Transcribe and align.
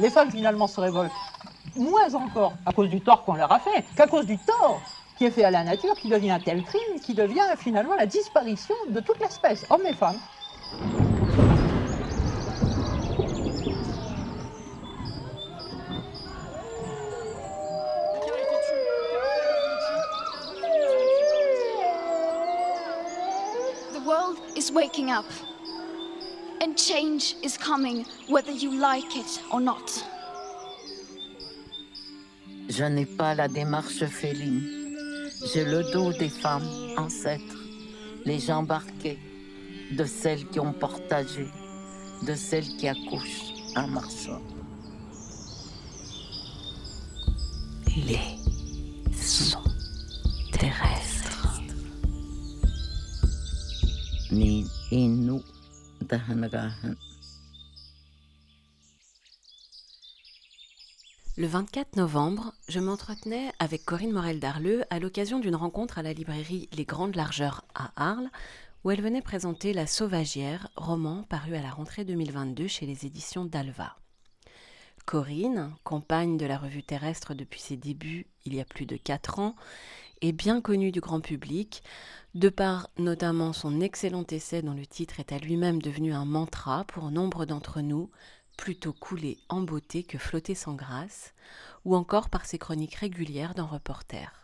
Les 0.00 0.08
femmes 0.08 0.30
finalement 0.30 0.66
se 0.66 0.80
révoltent 0.80 1.12
moins 1.76 2.14
encore 2.14 2.54
à 2.64 2.72
cause 2.72 2.88
du 2.88 3.00
tort 3.00 3.24
qu'on 3.24 3.34
leur 3.34 3.52
a 3.52 3.58
fait 3.60 3.84
qu'à 3.96 4.06
cause 4.06 4.26
du 4.26 4.38
tort 4.38 4.80
qui 5.18 5.26
est 5.26 5.30
fait 5.30 5.44
à 5.44 5.50
la 5.50 5.62
nature, 5.62 5.94
qui 5.96 6.08
devient 6.08 6.30
un 6.30 6.40
tel 6.40 6.62
crime, 6.62 7.00
qui 7.02 7.12
devient 7.12 7.42
finalement 7.58 7.94
la 7.94 8.06
disparition 8.06 8.74
de 8.88 9.00
toute 9.00 9.20
l'espèce, 9.20 9.66
hommes 9.68 9.84
et 9.86 9.92
femmes. 9.92 10.18
And 26.62 26.76
change 26.76 27.36
is 27.42 27.56
coming 27.56 28.04
whether 28.28 28.52
you 28.52 28.78
like 28.78 29.16
it 29.16 29.40
or 29.50 29.60
not. 29.60 30.04
Je 32.68 32.84
n'ai 32.84 33.06
pas 33.06 33.34
la 33.34 33.48
démarche 33.48 34.04
féline. 34.04 34.62
J'ai 35.52 35.64
le 35.64 35.90
dos 35.90 36.12
des 36.12 36.28
femmes 36.28 36.68
ancêtres, 36.98 37.64
les 38.26 38.38
jambes 38.38 38.70
arquées, 38.70 39.18
de 39.92 40.04
celles 40.04 40.46
qui 40.48 40.60
ont 40.60 40.74
partagé, 40.74 41.48
de 42.22 42.34
celles 42.34 42.68
qui 42.76 42.88
accouchent 42.88 43.54
en 43.74 43.88
marchant. 43.88 44.42
Le 61.36 61.46
24 61.46 61.96
novembre, 61.96 62.52
je 62.68 62.80
m'entretenais 62.80 63.52
avec 63.58 63.84
Corinne 63.84 64.12
Morel-Darleux 64.12 64.82
à 64.90 64.98
l'occasion 64.98 65.38
d'une 65.38 65.54
rencontre 65.54 65.98
à 65.98 66.02
la 66.02 66.12
librairie 66.12 66.68
Les 66.72 66.84
Grandes 66.84 67.14
Largeurs 67.14 67.64
à 67.74 67.92
Arles, 67.96 68.30
où 68.84 68.90
elle 68.90 69.00
venait 69.00 69.22
présenter 69.22 69.72
La 69.72 69.86
Sauvagière, 69.86 70.68
roman 70.76 71.22
paru 71.24 71.54
à 71.54 71.62
la 71.62 71.70
rentrée 71.70 72.04
2022 72.04 72.66
chez 72.66 72.86
les 72.86 73.06
éditions 73.06 73.44
d'Alva. 73.44 73.96
Corinne, 75.06 75.72
compagne 75.84 76.36
de 76.36 76.46
la 76.46 76.58
revue 76.58 76.82
terrestre 76.82 77.34
depuis 77.34 77.60
ses 77.60 77.76
débuts 77.76 78.26
il 78.44 78.54
y 78.54 78.60
a 78.60 78.64
plus 78.64 78.86
de 78.86 78.96
quatre 78.96 79.38
ans, 79.38 79.54
est 80.22 80.32
bien 80.32 80.60
connue 80.60 80.92
du 80.92 81.00
grand 81.00 81.20
public, 81.20 81.82
de 82.34 82.48
par 82.48 82.88
notamment 82.98 83.52
son 83.52 83.80
excellent 83.80 84.24
essai 84.30 84.62
dont 84.62 84.74
le 84.74 84.86
titre 84.86 85.20
est 85.20 85.32
à 85.32 85.38
lui-même 85.38 85.82
devenu 85.82 86.12
un 86.12 86.24
mantra 86.24 86.84
pour 86.84 87.10
nombre 87.10 87.44
d'entre 87.44 87.80
nous, 87.80 88.10
plutôt 88.56 88.92
couler 88.92 89.38
en 89.48 89.62
beauté 89.62 90.02
que 90.02 90.18
flotter 90.18 90.54
sans 90.54 90.74
grâce, 90.74 91.32
ou 91.84 91.96
encore 91.96 92.28
par 92.28 92.44
ses 92.44 92.58
chroniques 92.58 92.96
régulières 92.96 93.54
dans 93.54 93.66
Reporter. 93.66 94.40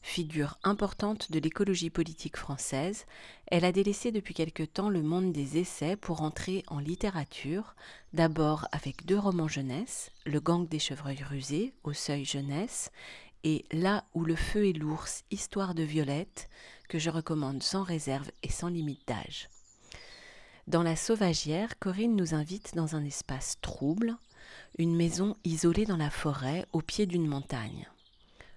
Figure 0.00 0.56
importante 0.64 1.30
de 1.30 1.38
l'écologie 1.38 1.90
politique 1.90 2.38
française, 2.38 3.04
elle 3.48 3.64
a 3.64 3.72
délaissé 3.72 4.10
depuis 4.10 4.32
quelque 4.32 4.62
temps 4.62 4.88
le 4.88 5.02
monde 5.02 5.32
des 5.32 5.58
essais 5.58 5.96
pour 5.96 6.22
entrer 6.22 6.62
en 6.68 6.78
littérature, 6.78 7.74
d'abord 8.14 8.66
avec 8.72 9.04
deux 9.04 9.18
romans 9.18 9.48
jeunesse, 9.48 10.10
Le 10.24 10.40
gang 10.40 10.66
des 10.66 10.78
chevreuils 10.78 11.22
rusés, 11.22 11.74
au 11.84 11.92
seuil 11.92 12.24
jeunesse, 12.24 12.90
et 13.44 13.64
Là 13.72 14.04
où 14.14 14.24
le 14.24 14.36
feu 14.36 14.68
est 14.68 14.72
l'ours, 14.72 15.24
histoire 15.30 15.74
de 15.74 15.82
Violette, 15.82 16.48
que 16.88 16.98
je 16.98 17.10
recommande 17.10 17.62
sans 17.62 17.82
réserve 17.82 18.30
et 18.42 18.50
sans 18.50 18.68
limite 18.68 19.06
d'âge. 19.06 19.48
Dans 20.66 20.82
la 20.82 20.96
sauvagière, 20.96 21.78
Corinne 21.78 22.16
nous 22.16 22.34
invite 22.34 22.74
dans 22.74 22.94
un 22.94 23.04
espace 23.04 23.56
trouble, 23.62 24.16
une 24.78 24.94
maison 24.94 25.36
isolée 25.44 25.86
dans 25.86 25.96
la 25.96 26.10
forêt 26.10 26.66
au 26.72 26.82
pied 26.82 27.06
d'une 27.06 27.26
montagne. 27.26 27.88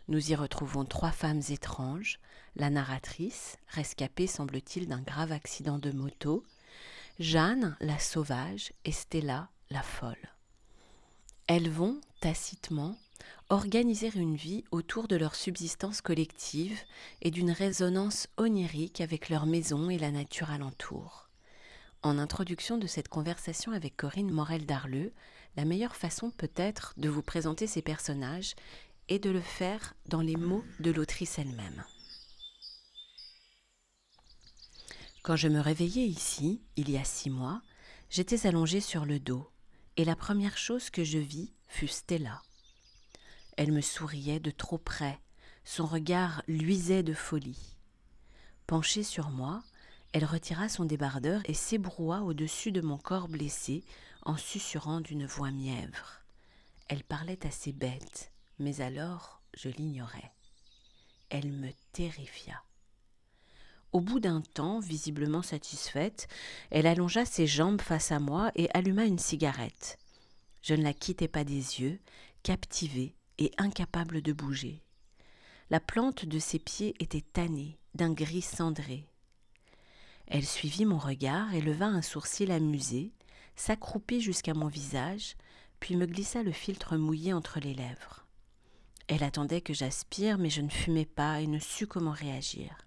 Nous 0.08 0.32
y 0.32 0.36
retrouvons 0.36 0.84
trois 0.84 1.12
femmes 1.12 1.42
étranges, 1.50 2.20
la 2.56 2.70
narratrice, 2.70 3.58
rescapée 3.70 4.28
semble-t-il 4.28 4.88
d'un 4.88 5.02
grave 5.02 5.32
accident 5.32 5.80
de 5.80 5.92
moto, 5.92 6.44
Jeanne, 7.20 7.78
la 7.80 7.98
sauvage, 7.98 8.74
et 8.84 8.92
Stella, 8.92 9.50
la 9.70 9.82
folle. 9.82 10.34
Elles 11.48 11.70
vont, 11.70 12.02
tacitement, 12.20 12.98
organiser 13.50 14.12
une 14.16 14.36
vie 14.36 14.64
autour 14.72 15.08
de 15.08 15.16
leur 15.16 15.36
subsistance 15.36 16.02
collective 16.02 16.80
et 17.22 17.32
d'une 17.32 17.52
résonance 17.52 18.28
onirique 18.38 19.02
avec 19.02 19.30
leur 19.30 19.46
maison 19.46 19.90
et 19.90 19.98
la 19.98 20.12
nature 20.12 20.52
alentour. 20.52 21.30
En 22.04 22.18
introduction 22.18 22.78
de 22.78 22.88
cette 22.88 23.10
conversation 23.10 23.74
avec 23.74 23.96
Corinne 23.96 24.32
Morel-Darleux, 24.32 25.14
la 25.56 25.66
meilleure 25.66 25.96
façon 25.96 26.32
peut-être 26.32 26.94
de 26.98 27.10
vous 27.10 27.22
présenter 27.22 27.68
ces 27.68 27.82
personnages 27.82 28.56
est 29.10 29.20
de 29.20 29.30
le 29.30 29.42
faire 29.42 29.94
dans 30.08 30.22
les 30.22 30.38
mots 30.38 30.64
de 30.80 30.92
l'autrice 30.92 31.38
elle-même. 31.38 31.84
Quand 35.24 35.36
je 35.36 35.50
me 35.50 35.60
réveillais 35.60 36.08
ici, 36.08 36.62
il 36.78 36.90
y 36.90 36.98
a 36.98 37.04
six 37.04 37.30
mois, 37.30 37.62
j'étais 38.10 38.48
allongée 38.48 38.82
sur 38.82 39.06
le 39.06 39.20
dos, 39.20 39.48
et 39.98 40.06
la 40.06 40.16
première 40.16 40.58
chose 40.58 40.90
que 40.90 41.04
je 41.04 41.20
vis 41.20 41.54
fut 41.68 41.88
Stella. 41.88 42.42
Elle 43.62 43.74
me 43.74 43.82
souriait 43.82 44.40
de 44.40 44.50
trop 44.50 44.80
près, 44.80 45.20
son 45.66 45.86
regard 45.86 46.42
luisait 46.48 47.04
de 47.04 47.14
folie. 47.14 47.78
Penchée 48.66 49.04
sur 49.04 49.30
moi, 49.30 49.62
elle 50.14 50.26
retira 50.26 50.68
son 50.68 50.84
débardeur 50.84 51.44
et 51.46 51.54
s'ébroua 51.54 52.22
au-dessus 52.22 52.72
de 52.72 52.82
mon 52.82 52.98
corps 52.98 53.28
blessé 53.28 53.84
en 54.24 54.36
susurrant 54.36 55.00
d'une 55.00 55.28
voix 55.28 55.52
mièvre. 55.52 56.24
Elle 56.88 57.04
parlait 57.04 57.46
assez 57.46 57.72
bête, 57.72 58.32
mais 58.58 58.82
alors 58.82 59.44
je 59.54 59.70
l'ignorais. 59.70 60.32
Elle 61.30 61.52
me 61.52 61.70
terrifia. 61.92 62.64
Au 63.92 64.02
bout 64.02 64.20
d'un 64.20 64.42
temps, 64.42 64.80
visiblement 64.80 65.44
satisfaite, 65.44 66.28
elle 66.72 66.88
allongea 66.88 67.26
ses 67.26 67.46
jambes 67.46 67.82
face 67.82 68.12
à 68.12 68.18
moi 68.18 68.52
et 68.56 68.72
alluma 68.74 69.06
une 69.06 69.20
cigarette. 69.20 70.00
Je 70.64 70.74
ne 70.74 70.82
la 70.82 70.96
quittais 70.96 71.28
pas 71.28 71.44
des 71.44 71.80
yeux, 71.80 72.00
captivée 72.42 73.14
et 73.42 73.52
incapable 73.58 74.22
de 74.22 74.34
bouger. 74.34 74.84
La 75.72 75.80
plante 75.80 76.26
de 76.26 76.38
ses 76.38 76.60
pieds 76.60 76.94
était 77.00 77.26
tannée, 77.34 77.80
d'un 77.96 78.14
gris 78.14 78.44
cendré. 78.44 79.08
Elle 80.28 80.46
suivit 80.46 80.86
mon 80.86 81.00
regard 81.00 81.52
et 81.56 81.62
leva 81.62 81.88
un 81.88 82.04
sourcil 82.04 82.52
amusé, 82.52 83.12
s'accroupit 83.56 84.22
jusqu'à 84.22 84.54
mon 84.54 84.68
visage, 84.68 85.36
puis 85.80 85.96
me 85.96 86.06
glissa 86.06 86.44
le 86.44 86.52
filtre 86.52 86.98
mouillé 86.98 87.34
entre 87.34 87.60
les 87.60 87.74
lèvres. 87.74 88.28
Elle 89.08 89.24
attendait 89.24 89.62
que 89.62 89.74
j'aspire, 89.74 90.38
mais 90.38 90.52
je 90.52 90.62
ne 90.62 90.70
fumais 90.70 91.08
pas 91.08 91.42
et 91.42 91.48
ne 91.48 91.58
sus 91.58 91.88
comment 91.88 92.12
réagir. 92.12 92.78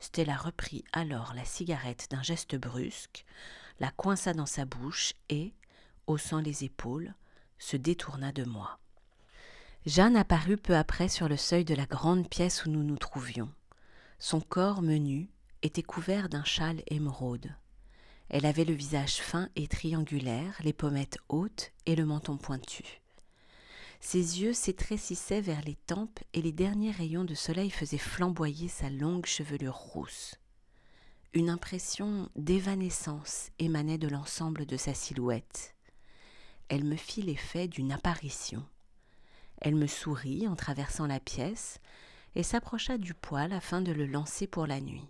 Stella 0.00 0.36
reprit 0.36 0.84
alors 0.92 1.32
la 1.34 1.46
cigarette 1.46 2.08
d'un 2.10 2.22
geste 2.22 2.56
brusque, 2.56 3.24
la 3.80 3.90
coinça 3.90 4.34
dans 4.34 4.46
sa 4.46 4.66
bouche 4.66 5.14
et, 5.30 5.54
haussant 6.06 6.40
les 6.40 6.62
épaules, 6.62 7.14
se 7.58 7.78
détourna 7.78 8.32
de 8.32 8.44
moi. 8.44 8.78
Jeanne 9.84 10.16
apparut 10.16 10.56
peu 10.56 10.76
après 10.76 11.08
sur 11.08 11.28
le 11.28 11.36
seuil 11.36 11.64
de 11.64 11.74
la 11.74 11.86
grande 11.86 12.28
pièce 12.28 12.64
où 12.64 12.70
nous 12.70 12.84
nous 12.84 12.98
trouvions. 12.98 13.50
Son 14.18 14.40
corps 14.40 14.82
menu, 14.82 15.28
était 15.62 15.82
couvert 15.82 16.28
d'un 16.28 16.44
châle 16.44 16.82
émeraude. 16.88 17.54
Elle 18.28 18.46
avait 18.46 18.64
le 18.64 18.74
visage 18.74 19.16
fin 19.16 19.48
et 19.56 19.68
triangulaire, 19.68 20.58
les 20.62 20.72
pommettes 20.72 21.18
hautes 21.28 21.72
et 21.86 21.96
le 21.96 22.04
menton 22.04 22.36
pointu. 22.36 23.00
Ses 24.00 24.42
yeux 24.42 24.52
s'étrécissaient 24.52 25.40
vers 25.40 25.62
les 25.62 25.76
tempes 25.76 26.18
et 26.32 26.42
les 26.42 26.52
derniers 26.52 26.90
rayons 26.90 27.24
de 27.24 27.34
soleil 27.34 27.70
faisaient 27.70 27.98
flamboyer 27.98 28.68
sa 28.68 28.90
longue 28.90 29.26
chevelure 29.26 29.76
rousse. 29.76 30.34
Une 31.34 31.50
impression 31.50 32.28
d'évanescence 32.34 33.50
émanait 33.58 33.98
de 33.98 34.08
l'ensemble 34.08 34.66
de 34.66 34.76
sa 34.76 34.92
silhouette. 34.92 35.74
Elle 36.68 36.84
me 36.84 36.96
fit 36.96 37.22
l'effet 37.22 37.68
d'une 37.68 37.92
apparition. 37.92 38.64
Elle 39.64 39.76
me 39.76 39.86
sourit 39.86 40.48
en 40.48 40.56
traversant 40.56 41.06
la 41.06 41.20
pièce 41.20 41.78
et 42.34 42.42
s'approcha 42.42 42.98
du 42.98 43.14
poêle 43.14 43.52
afin 43.52 43.80
de 43.80 43.92
le 43.92 44.06
lancer 44.06 44.48
pour 44.48 44.66
la 44.66 44.80
nuit. 44.80 45.08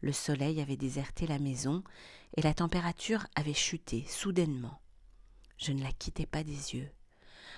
Le 0.00 0.12
soleil 0.12 0.62
avait 0.62 0.78
déserté 0.78 1.26
la 1.26 1.38
maison 1.38 1.84
et 2.38 2.40
la 2.40 2.54
température 2.54 3.26
avait 3.34 3.52
chuté 3.52 4.06
soudainement. 4.08 4.80
Je 5.58 5.72
ne 5.72 5.82
la 5.82 5.92
quittais 5.92 6.24
pas 6.24 6.42
des 6.42 6.74
yeux. 6.74 6.88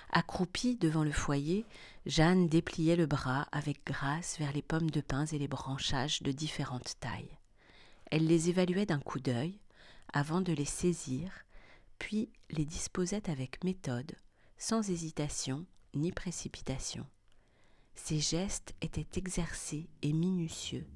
Accroupie 0.09 0.75
devant 0.75 1.05
le 1.05 1.13
foyer, 1.13 1.65
Jeanne 2.05 2.49
dépliait 2.49 2.97
le 2.97 3.05
bras 3.05 3.47
avec 3.53 3.85
grâce 3.85 4.37
vers 4.39 4.51
les 4.51 4.61
pommes 4.61 4.91
de 4.91 4.99
pin 4.99 5.25
et 5.27 5.39
les 5.39 5.47
branchages 5.47 6.21
de 6.21 6.33
différentes 6.33 6.99
tailles. 6.99 7.39
Elle 8.11 8.27
les 8.27 8.49
évaluait 8.49 8.85
d'un 8.85 8.99
coup 8.99 9.21
d'œil 9.21 9.57
avant 10.11 10.41
de 10.41 10.51
les 10.51 10.65
saisir, 10.65 11.31
puis 11.97 12.29
les 12.49 12.65
disposait 12.65 13.29
avec 13.29 13.63
méthode, 13.63 14.17
sans 14.57 14.89
hésitation 14.89 15.65
ni 15.93 16.11
précipitation. 16.11 17.05
Ses 17.95 18.19
gestes 18.19 18.73
étaient 18.81 19.07
exercés 19.15 19.89
et 20.01 20.13
minutieux. 20.13 20.87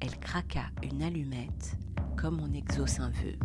Elle 0.00 0.18
craqua 0.18 0.66
une 0.82 1.02
allumette 1.02 1.76
comme 2.16 2.40
on 2.40 2.52
exauce 2.52 2.98
un 3.00 3.10
vœu. 3.10 3.38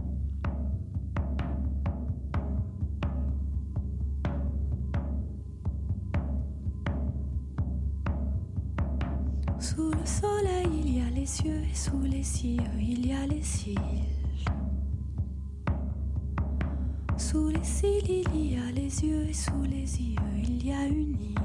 Sous 9.60 9.92
le 9.92 10.06
soleil, 10.06 10.68
il 10.72 10.98
y 10.98 11.02
a 11.02 11.10
les 11.10 11.26
cieux, 11.26 11.64
et 11.64 11.76
sous 11.76 12.02
les 12.02 12.24
cieux, 12.24 12.58
il 12.80 13.08
y 13.08 13.14
a 13.14 13.26
les 13.26 13.42
cils. 13.42 14.13
Sous 17.34 17.50
les 17.50 17.64
cils, 17.64 18.24
il 18.36 18.54
y 18.54 18.58
a 18.58 18.72
les 18.76 19.04
yeux 19.04 19.28
et 19.28 19.34
sous 19.34 19.64
les 19.64 20.00
yeux, 20.00 20.22
il 20.38 20.68
y 20.68 20.72
a 20.72 20.86
une 20.86 21.18
île. 21.20 21.36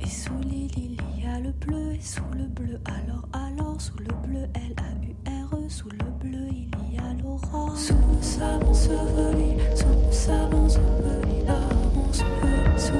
Et 0.00 0.08
sous 0.08 0.40
l'île, 0.40 0.72
il 0.76 1.22
y 1.22 1.26
a 1.28 1.38
le 1.38 1.52
bleu 1.52 1.92
et 1.92 2.00
sous 2.00 2.24
le 2.36 2.46
bleu, 2.46 2.80
alors, 2.84 3.28
alors, 3.32 3.80
sous 3.80 3.96
le 3.98 4.12
bleu, 4.26 4.48
L-A-U-R-E, 4.54 5.68
sous 5.68 5.90
le 5.90 6.10
bleu, 6.18 6.48
il 6.50 6.68
y 6.92 6.98
a 6.98 7.14
l'aurore. 7.22 7.76
Sous 7.76 7.94
le 7.94 8.20
sable 8.20 8.64
enseveli, 8.66 9.60
sous 9.76 9.86
le 9.86 10.10
sable 10.10 10.56
enseveli, 10.56 11.44
là, 11.46 11.60
on 11.94 12.12
se 12.12 12.24
veut, 12.24 12.76
sous, 12.76 12.92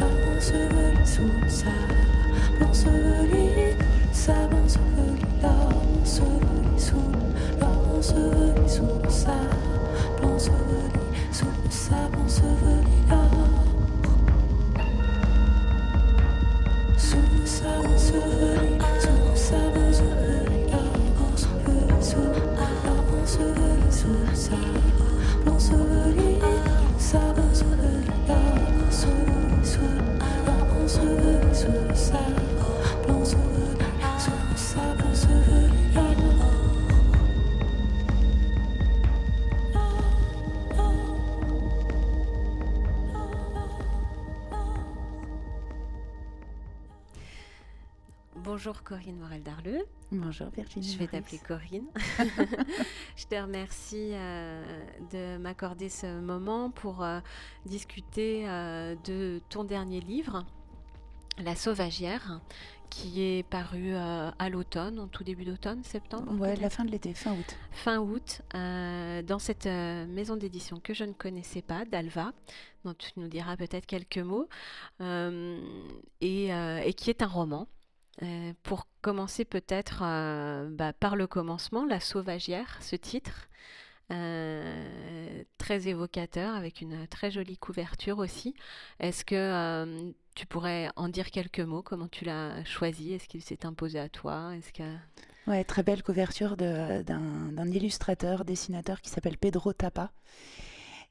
là, 0.00 0.06
on 0.08 0.40
se 0.40 0.52
veut, 0.54 1.04
sous 1.04 1.42
le 1.42 1.48
sable 1.50 2.64
enseveli, 2.66 3.76
sable 4.10 4.54
enseveli, 4.54 5.20
là, 5.42 5.52
on 5.52 6.02
se 6.02 6.02
sous, 6.02 6.02
là, 6.02 6.02
on 6.02 6.04
se 6.06 6.22
veut, 6.22 6.78
sous 6.78 7.19
sous 8.02 8.14
le 8.14 9.10
sable 9.10 9.56
enseveli, 10.22 11.00
Bonjour 48.52 48.82
Corinne 48.82 49.16
Morel-Darleux. 49.16 49.86
Bonjour 50.10 50.48
Virginie. 50.48 50.90
Je 50.90 50.98
vais 50.98 51.06
t'appeler 51.06 51.38
Corinne. 51.38 51.86
je 53.16 53.24
te 53.26 53.36
remercie 53.40 54.10
euh, 54.10 54.82
de 55.12 55.38
m'accorder 55.38 55.88
ce 55.88 56.18
moment 56.18 56.72
pour 56.72 57.04
euh, 57.04 57.20
discuter 57.64 58.48
euh, 58.48 58.96
de 59.04 59.40
ton 59.50 59.62
dernier 59.62 60.00
livre, 60.00 60.44
La 61.38 61.54
Sauvagière, 61.54 62.40
qui 62.90 63.22
est 63.22 63.44
paru 63.44 63.94
à 63.94 64.48
l'automne, 64.50 64.98
en 64.98 65.06
tout 65.06 65.22
début 65.22 65.44
d'automne, 65.44 65.84
septembre. 65.84 66.34
Ouais, 66.40 66.56
la 66.56 66.70
fin 66.70 66.84
de 66.84 66.90
l'été, 66.90 67.14
fin 67.14 67.34
août. 67.34 67.56
fin 67.70 68.00
août 68.00 68.42
dans 68.52 69.38
cette 69.38 69.66
maison 69.66 70.34
d'édition 70.34 70.80
que 70.82 70.92
je 70.92 71.04
ne 71.04 71.12
connaissais 71.12 71.62
pas, 71.62 71.84
d'Alva, 71.84 72.32
dont 72.84 72.94
tu 72.94 73.12
nous 73.16 73.28
diras 73.28 73.56
peut-être 73.56 73.86
quelques 73.86 74.18
mots, 74.18 74.48
et, 75.00 76.46
et 76.48 76.94
qui 76.94 77.10
est 77.10 77.22
un 77.22 77.28
roman. 77.28 77.68
Euh, 78.22 78.52
pour 78.64 78.86
commencer 79.00 79.44
peut-être 79.46 80.02
euh, 80.02 80.68
bah, 80.70 80.92
par 80.92 81.16
le 81.16 81.26
commencement, 81.26 81.86
La 81.86 82.00
Sauvagière, 82.00 82.76
ce 82.82 82.96
titre, 82.96 83.48
euh, 84.12 85.42
très 85.56 85.88
évocateur, 85.88 86.54
avec 86.54 86.82
une 86.82 87.06
très 87.06 87.30
jolie 87.30 87.56
couverture 87.56 88.18
aussi. 88.18 88.54
Est-ce 88.98 89.24
que 89.24 90.12
tu 90.34 90.44
pourrais 90.46 90.90
en 90.96 91.08
dire 91.08 91.30
quelques 91.30 91.60
mots? 91.60 91.82
Comment 91.82 92.08
tu 92.08 92.24
l'as 92.24 92.62
choisi? 92.64 93.14
Est-ce 93.14 93.26
qu'il 93.26 93.42
s'est 93.42 93.64
imposé 93.64 93.98
à 93.98 94.08
toi? 94.08 94.54
Est-ce 94.54 94.72
que... 94.72 94.82
Ouais, 95.46 95.64
très 95.64 95.82
belle 95.82 96.02
couverture 96.02 96.56
d'un 96.56 97.70
illustrateur, 97.70 98.44
dessinateur 98.44 99.00
qui 99.00 99.08
s'appelle 99.08 99.38
Pedro 99.38 99.72
Tapa. 99.72 100.10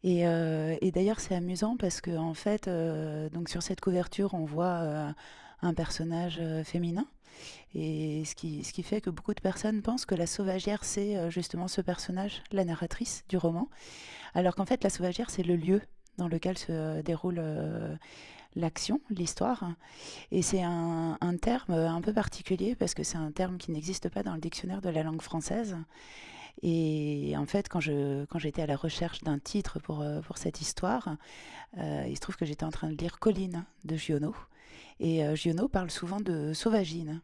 Et, 0.04 0.19
et 0.22 0.92
d'ailleurs, 0.92 1.19
c'est 1.19 1.36
amusant 1.36 1.75
parce 1.75 2.01
que 2.01 2.16
en 2.16 2.34
fait, 2.36 2.69
donc 3.34 3.50
sur 3.50 3.63
cette 3.63 3.81
couverture, 3.81 4.34
on 4.34 4.46
voit 4.46 5.16
un 5.62 5.74
personnage 5.74 6.38
euh, 6.40 6.64
féminin. 6.64 7.06
Et 7.74 8.24
ce 8.26 8.36
qui, 8.36 8.64
ce 8.64 8.74
qui 8.74 8.84
fait 8.84 9.02
que 9.02 9.10
beaucoup 9.10 9.34
de 9.34 9.40
personnes 9.40 9.82
pensent 9.82 10.06
que 10.06 10.16
la 10.16 10.28
sauvagière, 10.28 10.84
c'est 10.84 11.16
euh, 11.16 11.30
justement 11.30 11.68
ce 11.68 11.82
personnage, 11.82 12.44
la 12.52 12.66
narratrice 12.66 13.24
du 13.30 13.38
roman. 13.38 13.70
Alors 14.34 14.56
qu'en 14.56 14.66
fait, 14.66 14.84
la 14.84 14.90
sauvagière, 14.90 15.30
c'est 15.30 15.44
le 15.44 15.56
lieu 15.56 15.82
dans 16.18 16.28
lequel 16.28 16.58
se 16.58 17.02
déroule 17.02 17.38
euh, 17.40 17.96
l'action, 18.56 19.00
l'histoire. 19.10 19.72
Et 20.32 20.42
c'est 20.42 20.64
un, 20.64 21.18
un 21.22 21.38
terme 21.38 21.74
un 21.74 22.02
peu 22.02 22.14
particulier 22.14 22.76
parce 22.76 22.94
que 22.94 23.04
c'est 23.04 23.18
un 23.18 23.32
terme 23.32 23.58
qui 23.58 23.72
n'existe 23.72 24.10
pas 24.10 24.24
dans 24.24 24.34
le 24.34 24.42
dictionnaire 24.42 24.82
de 24.82 24.90
la 24.90 25.04
langue 25.04 25.22
française. 25.22 25.78
Et 26.62 27.36
en 27.38 27.46
fait, 27.46 27.70
quand 27.70 27.80
je 27.80 28.26
quand 28.26 28.38
j'étais 28.38 28.62
à 28.62 28.66
la 28.66 28.76
recherche 28.76 29.22
d'un 29.22 29.40
titre 29.40 29.80
pour, 29.80 30.04
pour 30.26 30.38
cette 30.38 30.60
histoire, 30.60 31.16
il 31.78 32.14
se 32.14 32.20
trouve 32.20 32.36
que 32.36 32.46
j'étais 32.46 32.66
en 32.66 32.72
train 32.72 32.90
de 32.90 32.98
lire 32.98 33.18
Colline 33.18 33.64
de 33.86 33.96
Giono. 33.96 34.36
Et 35.00 35.24
euh, 35.24 35.36
Giono 35.36 35.68
parle 35.68 35.92
souvent 35.92 36.19
de 36.19 36.54
sauvagine. 36.54 37.22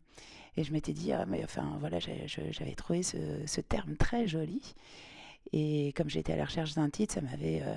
Et 0.57 0.63
je 0.63 0.72
m'étais 0.72 0.94
dit, 0.94 1.12
ah, 1.12 1.25
mais 1.27 1.44
enfin 1.44 1.77
voilà, 1.80 2.00
j'avais 2.00 2.75
trouvé 2.75 3.04
ce 3.04 3.62
terme 3.62 3.98
très 3.98 4.25
joli. 4.25 4.62
Et 5.53 5.94
comme 5.95 6.09
j'étais 6.09 6.33
à 6.33 6.36
la 6.36 6.45
recherche 6.45 6.74
d'un 6.74 6.89
titre, 6.89 7.13
ça 7.13 7.21
m'avait 7.21 7.62
euh, 7.63 7.74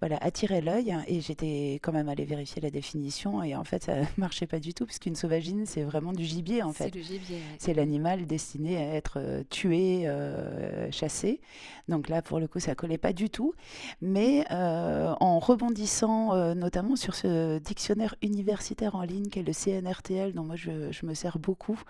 voilà, 0.00 0.18
attiré 0.18 0.60
l'œil. 0.60 0.94
Et 1.06 1.20
j'étais 1.20 1.78
quand 1.82 1.92
même 1.92 2.08
allée 2.08 2.24
vérifier 2.24 2.60
la 2.60 2.70
définition. 2.70 3.42
Et 3.42 3.54
en 3.54 3.64
fait, 3.64 3.84
ça 3.84 3.94
marchait 4.16 4.46
pas 4.46 4.58
du 4.58 4.74
tout, 4.74 4.84
puisqu'une 4.86 5.14
sauvagine, 5.14 5.64
c'est 5.66 5.84
vraiment 5.84 6.12
du 6.12 6.24
gibier, 6.24 6.62
en 6.62 6.72
fait. 6.72 6.84
C'est 6.84 6.94
le 6.94 7.02
gibier. 7.02 7.36
ouais. 7.36 7.56
C'est 7.58 7.74
l'animal 7.74 8.26
destiné 8.26 8.76
à 8.76 8.94
être 8.94 9.18
euh, 9.18 9.42
tué, 9.48 10.02
euh, 10.06 10.90
chassé. 10.90 11.40
Donc 11.88 12.08
là, 12.08 12.20
pour 12.22 12.40
le 12.40 12.48
coup, 12.48 12.60
ça 12.60 12.74
collait 12.74 12.98
pas 12.98 13.12
du 13.12 13.30
tout. 13.30 13.54
Mais 14.00 14.44
en 14.50 15.38
rebondissant 15.38 16.54
notamment 16.54 16.96
sur 16.96 17.14
ce 17.14 17.58
dictionnaire 17.58 18.14
universitaire 18.22 18.94
en 18.94 19.02
ligne 19.02 19.28
qu'est 19.28 19.42
le 19.42 19.52
CNRTL, 19.52 20.32
dont 20.32 20.44
moi 20.44 20.56
je, 20.56 20.90
je 20.90 21.06
me 21.06 21.14
sers 21.14 21.38
beaucoup, 21.38 21.80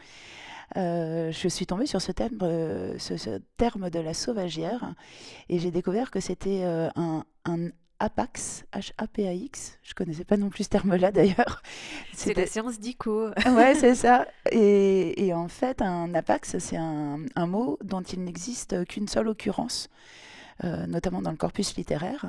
je 0.76 1.46
suis 1.48 1.66
tombée 1.66 1.86
sur 1.86 2.00
ce 2.00 2.12
terme, 2.12 2.38
ce, 2.98 3.16
ce 3.16 3.40
terme 3.56 3.90
de 3.90 4.00
la 4.00 4.14
sauvagière 4.14 4.81
et 5.48 5.58
j'ai 5.58 5.70
découvert 5.70 6.10
que 6.10 6.20
c'était 6.20 6.62
euh, 6.64 6.88
un, 6.96 7.24
un 7.44 7.68
Apax, 8.02 8.64
H-A-P-A-X. 8.72 9.78
Je 9.82 9.94
connaissais 9.94 10.24
pas 10.24 10.36
non 10.36 10.50
plus 10.50 10.64
ce 10.64 10.70
terme-là 10.70 11.12
d'ailleurs. 11.12 11.62
C'est 12.12 12.34
la 12.34 12.46
séance 12.46 12.80
d'ICO. 12.80 13.28
Ouais, 13.46 13.74
c'est 13.74 13.94
ça. 13.94 14.26
Et, 14.50 15.26
et 15.26 15.32
en 15.32 15.46
fait, 15.48 15.80
un 15.82 16.12
apax, 16.14 16.58
c'est 16.58 16.76
un, 16.76 17.20
un 17.36 17.46
mot 17.46 17.78
dont 17.84 18.02
il 18.02 18.24
n'existe 18.24 18.84
qu'une 18.86 19.06
seule 19.06 19.28
occurrence, 19.28 19.88
euh, 20.64 20.86
notamment 20.86 21.22
dans 21.22 21.30
le 21.30 21.36
corpus 21.36 21.76
littéraire. 21.76 22.26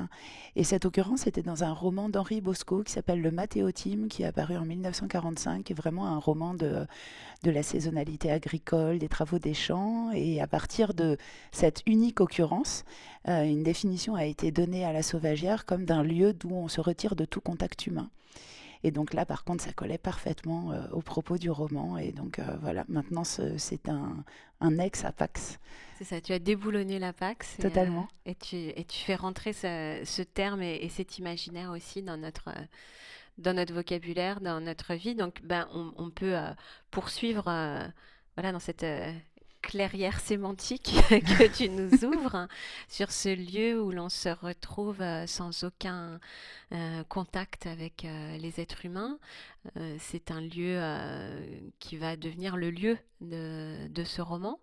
Et 0.56 0.64
cette 0.64 0.84
occurrence 0.84 1.26
était 1.26 1.42
dans 1.42 1.62
un 1.62 1.72
roman 1.72 2.08
d'Henri 2.08 2.40
Bosco 2.40 2.82
qui 2.82 2.92
s'appelle 2.92 3.20
Le 3.20 3.30
Mathéotime, 3.30 4.08
qui 4.08 4.22
est 4.22 4.26
apparu 4.26 4.56
en 4.56 4.64
1945, 4.64 5.64
qui 5.64 5.72
est 5.72 5.76
vraiment 5.76 6.06
un 6.06 6.18
roman 6.18 6.54
de, 6.54 6.86
de 7.44 7.50
la 7.50 7.62
saisonnalité 7.62 8.30
agricole, 8.30 8.98
des 8.98 9.08
travaux 9.08 9.38
des 9.38 9.54
champs. 9.54 10.10
Et 10.12 10.40
à 10.40 10.46
partir 10.46 10.94
de 10.94 11.16
cette 11.52 11.82
unique 11.86 12.20
occurrence, 12.20 12.84
euh, 13.28 13.44
une 13.44 13.62
définition 13.62 14.14
a 14.14 14.24
été 14.24 14.50
donnée 14.50 14.84
à 14.84 14.92
la 14.92 15.02
sauvagière 15.02 15.64
comme 15.64 15.84
d'un 15.84 16.02
lieu 16.02 16.32
d'où 16.32 16.50
on 16.50 16.68
se 16.68 16.80
retire 16.80 17.16
de 17.16 17.24
tout 17.24 17.40
contact 17.40 17.86
humain. 17.86 18.10
Et 18.84 18.90
donc 18.90 19.14
là, 19.14 19.24
par 19.24 19.44
contre, 19.44 19.64
ça 19.64 19.72
collait 19.72 19.98
parfaitement 19.98 20.70
euh, 20.72 20.86
au 20.92 21.00
propos 21.00 21.38
du 21.38 21.50
roman. 21.50 21.98
Et 21.98 22.12
donc 22.12 22.38
euh, 22.38 22.44
voilà, 22.60 22.84
maintenant, 22.88 23.24
ce- 23.24 23.56
c'est 23.58 23.88
un, 23.88 24.22
un 24.60 24.78
ex-apax. 24.78 25.58
C'est 25.98 26.04
ça, 26.04 26.20
tu 26.20 26.32
as 26.32 26.38
déboulonné 26.38 26.98
la 26.98 27.12
Pax. 27.12 27.56
Totalement. 27.58 28.06
euh, 28.26 28.30
Et, 28.30 28.34
tu, 28.34 28.56
et 28.56 28.84
tu 28.84 28.98
fais 28.98 29.14
rentrer 29.14 29.52
ce, 29.52 30.02
ce 30.04 30.22
terme 30.22 30.60
et, 30.62 30.76
et 30.82 30.88
cet 30.90 31.18
imaginaire 31.18 31.70
aussi 31.70 32.02
dans 32.02 32.16
notre, 32.16 32.48
euh, 32.48 32.62
dans 33.38 33.54
notre 33.54 33.72
vocabulaire, 33.72 34.40
dans 34.40 34.60
notre 34.60 34.94
vie. 34.94 35.14
Donc, 35.14 35.40
ben, 35.44 35.66
on, 35.72 35.92
on 35.96 36.10
peut 36.10 36.36
euh, 36.36 36.50
poursuivre 36.90 37.44
euh, 37.48 37.86
voilà, 38.36 38.52
dans 38.52 38.58
cette 38.60 38.82
euh, 38.82 39.12
clairière 39.64 40.20
sémantique 40.20 40.92
que 41.10 41.56
tu 41.56 41.68
nous 41.68 42.04
ouvres 42.04 42.34
hein, 42.34 42.48
sur 42.88 43.10
ce 43.10 43.34
lieu 43.34 43.82
où 43.82 43.90
l'on 43.90 44.08
se 44.08 44.28
retrouve 44.28 45.00
euh, 45.00 45.26
sans 45.26 45.64
aucun 45.64 46.20
euh, 46.72 47.02
contact 47.04 47.66
avec 47.66 48.04
euh, 48.04 48.36
les 48.36 48.60
êtres 48.60 48.84
humains. 48.84 49.18
C'est 49.98 50.30
un 50.30 50.42
lieu 50.42 50.78
qui 51.78 51.96
va 51.96 52.16
devenir 52.16 52.58
le 52.58 52.70
lieu 52.70 52.98
de, 53.22 53.88
de 53.88 54.04
ce 54.04 54.20
roman. 54.20 54.60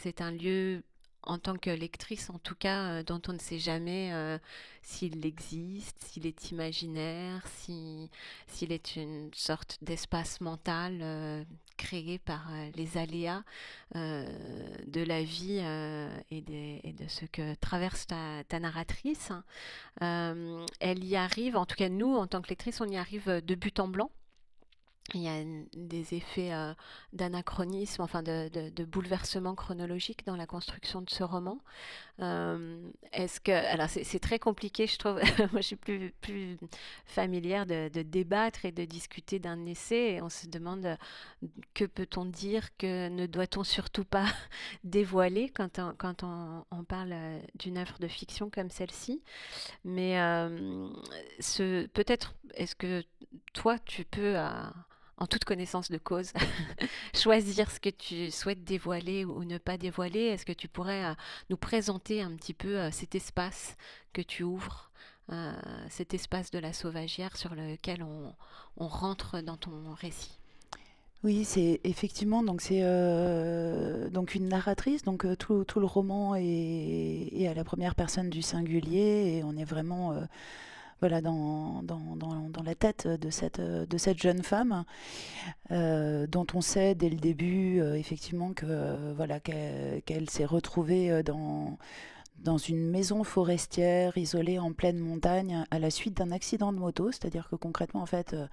C'est 0.00 0.22
un 0.22 0.30
lieu 0.30 0.82
en 1.22 1.38
tant 1.38 1.56
que 1.56 1.68
lectrice, 1.68 2.30
en 2.30 2.38
tout 2.38 2.54
cas, 2.54 3.02
dont 3.02 3.20
on 3.28 3.34
ne 3.34 3.38
sait 3.38 3.58
jamais 3.58 4.38
s'il 4.80 5.26
existe, 5.26 6.02
s'il 6.04 6.26
est 6.26 6.52
imaginaire, 6.52 7.46
s'il 7.48 8.72
est 8.72 8.96
une 8.96 9.30
sorte 9.34 9.76
d'espace 9.82 10.40
mental 10.40 11.44
créé 11.76 12.18
par 12.18 12.50
les 12.74 12.98
aléas 12.98 13.42
de 13.94 15.02
la 15.02 15.22
vie 15.22 15.62
et, 16.30 16.42
de 16.42 17.08
ce 17.08 17.24
que 17.26 17.54
traverse 17.56 18.06
ta, 18.06 18.60
narratrice. 18.60 19.32
elle 20.00 21.04
y 21.04 21.16
arrive, 21.16 21.56
en 21.56 21.66
tout 21.66 21.76
cas 21.76 21.88
nous, 21.88 22.16
en 22.16 22.26
tant 22.26 22.42
que 22.42 22.48
lectrice, 22.48 22.80
on 22.80 22.88
y 22.88 22.96
arrive 22.96 23.42
de 23.44 23.54
but 23.54 23.78
en 23.80 23.88
blanc. 23.88 24.10
Il 25.14 25.22
y 25.22 25.28
a 25.28 25.40
des 25.74 26.14
effets 26.14 26.52
euh, 26.52 26.74
d'anachronisme, 27.12 28.02
enfin 28.02 28.24
de, 28.24 28.48
de, 28.48 28.84
bouleversement 28.84 29.54
chronologique 29.54 30.26
dans 30.26 30.34
la 30.34 30.46
construction 30.46 31.00
de 31.00 31.08
ce 31.10 31.22
roman. 31.22 31.58
Euh, 32.20 32.90
est-ce 33.12 33.38
que, 33.40 33.52
alors 33.52 33.88
c'est 33.88 34.18
très 34.18 34.40
compliqué, 34.40 34.88
je 34.88 34.98
trouve. 34.98 35.20
Moi, 35.52 35.60
je 35.60 35.74
suis 35.74 35.76
plus, 35.76 36.58
familière 37.04 37.66
de, 37.66 37.88
de 37.88 38.02
débattre 38.02 38.64
et 38.64 38.72
de 38.72 38.84
discuter 38.84 39.38
d'un 39.38 39.64
essai. 39.66 40.20
On 40.22 40.28
se 40.28 40.48
demande 40.48 40.98
que 41.72 41.84
peut-on 41.84 42.24
dire, 42.24 42.76
que 42.76 43.08
ne 43.08 43.26
doit-on 43.26 43.62
surtout 43.62 44.04
pas 44.04 44.26
dévoiler 44.84 45.50
quand 45.50 45.78
on, 45.78 46.84
parle 46.84 47.12
euh, 47.12 47.38
d'une 47.54 47.78
œuvre 47.78 47.98
de 48.00 48.08
fiction 48.08 48.50
comme 48.50 48.70
celle-ci. 48.70 49.22
Mais 49.84 50.16
peut-être, 51.94 52.34
est-ce 52.54 52.74
que 52.74 53.04
toi, 53.52 53.78
tu 53.78 54.04
peux 54.04 54.36
en 55.18 55.26
toute 55.26 55.44
connaissance 55.44 55.90
de 55.90 55.98
cause, 55.98 56.32
choisir 57.14 57.70
ce 57.70 57.80
que 57.80 57.88
tu 57.88 58.30
souhaites 58.30 58.64
dévoiler 58.64 59.24
ou 59.24 59.44
ne 59.44 59.58
pas 59.58 59.78
dévoiler. 59.78 60.20
Est-ce 60.20 60.44
que 60.44 60.52
tu 60.52 60.68
pourrais 60.68 61.04
euh, 61.04 61.14
nous 61.48 61.56
présenter 61.56 62.22
un 62.22 62.32
petit 62.32 62.54
peu 62.54 62.78
euh, 62.78 62.90
cet 62.90 63.14
espace 63.14 63.76
que 64.12 64.20
tu 64.20 64.42
ouvres, 64.42 64.90
euh, 65.32 65.52
cet 65.88 66.12
espace 66.12 66.50
de 66.50 66.58
la 66.58 66.72
sauvagière 66.72 67.36
sur 67.36 67.54
lequel 67.54 68.02
on, 68.02 68.34
rentre 68.78 69.40
dans 69.40 69.56
ton 69.56 69.94
récit? 69.94 70.38
Oui, 71.24 71.44
c'est 71.44 71.80
effectivement 71.82 72.42
donc 72.42 72.60
c'est 72.60 72.82
donc 74.10 74.34
une 74.34 74.48
narratrice. 74.48 75.02
Donc 75.02 75.26
tout, 75.38 75.64
tout, 75.64 75.80
le 75.80 75.86
roman 75.86 76.34
est, 76.36 77.30
est, 77.32 77.48
à 77.48 77.54
la 77.54 77.64
première 77.64 77.94
personne 77.94 78.28
du 78.28 78.42
singulier 78.42 79.38
et 79.38 79.42
on 79.42 79.56
est 79.56 79.64
vraiment 79.64 80.14
voilà, 81.00 81.20
dans, 81.20 81.82
dans, 81.82 82.16
dans, 82.16 82.62
la 82.62 82.74
tête 82.74 83.06
de 83.06 83.30
cette, 83.30 83.60
de 83.60 83.98
cette 83.98 84.18
jeune 84.18 84.42
femme, 84.42 84.84
euh, 85.70 86.26
dont 86.26 86.46
on 86.54 86.60
sait 86.60 86.94
dès 86.94 87.10
le 87.10 87.16
début, 87.16 87.80
euh, 87.80 87.94
effectivement, 87.94 88.52
que 88.52 89.12
voilà, 89.14 89.38
qu'elle 89.40 90.30
s'est 90.30 90.46
retrouvée 90.46 91.22
dans, 91.22 91.78
dans 92.38 92.56
une 92.56 92.90
maison 92.90 93.24
forestière 93.24 94.16
isolée 94.16 94.58
en 94.58 94.72
pleine 94.72 94.98
montagne 94.98 95.64
à 95.70 95.78
la 95.78 95.90
suite 95.90 96.16
d'un 96.16 96.30
accident 96.30 96.72
de 96.72 96.78
moto. 96.78 97.12
C'est-à-dire 97.12 97.48
que 97.50 97.56
concrètement, 97.56 98.00
en 98.00 98.06
fait, 98.06 98.32
euh, 98.32 98.46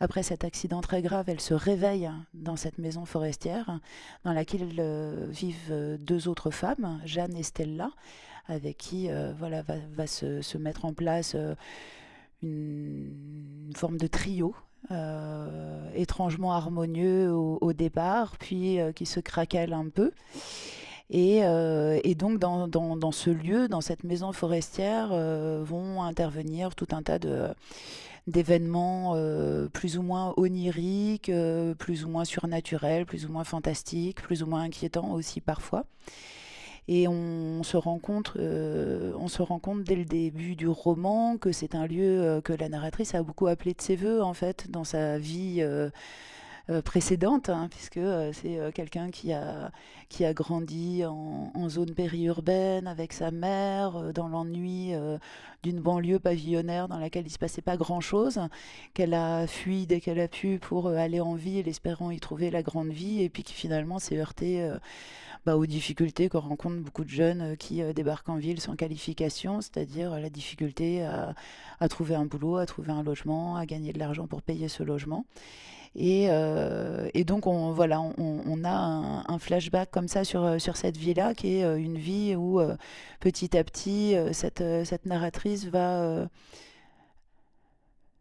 après 0.00 0.24
cet 0.24 0.42
accident 0.42 0.80
très 0.80 1.00
grave, 1.00 1.28
elle 1.28 1.40
se 1.40 1.54
réveille 1.54 2.10
dans 2.34 2.56
cette 2.56 2.78
maison 2.78 3.04
forestière 3.04 3.78
dans 4.24 4.32
laquelle 4.32 4.64
vivent 5.30 5.98
deux 6.00 6.26
autres 6.26 6.50
femmes, 6.50 7.00
Jeanne 7.04 7.36
et 7.36 7.44
Stella, 7.44 7.90
avec 8.46 8.76
qui 8.76 9.10
euh, 9.10 9.32
voilà, 9.38 9.62
va, 9.62 10.06
se, 10.06 10.58
mettre 10.58 10.84
en 10.84 10.92
place 10.92 11.32
euh, 11.34 11.54
une, 12.42 13.72
forme 13.74 13.96
de 13.96 14.06
trio. 14.06 14.54
Euh, 14.90 15.88
étrangement 15.94 16.52
harmonieux 16.52 17.32
au, 17.32 17.72
départ, 17.72 18.36
puis 18.36 18.78
qui 18.94 19.06
se 19.06 19.18
craquelle 19.18 19.72
un 19.72 19.88
peu. 19.88 20.12
Et, 21.08 21.40
donc 22.16 22.38
dans, 22.38 23.12
ce 23.12 23.30
lieu, 23.30 23.66
dans 23.66 23.80
cette 23.80 24.04
maison 24.04 24.32
forestière, 24.32 25.08
vont 25.62 26.02
intervenir 26.02 26.74
tout 26.74 26.88
un 26.92 27.02
tas 27.02 27.18
d'événements 28.26 29.16
plus 29.72 29.96
ou 29.96 30.02
moins 30.02 30.34
oniriques, 30.36 31.32
plus 31.78 32.04
ou 32.04 32.10
moins 32.10 32.26
surnaturels, 32.26 33.06
plus 33.06 33.24
ou 33.24 33.32
moins 33.32 33.44
fantastiques, 33.44 34.20
plus 34.20 34.42
ou 34.42 34.46
moins 34.46 34.64
inquiétants 34.64 35.12
aussi 35.12 35.40
parfois. 35.40 35.86
Et 36.86 37.08
on 37.08 37.62
se 37.62 37.76
rend 37.78 37.98
compte, 37.98 38.34
euh, 38.36 39.12
on 39.18 39.28
se 39.28 39.40
rend 39.40 39.58
compte 39.58 39.84
dès 39.84 39.96
le 39.96 40.04
début 40.04 40.54
du 40.54 40.68
roman 40.68 41.38
que 41.38 41.50
c'est 41.50 41.74
un 41.74 41.86
lieu 41.86 42.22
euh, 42.22 42.40
que 42.42 42.52
la 42.52 42.68
narratrice 42.68 43.14
a 43.14 43.22
beaucoup 43.22 43.46
appelé 43.46 43.72
de 43.72 43.80
ses 43.80 43.96
voeux 43.96 44.22
en 44.22 44.34
fait 44.34 44.70
dans 44.70 44.84
sa 44.84 45.18
vie. 45.18 45.58
Euh, 45.60 45.90
précédente, 46.82 47.50
hein, 47.50 47.68
puisque 47.70 48.00
c'est 48.32 48.58
quelqu'un 48.72 49.10
qui 49.10 49.34
a, 49.34 49.70
grandi 50.32 51.04
en 51.04 51.68
zone 51.68 51.92
périurbaine 51.92 52.86
avec 52.86 53.12
sa 53.12 53.30
mère, 53.30 54.14
dans 54.14 54.28
l'ennui 54.28 54.94
d'une 55.64 55.80
banlieue 55.80 56.20
pavillonnaire 56.20 56.86
dans 56.86 56.98
laquelle 56.98 57.26
il 57.26 57.30
se 57.30 57.38
passait 57.38 57.62
pas 57.62 57.76
grand-chose, 57.76 58.40
qu'elle 58.94 59.14
a 59.14 59.48
fui 59.48 59.86
dès 59.86 60.00
qu'elle 60.00 60.20
a 60.20 60.28
pu 60.28 60.58
pour 60.60 60.88
aller 60.88 61.20
en 61.20 61.34
ville, 61.34 61.66
espérant 61.66 62.12
y 62.12 62.20
trouver 62.20 62.50
la 62.50 62.62
grande 62.62 62.90
vie, 62.90 63.22
et 63.22 63.28
puis 63.28 63.42
qui 63.42 63.54
finalement 63.54 63.98
s'est 63.98 64.18
heurtée 64.18 64.70
bah, 65.46 65.58
aux 65.58 65.66
difficultés 65.66 66.30
que 66.30 66.38
rencontrent 66.38 66.80
beaucoup 66.80 67.04
de 67.04 67.10
jeunes 67.10 67.42
euh, 67.42 67.54
qui 67.54 67.82
euh, 67.82 67.92
débarquent 67.92 68.30
en 68.30 68.36
ville 68.36 68.62
sans 68.62 68.76
qualification, 68.76 69.60
c'est-à-dire 69.60 70.14
euh, 70.14 70.18
la 70.18 70.30
difficulté 70.30 71.02
à, 71.02 71.88
trouver 71.90 72.14
un 72.14 72.24
boulot, 72.24 72.56
à 72.56 72.64
trouver 72.64 72.92
un 72.92 73.02
logement, 73.02 73.56
à 73.56 73.66
gagner 73.66 73.92
de 73.92 73.98
l'argent 73.98 74.26
pour 74.26 74.40
payer 74.40 74.68
ce 74.68 74.82
logement. 74.82 75.26
Et, 75.96 76.28
donc, 77.24 77.46
on, 77.46 77.70
voilà, 77.70 78.00
on, 78.00 78.64
a 78.64 79.24
un, 79.28 79.38
flashback 79.38 79.92
comme 79.92 80.08
ça 80.08 80.24
sur, 80.24 80.60
sur 80.60 80.76
cette 80.76 80.96
vie-là, 80.96 81.34
qui 81.34 81.58
est 81.58 81.78
une 81.78 81.98
vie 81.98 82.34
où 82.34 82.60
petit 83.20 83.56
à 83.56 83.62
petit, 83.62 84.16
cette, 84.32 84.64
cette 84.84 85.06
narratrice 85.06 85.53
va 85.56 86.28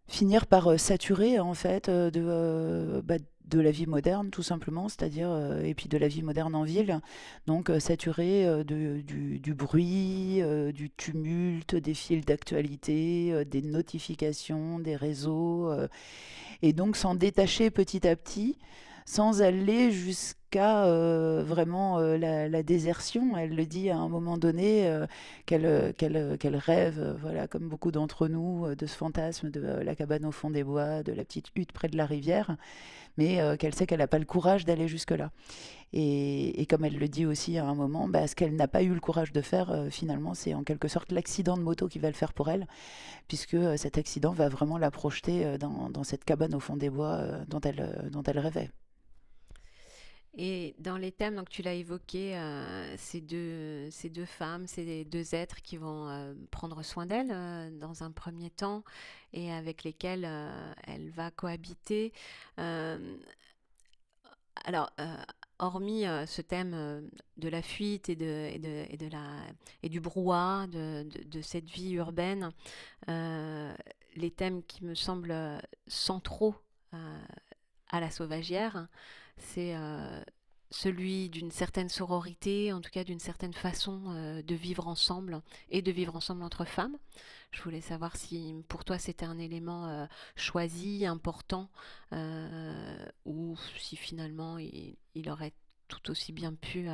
finir 0.07 0.45
par 0.45 0.79
saturer 0.79 1.39
en 1.39 1.53
fait 1.53 1.89
de, 1.89 3.01
bah, 3.05 3.17
de 3.45 3.59
la 3.59 3.71
vie 3.71 3.87
moderne 3.87 4.29
tout 4.29 4.43
simplement, 4.43 4.89
c'est-à-dire 4.89 5.29
euh, 5.29 5.61
et 5.61 5.73
puis 5.73 5.87
de 5.87 5.97
la 5.97 6.07
vie 6.07 6.23
moderne 6.23 6.55
en 6.55 6.63
ville, 6.63 6.99
donc 7.45 7.69
euh, 7.69 7.79
saturé 7.79 8.45
euh, 8.45 8.63
de, 8.63 9.01
du, 9.01 9.53
bruit, 9.53 10.41
du 10.73 10.89
tumulte, 10.89 11.75
des 11.75 11.93
fils 11.93 12.25
d'actualité, 12.25 13.45
des 13.45 13.61
notifications, 13.61 14.79
des 14.79 14.95
réseaux, 14.95 15.71
et 16.61 16.73
donc 16.73 16.95
s'en 16.95 17.15
détacher 17.15 17.69
petit 17.69 18.07
à 18.07 18.15
petit 18.15 18.57
sans 19.05 19.41
aller 19.41 19.91
jusqu'à 19.91 20.43
euh, 20.55 21.43
vraiment 21.45 21.99
euh, 21.99 22.17
la, 22.17 22.63
désertion. 22.63 23.35
Elle 23.37 23.55
le 23.55 23.65
dit 23.65 23.89
à 23.89 23.97
un 23.97 24.07
moment 24.07 24.37
donné 24.37 24.87
euh, 24.87 25.07
qu'elle 25.45 26.55
rêve, 26.55 27.17
voilà, 27.21 27.47
comme 27.47 27.67
beaucoup 27.69 27.91
d'entre 27.91 28.27
nous, 28.27 28.75
de 28.75 28.85
ce 28.85 28.95
fantasme 28.95 29.49
de 29.49 29.61
la 29.61 29.95
cabane 29.95 30.25
au 30.25 30.31
fond 30.31 30.49
des 30.49 30.63
bois, 30.63 31.03
de 31.03 31.11
la 31.11 31.23
petite 31.23 31.47
hutte 31.55 31.71
près 31.71 31.87
de 31.87 31.97
la 31.97 32.05
rivière, 32.05 32.55
mais 33.17 33.39
qu'elle 33.57 33.73
sait 33.75 33.85
qu'elle 33.85 33.99
n'a 33.99 34.07
pas 34.07 34.19
le 34.19 34.25
courage 34.25 34.65
d'aller 34.65 34.87
jusque-là. 34.87 35.31
Et, 35.95 36.65
comme 36.69 36.85
elle 36.85 36.97
le 36.97 37.07
dit 37.07 37.25
aussi 37.25 37.57
à 37.57 37.65
un 37.65 37.75
moment, 37.75 38.07
bah, 38.07 38.27
ce 38.27 38.35
qu'elle 38.35 38.55
n'a 38.55 38.67
pas 38.67 38.81
eu 38.81 38.93
le 38.93 38.99
courage 38.99 39.31
de 39.31 39.41
faire, 39.41 39.87
finalement, 39.91 40.33
c'est 40.33 40.53
en 40.53 40.63
quelque 40.63 40.87
sorte 40.87 41.11
l'accident 41.11 41.57
de 41.57 41.61
moto 41.63 41.87
qui 41.87 41.99
va 41.99 42.07
le 42.09 42.15
faire 42.15 42.33
pour 42.33 42.49
elle, 42.49 42.67
puisque 43.27 43.57
cet 43.77 43.97
accident 43.97 44.31
va 44.31 44.49
vraiment 44.49 44.77
la 44.77 44.91
projeter 44.91 45.57
dans, 45.59 46.03
cette 46.03 46.25
cabane 46.25 46.55
au 46.55 46.59
fond 46.59 46.77
des 46.77 46.89
bois 46.89 47.21
dont 47.47 47.59
elle 47.61 48.39
rêvait. 48.39 48.69
Et 50.35 50.75
dans 50.79 50.97
les 50.97 51.11
thèmes, 51.11 51.35
donc 51.35 51.49
tu 51.49 51.61
l'as 51.61 51.75
évoqué, 51.75 52.35
euh, 52.35 52.97
ces, 52.97 53.21
deux, 53.21 54.25
femmes, 54.25 54.65
ces 54.65 55.05
deux 55.05 55.35
êtres 55.35 55.61
qui 55.61 55.77
vont 55.77 56.09
euh, 56.09 56.33
prendre 56.49 56.81
soin 56.81 57.05
d'elle 57.05 57.29
euh, 57.31 57.69
dans 57.79 58.03
un 58.03 58.09
premier 58.09 58.49
temps 58.49 58.83
et 59.31 59.51
avec 59.51 59.83
lesquels 59.83 60.27
elle 60.87 61.11
va 61.11 61.29
cohabiter. 61.31 62.13
alors, 62.57 64.91
hormis 65.59 66.03
ce 66.27 66.41
thème 66.41 67.09
de 67.37 67.49
la 67.49 67.61
fuite 67.63 68.09
et, 68.09 68.15
de, 68.15 68.57
de, 68.59 69.87
du 69.87 69.99
brouhaha 69.99 70.67
de, 70.67 71.07
de, 71.25 71.41
cette 71.41 71.69
vie 71.69 71.93
urbaine, 71.93 72.51
les 73.07 74.31
thèmes 74.31 74.61
qui 74.63 74.83
me 74.83 74.93
semblent 74.93 75.59
centraux 75.87 76.55
à 76.91 77.99
la 77.99 78.11
sauvagière, 78.11 78.87
c'est 79.37 79.75
euh, 79.75 80.23
celui 80.71 81.29
d'une 81.29 81.51
certaine 81.51 81.89
sororité, 81.89 82.73
en 82.73 82.81
tout 82.81 82.89
cas 82.89 83.03
d'une 83.03 83.19
certaine 83.19 83.53
façon 83.53 84.01
euh, 84.07 84.41
de 84.41 84.55
vivre 84.55 84.87
ensemble 84.87 85.41
et 85.69 85.81
de 85.81 85.91
vivre 85.91 86.15
ensemble 86.15 86.43
entre 86.43 86.65
femmes. 86.65 86.97
Je 87.51 87.61
voulais 87.61 87.81
savoir 87.81 88.15
si 88.15 88.55
pour 88.67 88.83
toi 88.83 88.97
c'était 88.97 89.25
un 89.25 89.37
élément 89.37 89.87
euh, 89.87 90.05
choisi, 90.35 91.05
important, 91.05 91.69
ou 93.25 93.55
si 93.77 93.95
finalement 93.95 94.57
il, 94.59 95.29
aurait 95.29 95.53
tout 96.01 96.11
aussi 96.11 96.31
bien 96.31 96.53
pu 96.53 96.87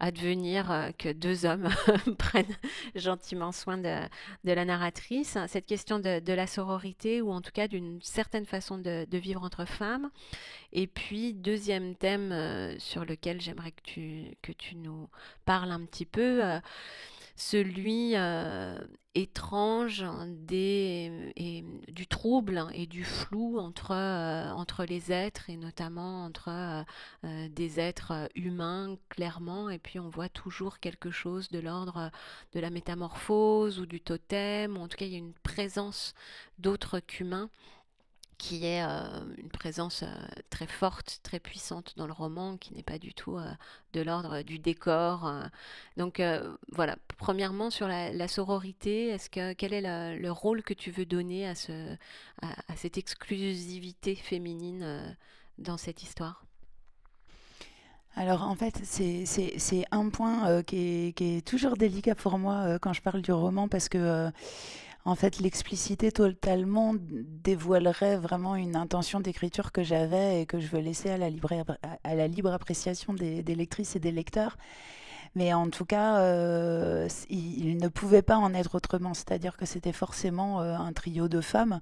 advenir 0.00 0.90
que 0.98 1.12
deux 1.12 1.46
hommes 1.46 1.68
prennent 2.18 2.56
gentiment 2.94 3.52
soin 3.52 3.78
de, 3.78 4.08
la 4.44 4.64
narratrice. 4.64 5.38
Cette 5.46 5.66
question 5.66 5.98
de, 5.98 6.32
la 6.32 6.46
sororité, 6.46 7.22
ou 7.22 7.30
en 7.32 7.40
tout 7.40 7.52
cas 7.52 7.68
d'une 7.68 8.00
certaine 8.02 8.46
façon 8.46 8.78
de, 8.78 9.06
vivre 9.12 9.42
entre 9.42 9.64
femmes. 9.64 10.10
Et 10.72 10.86
puis, 10.86 11.34
deuxième 11.34 11.94
thème 11.94 12.76
sur 12.78 13.04
lequel 13.04 13.40
j'aimerais 13.40 13.72
que 13.72 13.82
tu, 13.82 14.24
que 14.42 14.52
tu 14.52 14.76
nous 14.76 15.08
parles 15.44 15.70
un 15.70 15.84
petit 15.84 16.06
peu 16.06 16.42
celui 17.34 18.12
euh, 18.14 18.78
étrange 19.14 20.04
des, 20.26 21.32
et, 21.36 21.64
du 21.88 22.06
trouble 22.06 22.64
et 22.74 22.86
du 22.86 23.04
flou 23.04 23.58
entre, 23.58 23.92
euh, 23.92 24.50
entre 24.52 24.84
les 24.84 25.12
êtres 25.12 25.50
et 25.50 25.56
notamment 25.56 26.24
entre 26.24 26.50
euh, 27.24 27.48
des 27.48 27.80
êtres 27.80 28.28
humains 28.34 28.96
clairement. 29.08 29.70
Et 29.70 29.78
puis 29.78 29.98
on 29.98 30.08
voit 30.08 30.28
toujours 30.28 30.78
quelque 30.78 31.10
chose 31.10 31.48
de 31.48 31.58
l'ordre 31.58 32.10
de 32.52 32.60
la 32.60 32.70
métamorphose 32.70 33.80
ou 33.80 33.86
du 33.86 34.00
totem 34.00 34.76
ou 34.76 34.80
en 34.80 34.88
tout 34.88 34.96
cas 34.96 35.06
il 35.06 35.12
y 35.12 35.16
a 35.16 35.18
une 35.18 35.34
présence 35.42 36.14
d'autres 36.58 37.00
qu'humains 37.00 37.50
qui 38.42 38.66
est 38.66 38.82
euh, 38.82 39.06
une 39.38 39.50
présence 39.50 40.02
euh, 40.02 40.08
très 40.50 40.66
forte, 40.66 41.20
très 41.22 41.38
puissante 41.38 41.94
dans 41.96 42.08
le 42.08 42.12
roman, 42.12 42.56
qui 42.56 42.74
n'est 42.74 42.82
pas 42.82 42.98
du 42.98 43.14
tout 43.14 43.36
euh, 43.36 43.46
de 43.92 44.00
l'ordre 44.00 44.42
du 44.42 44.58
décor. 44.58 45.32
Donc 45.96 46.20
voilà, 46.72 46.96
premièrement 47.18 47.70
sur 47.70 47.86
la, 47.86 48.26
sororité, 48.28 49.08
est-ce 49.10 49.30
que 49.30 49.52
quel 49.52 49.72
est 49.72 50.16
le 50.16 50.32
rôle 50.32 50.62
que 50.64 50.74
tu 50.74 50.90
veux 50.90 51.06
donner 51.06 51.46
à, 51.46 51.54
ce, 51.54 51.94
à, 52.40 52.74
cette 52.74 52.98
exclusivité 52.98 54.16
féminine 54.16 55.16
dans 55.58 55.76
cette 55.76 56.02
histoire? 56.02 56.44
Alors 58.16 58.42
en 58.42 58.56
fait, 58.56 58.80
c'est 58.82 59.84
un 59.92 60.08
point 60.08 60.62
qui, 60.64 61.14
est, 61.16 61.46
toujours 61.46 61.76
délicat 61.76 62.16
pour 62.16 62.38
moi 62.38 62.78
quand 62.80 62.92
je 62.92 63.02
parle 63.02 63.22
du 63.22 63.30
roman 63.30 63.68
parce 63.68 63.88
que 63.88 64.32
en 65.04 65.16
fait, 65.16 65.40
l'explicité 65.40 66.12
totalement 66.12 66.94
dévoilerait 66.96 68.16
vraiment 68.16 68.54
une 68.54 68.76
intention 68.76 69.18
d'écriture 69.18 69.72
que 69.72 69.82
j'avais 69.82 70.42
et 70.42 70.46
que 70.46 70.60
je 70.60 70.68
veux 70.68 70.78
laisser 70.78 71.10
à 71.10 71.18
la 71.18 71.28
libre, 71.28 71.52
à 72.04 72.14
la 72.14 72.28
libre 72.28 72.52
appréciation 72.52 73.12
des, 73.12 73.42
lectrices 73.42 73.96
et 73.96 73.98
des 73.98 74.12
lecteurs. 74.12 74.56
Mais 75.34 75.52
en 75.54 75.70
tout 75.70 75.86
cas, 75.86 76.18
euh, 76.18 77.08
il, 77.30 77.78
ne 77.78 77.88
pouvait 77.88 78.22
pas 78.22 78.36
en 78.36 78.54
être 78.54 78.76
autrement. 78.76 79.14
C'est-à-dire 79.14 79.56
que 79.56 79.66
c'était 79.66 79.92
forcément 79.92 80.60
euh, 80.60 80.76
un 80.76 80.92
trio 80.92 81.26
de 81.26 81.40
femmes, 81.40 81.80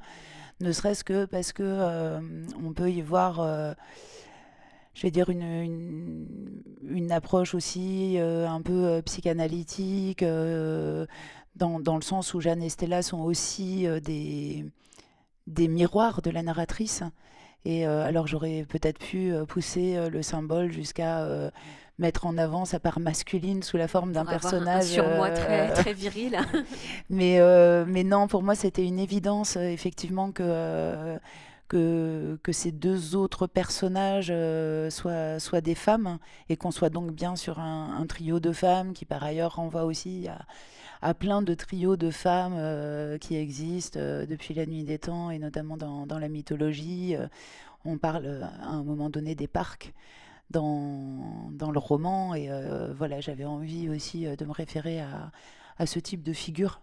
ne 0.60 0.72
serait-ce 0.72 1.04
que 1.04 1.26
parce 1.26 1.52
que 1.52 1.62
euh, 1.64 2.20
on 2.64 2.72
peut 2.72 2.90
y 2.90 3.02
voir 3.02 3.74
je 4.92 5.02
vais 5.02 5.10
dire, 5.12 5.30
une, 5.30 6.26
une, 6.82 7.12
approche 7.12 7.54
aussi 7.54 8.18
un 8.18 8.60
peu 8.60 9.00
psychanalytique, 9.02 10.24
dans, 11.56 11.96
le 11.96 12.02
sens 12.02 12.34
où 12.34 12.40
Jeanne 12.40 12.62
et 12.62 12.68
Stella 12.68 13.02
sont 13.02 13.20
aussi 13.20 13.86
euh, 13.86 14.00
des, 14.00 14.64
des 15.46 15.68
miroirs 15.68 16.22
de 16.22 16.30
la 16.30 16.42
narratrice. 16.42 17.02
Et 17.64 17.86
euh, 17.86 18.06
alors 18.06 18.26
j'aurais 18.26 18.64
peut-être 18.68 18.98
pu 18.98 19.32
euh, 19.32 19.44
pousser 19.44 20.08
le 20.08 20.22
symbole 20.22 20.72
jusqu'à 20.72 21.50
mettre 21.98 22.24
en 22.26 22.38
avant 22.38 22.64
sa 22.64 22.80
part 22.80 22.98
masculine 22.98 23.62
sous 23.62 23.76
la 23.76 23.86
forme 23.86 24.12
d'un 24.12 24.24
personnage. 24.24 24.84
sur 24.84 25.06
moi 25.06 25.30
très, 25.30 25.70
très 25.74 25.92
viril. 25.94 26.38
mais, 27.10 27.38
mais 27.86 28.04
non, 28.04 28.26
pour 28.26 28.42
moi 28.42 28.54
c'était 28.54 28.86
une 28.86 28.98
évidence 28.98 29.56
effectivement 29.56 30.32
que, 30.32 31.18
que, 31.68 32.38
que, 32.42 32.52
ces 32.52 32.72
deux 32.72 33.16
autres 33.16 33.46
personnages 33.46 34.32
soient, 34.88 35.38
soient, 35.38 35.60
des 35.60 35.74
femmes 35.74 36.18
et 36.48 36.56
qu'on 36.56 36.70
soit 36.70 36.88
donc 36.88 37.12
bien 37.12 37.36
sur 37.36 37.58
un, 37.58 37.98
un, 38.00 38.06
trio 38.06 38.40
de 38.40 38.52
femmes 38.52 38.94
qui 38.94 39.04
par 39.04 39.22
ailleurs 39.22 39.56
renvoie 39.56 39.84
aussi 39.84 40.26
à 40.28 40.38
à 41.02 41.14
plein 41.14 41.42
de 41.42 41.54
trios 41.54 41.96
de 41.96 42.10
femmes 42.10 42.54
euh, 42.56 43.18
qui 43.18 43.36
existent 43.36 43.98
euh, 43.98 44.26
depuis 44.26 44.54
la 44.54 44.66
nuit 44.66 44.84
des 44.84 44.98
temps 44.98 45.30
et 45.30 45.38
notamment 45.38 45.76
dans, 45.76 46.18
la 46.18 46.28
mythologie. 46.28 47.16
Euh, 47.16 47.26
on 47.84 47.96
parle 47.96 48.48
à 48.60 48.68
un 48.68 48.82
moment 48.84 49.08
donné 49.08 49.34
des 49.34 49.48
parcs 49.48 49.94
dans, 50.50 51.50
le 51.50 51.78
roman 51.78 52.34
et 52.34 52.50
voilà, 52.94 53.20
j'avais 53.20 53.46
envie 53.46 53.88
aussi 53.88 54.26
de 54.26 54.44
me 54.44 54.52
référer 54.52 55.00
à 55.00 55.86
ce 55.86 55.98
type 55.98 56.22
de 56.22 56.34
figure 56.34 56.82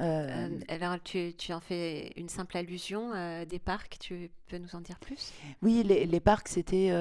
euh, 0.00 0.48
alors, 0.68 0.96
tu, 1.02 1.34
tu, 1.36 1.52
en 1.52 1.60
fais 1.60 2.12
une 2.16 2.28
simple 2.28 2.56
allusion 2.56 3.10
des 3.44 3.58
parcs, 3.58 3.98
tu 4.00 4.30
peux 4.48 4.58
nous 4.58 4.74
en 4.74 4.80
dire 4.80 4.98
plus? 4.98 5.32
Oui, 5.62 5.82
les, 5.84 6.06
les 6.06 6.20
parcs, 6.20 6.48
c'était 6.48 6.92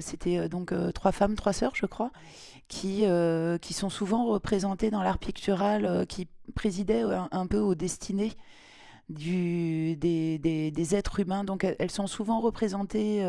c'était 0.00 0.48
donc 0.48 0.72
trois 0.94 1.12
femmes, 1.12 1.34
trois 1.34 1.52
sœurs, 1.52 1.74
je 1.74 1.86
crois, 1.86 2.10
qui, 2.68 3.04
qui 3.60 3.74
sont 3.74 3.90
souvent 3.90 4.26
représentées 4.26 4.90
dans 4.90 5.02
l'art 5.02 5.18
pictural, 5.18 6.06
qui 6.06 6.28
présidaient 6.54 7.02
un, 7.02 7.46
peu 7.46 7.58
aux 7.58 7.74
destinées 7.74 8.32
du, 9.08 9.96
des, 9.96 10.38
des, 10.38 10.70
des, 10.70 10.94
êtres 10.94 11.20
humains. 11.20 11.44
Donc, 11.44 11.66
elles 11.78 11.90
sont 11.90 12.06
souvent 12.06 12.40
représentées 12.40 13.22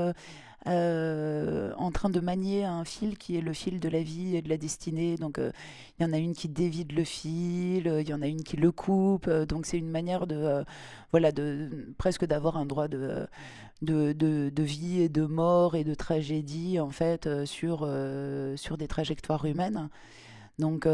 euh, 0.65 1.72
en 1.78 1.91
train 1.91 2.10
de 2.10 2.20
manier 2.20 2.65
un 2.65 2.84
fil 2.84 3.17
qui 3.17 3.38
est 3.38 3.41
le 3.41 3.54
fil 3.54 3.80
de 3.80 3.88
la 3.89 4.02
vie 4.02 4.36
et 4.36 4.41
de 4.41 4.50
la 4.50 4.58
destinée. 4.58 5.15
Donc 5.15 5.38
euh, 5.38 5.52
il 6.00 6.04
y 6.04 6.06
en 6.06 6.13
a 6.13 6.17
une 6.17 6.34
qui 6.34 6.50
dévide 6.50 6.91
le 6.93 7.04
fil, 7.04 7.86
il 7.86 8.10
y 8.10 8.13
en 8.13 8.22
a 8.22 8.28
une 8.28 8.43
qui 8.43 8.58
le 8.58 8.72
coupe. 8.72 9.28
Euh, 9.28 9.46
donc 9.46 9.65
c'est 9.65 9.78
une 9.78 9.89
manière 9.89 10.28
de, 10.28 10.63
voilà, 11.12 11.32
de 11.32 11.93
presque 11.98 12.26
d'avoir 12.26 12.58
un 12.58 12.65
droit 12.65 12.88
de, 12.88 13.28
de, 13.82 14.13
de, 14.13 14.63
vie 14.63 15.02
et 15.02 15.10
de 15.10 15.26
mort 15.26 15.76
et 15.76 15.84
de 15.84 15.93
tragédie 15.93 16.80
en 16.80 16.89
fait 16.89 17.46
sur, 17.46 17.88
sur 18.56 18.78
des 18.78 18.88
trajectoires 18.88 19.46
humaines. 19.46 19.89
Donc 20.60 20.88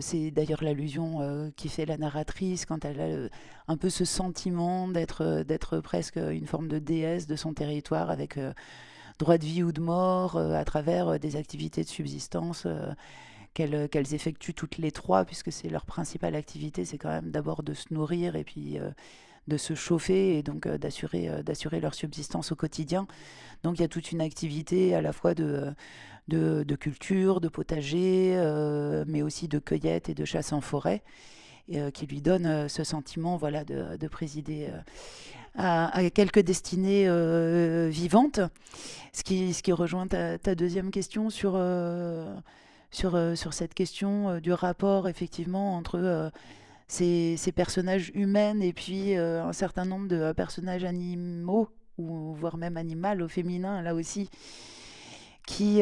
c'est 0.00 0.32
d'ailleurs 0.32 0.64
l'allusion 0.64 1.52
qui 1.56 1.68
fait 1.68 1.86
la 1.86 1.96
narratrice 1.96 2.66
quand 2.66 2.84
elle 2.84 3.00
a 3.00 3.72
un 3.72 3.76
peu 3.76 3.90
ce 3.90 4.04
sentiment 4.04 4.88
d'être 4.88 5.44
d'être 5.44 5.78
presque 5.78 6.16
une 6.16 6.46
forme 6.46 6.66
de 6.66 6.80
déesse 6.80 7.28
de 7.28 7.36
son 7.36 7.54
territoire 7.54 8.10
avec 8.10 8.38
droit 9.18 9.38
de 9.38 9.44
vie 9.44 9.62
ou 9.62 9.72
de 9.72 9.80
mort 9.80 10.36
euh, 10.36 10.54
à 10.54 10.64
travers 10.64 11.08
euh, 11.08 11.18
des 11.18 11.36
activités 11.36 11.82
de 11.82 11.88
subsistance 11.88 12.64
euh, 12.66 12.92
qu'elles 13.54 14.14
effectuent 14.14 14.54
toutes 14.54 14.78
les 14.78 14.92
trois, 14.92 15.24
puisque 15.24 15.50
c'est 15.50 15.68
leur 15.68 15.84
principale 15.84 16.36
activité, 16.36 16.84
c'est 16.84 16.98
quand 16.98 17.08
même 17.08 17.30
d'abord 17.30 17.64
de 17.64 17.74
se 17.74 17.92
nourrir 17.92 18.36
et 18.36 18.44
puis 18.44 18.78
de 19.48 19.56
se 19.56 19.74
chauffer 19.74 20.38
et 20.38 20.44
donc 20.44 20.68
d'assurer 20.68 21.80
leur 21.80 21.94
subsistance 21.94 22.52
au 22.52 22.54
quotidien. 22.54 23.08
Donc 23.64 23.78
il 23.78 23.82
y 23.82 23.84
a 23.84 23.88
toute 23.88 24.12
une 24.12 24.20
activité 24.20 24.94
à 24.94 25.00
la 25.00 25.12
fois 25.12 25.34
de, 25.34 25.74
de, 26.28 26.76
culture, 26.76 27.40
de 27.40 27.48
potager, 27.48 28.36
mais 29.06 29.22
aussi 29.22 29.48
de 29.48 29.58
cueillette 29.58 30.08
et 30.08 30.14
de 30.14 30.24
chasse 30.24 30.52
en 30.52 30.60
forêt. 30.60 31.02
qui 31.94 32.06
lui 32.06 32.20
donne 32.20 32.68
ce 32.68 32.84
sentiment 32.84 33.36
voilà, 33.36 33.64
de, 33.64 33.96
de 33.96 34.08
présider 34.08 34.68
à, 35.58 36.10
quelques 36.10 36.40
destinées 36.40 37.08
euh, 37.08 37.88
vivantes. 37.90 38.40
Ce 39.12 39.22
qui, 39.22 39.52
ce 39.52 39.62
qui 39.62 39.72
rejoint 39.72 40.06
ta, 40.06 40.54
deuxième 40.54 40.90
question 40.90 41.30
sur, 41.30 41.52
euh, 41.54 42.34
sur, 42.90 43.14
euh, 43.14 43.34
sur 43.34 43.52
cette 43.52 43.74
question 43.74 44.38
du 44.38 44.52
rapport 44.52 45.08
effectivement 45.08 45.76
entre 45.76 46.30
ces, 46.86 47.36
personnages 47.54 48.12
humains 48.14 48.60
et 48.60 48.72
puis 48.72 49.14
un 49.16 49.52
certain 49.52 49.84
nombre 49.84 50.08
de 50.08 50.32
personnages 50.32 50.84
animaux, 50.84 51.68
ou 51.98 52.34
voire 52.34 52.56
même 52.56 52.76
animaux 52.76 53.24
au 53.24 53.28
féminin 53.28 53.82
là 53.82 53.94
aussi. 53.94 54.30
Qui, 55.50 55.80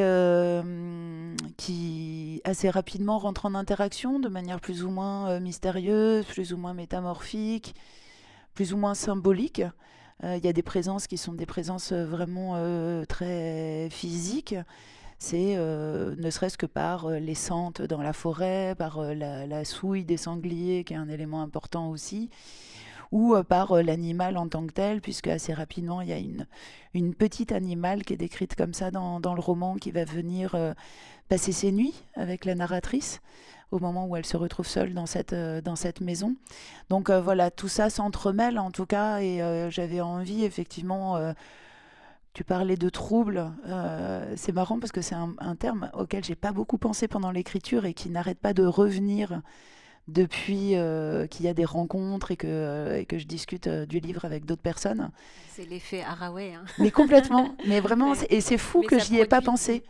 qui 1.57 2.41
assez 2.45 2.71
rapidement 2.71 3.19
rentrent 3.19 3.47
en 3.47 3.55
interaction 3.57 4.21
de 4.21 4.29
manière 4.29 4.61
plus 4.61 4.85
ou 4.85 4.91
moins 4.91 5.41
mystérieuse, 5.41 6.25
plus 6.25 6.53
ou 6.53 6.57
moins 6.57 6.73
métamorphique, 6.73 7.75
plus 8.55 8.73
ou 8.73 8.77
moins 8.77 8.95
symbolique. 8.95 9.63
Euh, 10.25 10.37
il 10.37 10.45
y 10.45 10.49
a 10.49 10.53
des 10.53 10.63
présences 10.63 11.07
qui 11.07 11.19
sont 11.19 11.35
des 11.35 11.47
présences 11.47 11.93
euh, 11.93 12.05
vraiment 12.05 12.55
euh, 12.57 13.05
très 13.05 13.89
physiques. 13.91 14.55
C'est 15.19 15.57
ne 15.57 16.31
serait-ce 16.31 16.59
que 16.59 16.67
par 16.67 17.09
les 17.09 17.35
sentes 17.35 17.81
dans 17.81 18.03
la 18.03 18.13
forêt, 18.13 18.75
par 18.77 19.01
la, 19.01 19.65
souille 19.65 20.05
des 20.05 20.19
sangliers, 20.19 20.85
qui 20.85 20.93
est 20.93 20.99
un 20.99 21.09
élément 21.09 21.41
important 21.41 21.89
aussi, 21.89 22.29
ou 23.13 23.37
par 23.49 23.83
l'animal 23.83 24.37
en 24.37 24.49
tant 24.49 24.67
que 24.67 24.73
tel, 24.73 25.01
puisque 25.01 25.29
assez 25.29 25.55
rapidement, 25.55 26.01
il 26.01 26.09
y 26.09 26.13
a 26.13 26.19
une, 26.19 26.47
une 26.95 27.15
petite 27.15 27.53
animale 27.53 28.05
qui 28.05 28.15
est 28.15 28.17
décrite 28.17 28.55
comme 28.55 28.75
ça 28.75 28.91
dans, 28.91 29.19
le 29.19 29.41
roman, 29.41 29.77
qui 29.77 29.91
va 29.91 30.05
venir 30.05 30.57
passer 31.29 31.53
ses 31.53 31.73
nuits 31.73 31.95
avec 32.15 32.45
la 32.45 32.55
narratrice 32.55 33.21
au 33.71 33.79
moment 33.79 34.07
où 34.07 34.17
elle 34.17 34.27
se 34.27 34.37
retrouve 34.37 34.67
seule 34.67 34.95
dans 34.95 35.07
cette, 35.07 35.33
euh, 35.33 35.61
dans 35.61 35.77
cette 35.77 36.01
maison. 36.01 36.37
Donc 36.89 37.11
euh, 37.11 37.21
voilà, 37.21 37.51
tout 37.51 37.69
ça 37.69 37.91
s'entremêle 37.91 38.59
en 38.59 38.71
tout 38.71 38.87
cas, 38.87 39.19
et 39.21 39.43
euh, 39.43 39.71
j'avais 39.71 40.01
envie 40.01 40.45
effectivement 40.45 41.19
tu 42.33 42.45
parlais 42.45 42.77
de 42.77 42.91
trouble. 42.91 43.51
c'est 44.37 44.53
marrant 44.53 44.79
parce 44.79 44.93
que 44.93 45.01
c'est 45.01 45.15
un, 45.15 45.57
terme 45.57 45.91
auquel 45.95 46.23
j'ai 46.23 46.35
pas 46.35 46.53
beaucoup 46.53 46.77
pensé 46.77 47.09
pendant 47.09 47.31
l'écriture 47.31 47.87
et 47.87 47.95
qui 47.95 48.11
n'arrête 48.11 48.39
pas 48.39 48.53
de 48.53 48.65
revenir 48.67 49.41
depuis 50.09 50.77
euh, 50.77 51.27
qu'il 51.27 51.47
y 51.47 51.49
a 51.49 51.55
des 51.55 51.65
rencontres 51.65 52.31
et 52.31 52.37
que, 52.37 52.47
euh, 52.47 53.01
et 53.01 53.07
que 53.07 53.19
je 53.19 53.27
discute 53.27 53.67
euh, 53.67 53.87
du 53.87 53.99
livre 53.99 54.25
avec 54.25 54.45
d'autres 54.45 54.63
personnes. 54.63 55.11
C'est 55.49 55.69
l'effet 55.69 56.03
Haraway. 56.03 56.55
Hein. 56.55 56.65
Mais 56.79 56.91
complètement, 56.91 57.55
mais 57.67 57.81
vraiment, 57.81 58.15
et 58.31 58.41
c'est 58.41 58.59
fou 58.59 58.83
mais 58.83 58.87
que 58.87 58.99
j'y 58.99 59.19
ai 59.19 59.27
pas 59.27 59.41
pensé 59.41 59.83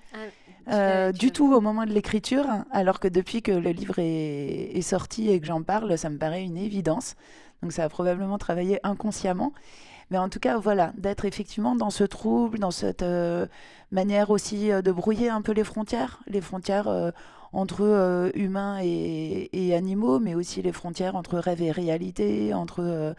du 1.14 1.30
tout 1.30 1.54
au 1.54 1.60
moment 1.60 1.84
de 1.84 1.92
l'écriture, 1.92 2.46
alors 2.72 2.98
que 2.98 3.06
depuis 3.06 3.40
que 3.40 3.52
le 3.52 3.70
livre 3.70 3.98
est, 3.98 4.76
est 4.76 4.82
sorti 4.82 5.30
et 5.30 5.38
que 5.38 5.46
j'en 5.46 5.62
parle, 5.62 5.96
ça 5.96 6.10
me 6.10 6.18
paraît 6.18 6.42
une 6.42 6.56
évidence. 6.56 7.14
Donc 7.62 7.72
ça 7.72 7.84
a 7.84 7.88
probablement 7.88 8.38
travaillé 8.38 8.80
inconsciemment. 8.82 9.52
Mais 10.10 10.18
en 10.18 10.28
tout 10.28 10.38
cas, 10.38 10.58
voilà, 10.58 10.92
d'être 10.96 11.24
effectivement 11.24 11.74
dans 11.74 11.90
ce 11.90 12.04
trouble, 12.04 12.58
dans 12.58 12.70
cette 12.70 13.02
euh, 13.02 13.46
manière 13.90 14.30
aussi 14.30 14.70
euh, 14.70 14.80
de 14.80 14.92
brouiller 14.92 15.30
un 15.30 15.42
peu 15.42 15.52
les 15.52 15.64
frontières, 15.64 16.20
les 16.28 16.40
frontières 16.40 16.88
euh, 16.88 17.10
entre 17.52 17.82
euh, 17.82 18.30
humains 18.34 18.80
et, 18.82 19.74
animaux, 19.74 20.18
mais 20.20 20.34
aussi 20.34 20.62
les 20.62 20.72
frontières 20.72 21.16
entre 21.16 21.38
rêve 21.38 21.62
et 21.62 21.70
réalité, 21.72 22.54
entre, 22.54 22.80
euh, 22.82 23.14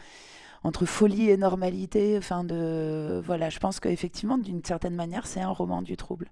entre 0.63 0.85
folie 0.85 1.29
et 1.29 1.37
normalité. 1.37 2.17
Enfin, 2.17 2.43
de, 2.45 3.21
voilà, 3.25 3.49
je 3.49 3.59
pense 3.59 3.79
qu'effectivement, 3.79 4.37
d'une 4.39 4.63
certaine 4.63 4.95
manière, 4.95 5.27
c'est 5.27 5.41
un 5.41 5.51
roman 5.51 5.81
du 5.83 5.97
trouble. 5.97 6.31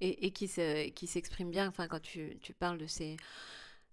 et, 0.00 0.26
et 0.26 0.30
qui 0.32 0.48
se- 0.48 0.88
qui 0.90 1.06
s'exprime 1.06 1.50
bien. 1.50 1.68
Enfin, 1.68 1.88
quand 1.88 2.00
tu, 2.00 2.38
tu 2.42 2.52
parles 2.54 2.78
de 2.78 2.86
ces 2.86 3.16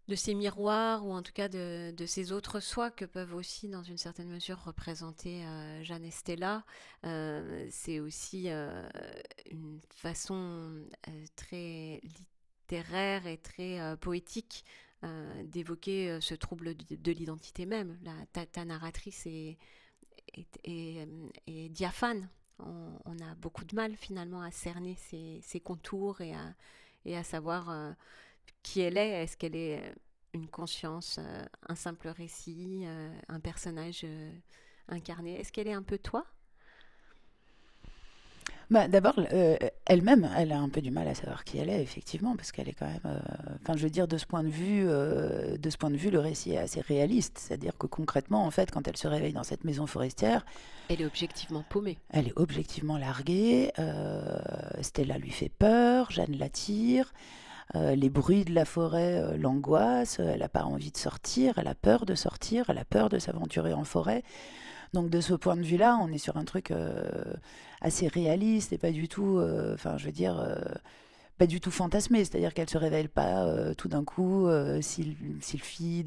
de 0.09 0.15
ces 0.15 0.35
miroirs 0.35 1.05
ou 1.05 1.13
en 1.13 1.21
tout 1.23 1.33
cas 1.33 1.49
de, 1.49 1.93
de 1.95 2.05
ces 2.07 2.31
autres 2.33 2.59
soi 2.61 2.91
que 2.91 3.05
peuvent 3.05 3.35
aussi 3.35 3.69
dans 3.69 3.83
une 3.83 3.97
certaine 3.97 4.29
mesure 4.29 4.63
représenter 4.63 5.45
euh, 5.45 5.83
Jeanne 5.83 6.05
et 6.05 6.11
Stella, 6.11 6.65
euh, 7.05 7.67
c'est 7.71 7.99
aussi 8.01 8.49
une 9.51 9.79
façon 9.95 10.83
très 11.35 12.01
littéraire 12.69 13.27
et 13.27 13.37
très 13.37 13.79
euh, 13.79 13.95
poétique 13.95 14.65
euh, 15.03 15.43
d'évoquer 15.43 16.09
euh, 16.09 16.21
ce 16.21 16.35
trouble 16.35 16.75
de, 16.75 16.95
de 16.95 17.11
l'identité 17.11 17.65
même. 17.65 17.97
Ta, 18.33 18.65
narratrice 18.65 19.25
est, 19.25 19.57
diaphane. 21.69 22.29
On, 22.59 23.17
a 23.19 23.35
beaucoup 23.35 23.63
de 23.63 23.75
mal 23.75 23.95
finalement 23.95 24.41
à 24.41 24.51
cerner 24.51 24.95
ses, 24.95 25.59
contours 25.61 26.19
et 26.21 26.33
à, 27.15 27.23
savoir 27.23 27.95
qui 28.63 28.81
elle 28.81 28.97
est. 28.97 29.23
Est-ce 29.23 29.37
qu'elle 29.37 29.55
est 29.55 29.95
une 30.33 30.47
conscience, 30.49 31.19
un 31.69 31.75
simple 31.75 32.09
récit, 32.09 32.85
un 33.29 33.39
personnage 33.39 34.05
incarné? 34.89 35.39
Est-ce 35.39 35.53
qu'elle 35.53 35.69
est 35.69 35.73
un 35.73 35.83
peu 35.83 35.97
toi? 35.97 36.25
Bah, 38.69 38.87
D'abord, 38.87 39.15
euh, 39.33 39.57
elle-même, 39.87 40.29
elle 40.37 40.51
a 40.51 40.59
un 40.59 40.69
peu 40.69 40.79
du 40.81 40.91
mal 40.91 41.07
à 41.07 41.15
savoir 41.15 41.43
qui 41.43 41.57
elle 41.57 41.69
est, 41.69 41.81
effectivement, 41.81 42.35
parce 42.35 42.51
qu'elle 42.51 42.69
est 42.69 42.73
quand 42.73 42.85
même. 42.85 42.99
euh, 43.05 43.19
Enfin, 43.63 43.75
je 43.75 43.81
veux 43.83 43.89
dire, 43.89 44.07
de 44.07 44.17
ce 44.17 44.27
point 44.27 44.43
de 44.43 44.49
vue, 44.49 44.83
euh, 44.87 45.57
de 45.57 45.69
ce 45.71 45.77
point 45.77 45.89
de 45.89 45.97
vue, 45.97 46.11
le 46.11 46.19
récit 46.19 46.51
est 46.53 46.59
assez 46.59 46.79
réaliste. 46.81 47.39
C'est-à-dire 47.39 47.77
que 47.79 47.87
concrètement, 47.87 48.45
en 48.45 48.51
fait, 48.51 48.69
quand 48.69 48.87
elle 48.87 48.97
se 48.97 49.07
réveille 49.07 49.33
dans 49.33 49.43
cette 49.43 49.63
maison 49.63 49.87
forestière, 49.87 50.45
Elle 50.89 51.01
est 51.01 51.05
objectivement 51.05 51.63
paumée. 51.67 51.97
elle 52.11 52.27
est 52.27 52.33
objectivement 52.35 52.97
larguée. 52.97 53.71
Stella 54.81 55.17
lui 55.17 55.31
fait 55.31 55.49
peur, 55.49 56.11
Jeanne 56.11 56.35
l'attire. 56.37 57.11
euh, 57.75 57.95
les 57.95 58.09
bruits 58.09 58.45
de 58.45 58.53
la 58.53 58.65
forêt 58.65 59.21
euh, 59.21 59.37
l'angoissent. 59.37 60.19
Elle 60.19 60.39
n'a 60.39 60.49
pas 60.49 60.63
envie 60.63 60.91
de 60.91 60.97
sortir. 60.97 61.57
Elle 61.57 61.67
a 61.67 61.75
peur 61.75 62.05
de 62.05 62.15
sortir. 62.15 62.65
Elle 62.69 62.77
a 62.79 62.85
peur 62.85 63.09
de 63.09 63.19
s'aventurer 63.19 63.73
en 63.73 63.83
forêt. 63.83 64.23
Donc 64.93 65.09
de 65.09 65.21
ce 65.21 65.33
point 65.33 65.55
de 65.55 65.61
vue-là, 65.61 65.99
on 66.01 66.11
est 66.11 66.17
sur 66.17 66.37
un 66.37 66.45
truc 66.45 66.71
euh, 66.71 67.03
assez 67.81 68.07
réaliste 68.07 68.73
et 68.73 68.77
pas 68.77 68.91
du 68.91 69.07
tout, 69.07 69.37
euh, 69.37 69.73
enfin 69.75 69.97
je 69.97 70.05
veux 70.05 70.11
dire, 70.11 70.39
euh, 70.39 70.55
pas 71.39 71.47
du 71.47 71.61
tout 71.61 71.71
fantasmé. 71.71 72.25
C'est-à-dire 72.25 72.53
qu'elle 72.53 72.69
se 72.69 72.77
révèle 72.77 73.09
pas 73.09 73.73
tout 73.75 73.87
d'un 73.87 74.03
coup 74.03 74.47
euh, 74.47 74.81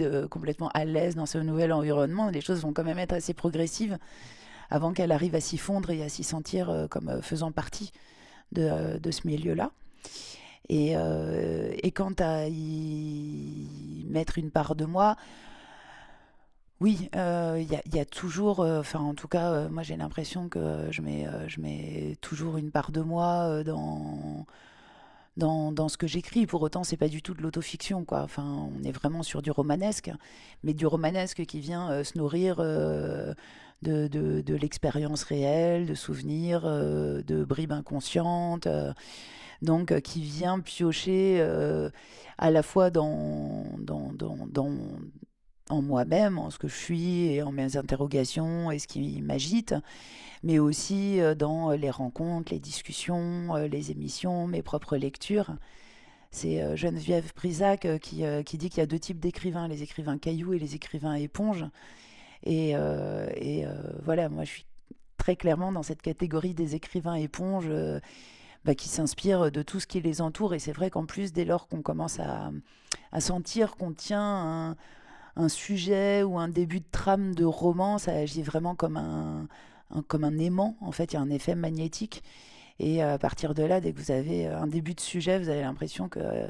euh, 0.03 0.29
complètement 0.29 0.68
à 0.75 0.85
l'aise 0.85 1.16
dans 1.16 1.27
ce 1.27 1.38
nouvel 1.38 1.73
environnement. 1.73 2.31
Les 2.31 2.40
choses 2.40 2.61
vont 2.62 2.73
quand 2.73 2.85
même 2.85 2.99
être 2.99 3.14
assez 3.14 3.35
progressives 3.35 3.99
avant 4.71 4.92
qu'elle 4.92 5.12
arrive 5.12 5.35
à 5.35 5.40
s'y 5.40 5.59
fondre 5.59 5.90
et 5.90 6.03
à 6.03 6.09
s'y 6.09 6.23
sentir 6.23 6.87
comme 6.90 7.21
faisant 7.23 7.53
partie 7.53 7.92
de, 8.53 9.11
ce 9.11 9.27
milieu-là. 9.27 9.71
Et 10.68 10.95
quant 11.95 12.14
à 12.18 12.49
y 12.49 14.07
mettre 14.09 14.38
une 14.38 14.51
part 14.51 14.75
de 14.75 14.87
moi, 14.87 15.16
oui, 16.83 17.09
euh, 17.16 17.59
il 17.61 17.81
il 17.87 17.95
y 17.97 18.01
a 18.01 18.05
toujours, 18.05 18.61
euh, 18.61 18.81
enfin 18.81 19.01
en 19.01 19.14
tout 19.14 19.29
cas, 19.29 19.53
euh, 19.53 19.68
moi 19.68 19.83
j'ai 19.83 19.97
l'impression 19.97 20.49
que 20.49 20.88
je 20.90 21.03
mets, 21.03 21.27
euh, 21.27 21.49
je 21.49 21.61
mets 21.61 22.16
toujours 22.21 22.57
une 22.59 22.71
part 22.71 22.90
de 22.92 23.01
moi 23.01 23.47
euh, 23.49 23.64
dans, 23.64 24.47
dans, 25.37 25.73
dans 25.73 25.88
ce 25.88 25.97
que 25.97 26.07
j'écris. 26.07 26.47
Pour 26.47 26.62
autant, 26.62 26.85
c'est 26.85 26.97
pas 26.97 27.09
du 27.09 27.23
tout 27.23 27.35
de 27.35 27.42
l'autofiction, 27.42 28.05
quoi. 28.05 28.23
Enfin, 28.23 28.68
on 28.79 28.83
est 28.85 28.92
vraiment 28.92 29.23
sur 29.23 29.42
du 29.42 29.51
romanesque, 29.51 30.11
mais 30.64 30.75
du 30.75 30.87
romanesque 30.87 31.45
qui 31.47 31.61
vient 31.61 31.90
euh, 31.90 32.05
se 32.05 32.18
nourrir 32.18 32.57
euh, 32.61 33.35
de, 33.83 34.09
de, 34.09 34.42
de 34.42 34.55
l'expérience 34.55 35.25
réelle, 35.25 35.87
de 35.87 35.95
souvenirs, 35.95 36.62
euh, 36.66 37.23
de 37.23 37.45
bribes 37.45 37.73
inconscientes. 37.73 38.66
euh, 38.66 38.92
donc, 39.62 39.92
euh, 39.92 40.01
qui 40.01 40.23
vient 40.23 40.61
piocher 40.61 41.38
euh, 41.40 41.90
à 42.38 42.51
la 42.51 42.62
fois 42.62 42.90
dans, 42.90 43.64
dans, 43.79 44.12
dans, 44.12 44.37
en 45.70 45.83
moi-même, 45.83 46.38
en 46.38 46.51
ce 46.51 46.59
que 46.59 46.68
je 46.68 46.77
suis 46.77 47.27
et 47.27 47.42
en 47.42 47.53
mes 47.53 47.77
interrogations 47.77 48.70
et 48.70 48.79
ce 48.79 48.87
qui 48.87 49.22
m'agite, 49.22 49.75
mais 50.42 50.59
aussi 50.59 51.20
euh, 51.20 51.35
dans 51.35 51.70
les 51.70 51.90
rencontres, 51.90 52.53
les 52.53 52.59
discussions, 52.59 53.55
euh, 53.55 53.68
les 53.68 53.90
émissions, 53.90 54.46
mes 54.46 54.62
propres 54.62 54.96
lectures. 54.96 55.57
C'est 56.31 56.62
euh, 56.62 56.77
Geneviève 56.77 57.33
Prisac 57.35 57.85
euh, 57.85 57.98
qui, 57.98 58.25
euh, 58.25 58.42
qui 58.42 58.57
dit 58.59 58.70
qu'il 58.70 58.79
y 58.79 58.83
a 58.83 58.87
deux 58.87 58.98
types 58.98 59.20
d'écrivains, 59.20 59.68
les 59.68 59.83
écrivains 59.83 60.18
cailloux 60.18 60.55
et 60.55 60.59
les 60.59 60.75
écrivains 60.75 61.14
éponges. 61.14 61.66
Et, 62.44 62.72
euh, 62.75 63.29
et 63.37 63.66
euh, 63.66 63.75
voilà, 64.03 64.29
moi 64.29 64.44
je 64.44 64.51
suis 64.51 64.66
très 65.18 65.37
clairement 65.37 65.70
dans 65.70 65.85
cette 65.85 66.03
catégorie 66.03 66.55
des 66.55 66.75
écrivains 66.75 67.14
éponges 67.14 67.68
euh, 67.68 68.01
bah, 68.64 68.75
qui 68.75 68.88
s'inspirent 68.88 69.53
de 69.53 69.62
tout 69.62 69.79
ce 69.79 69.87
qui 69.87 70.01
les 70.01 70.20
entoure. 70.20 70.55
Et 70.55 70.59
c'est 70.59 70.72
vrai 70.72 70.90
qu'en 70.90 71.07
plus, 71.07 71.33
dès 71.33 71.44
lors 71.44 71.68
qu'on 71.68 71.83
commence 71.83 72.18
à, 72.18 72.51
à 73.12 73.20
sentir 73.20 73.77
qu'on 73.77 73.92
tient 73.92 74.20
un, 74.20 74.77
un 75.37 75.49
sujet 75.49 76.23
ou 76.23 76.38
un 76.38 76.49
début 76.49 76.81
de 76.81 76.87
trame 76.90 77.35
de 77.35 77.45
roman, 77.45 77.99
ça 77.99 78.12
agit 78.12 78.42
vraiment 78.42 78.75
comme 78.75 78.97
un, 78.97 79.49
comme 80.09 80.25
un 80.25 80.38
aimant. 80.38 80.77
En 80.81 80.92
fait, 80.92 81.12
il 81.12 81.16
y 81.16 81.18
a 81.18 81.23
un 81.23 81.31
effet 81.31 81.55
magnétique. 81.55 82.23
Et 82.79 83.03
à 83.03 83.18
partir 83.18 83.55
de 83.55 83.62
là, 83.62 83.81
dès 83.81 83.92
que 83.92 83.99
vous 84.01 84.11
avez 84.11 84.47
un 84.47 84.66
début 84.66 84.95
de 84.95 85.01
sujet, 85.01 85.38
vous 85.38 85.49
avez 85.49 85.62
l'impression 85.62 86.09
que 86.09 86.18
euh, 86.18 86.49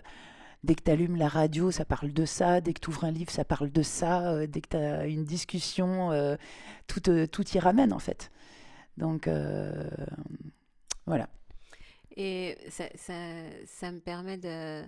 dès 0.64 0.74
que 0.74 0.82
tu 0.82 0.90
allumes 0.90 1.16
la 1.16 1.28
radio, 1.28 1.70
ça 1.70 1.84
parle 1.84 2.12
de 2.12 2.24
ça. 2.24 2.60
Dès 2.60 2.72
que 2.72 2.80
tu 2.80 2.88
ouvres 2.90 3.04
un 3.04 3.10
livre, 3.10 3.30
ça 3.30 3.44
parle 3.44 3.70
de 3.70 3.82
ça. 3.82 4.32
euh, 4.32 4.46
dès 4.46 4.60
que 4.60 4.68
tu 4.70 4.76
as 4.76 5.06
une 5.06 5.24
discussion, 5.24 6.12
euh, 6.12 6.36
tout, 6.86 7.00
tout 7.26 7.48
y 7.50 7.58
ramène, 7.58 7.92
en 7.92 7.98
fait. 7.98 8.30
Donc, 8.96 9.26
euh, 9.26 9.88
voilà. 11.06 11.28
Et 12.16 12.56
ça, 12.68 12.84
ça, 12.94 13.14
ça 13.66 13.90
me 13.90 13.98
permet 14.00 14.36
de, 14.36 14.82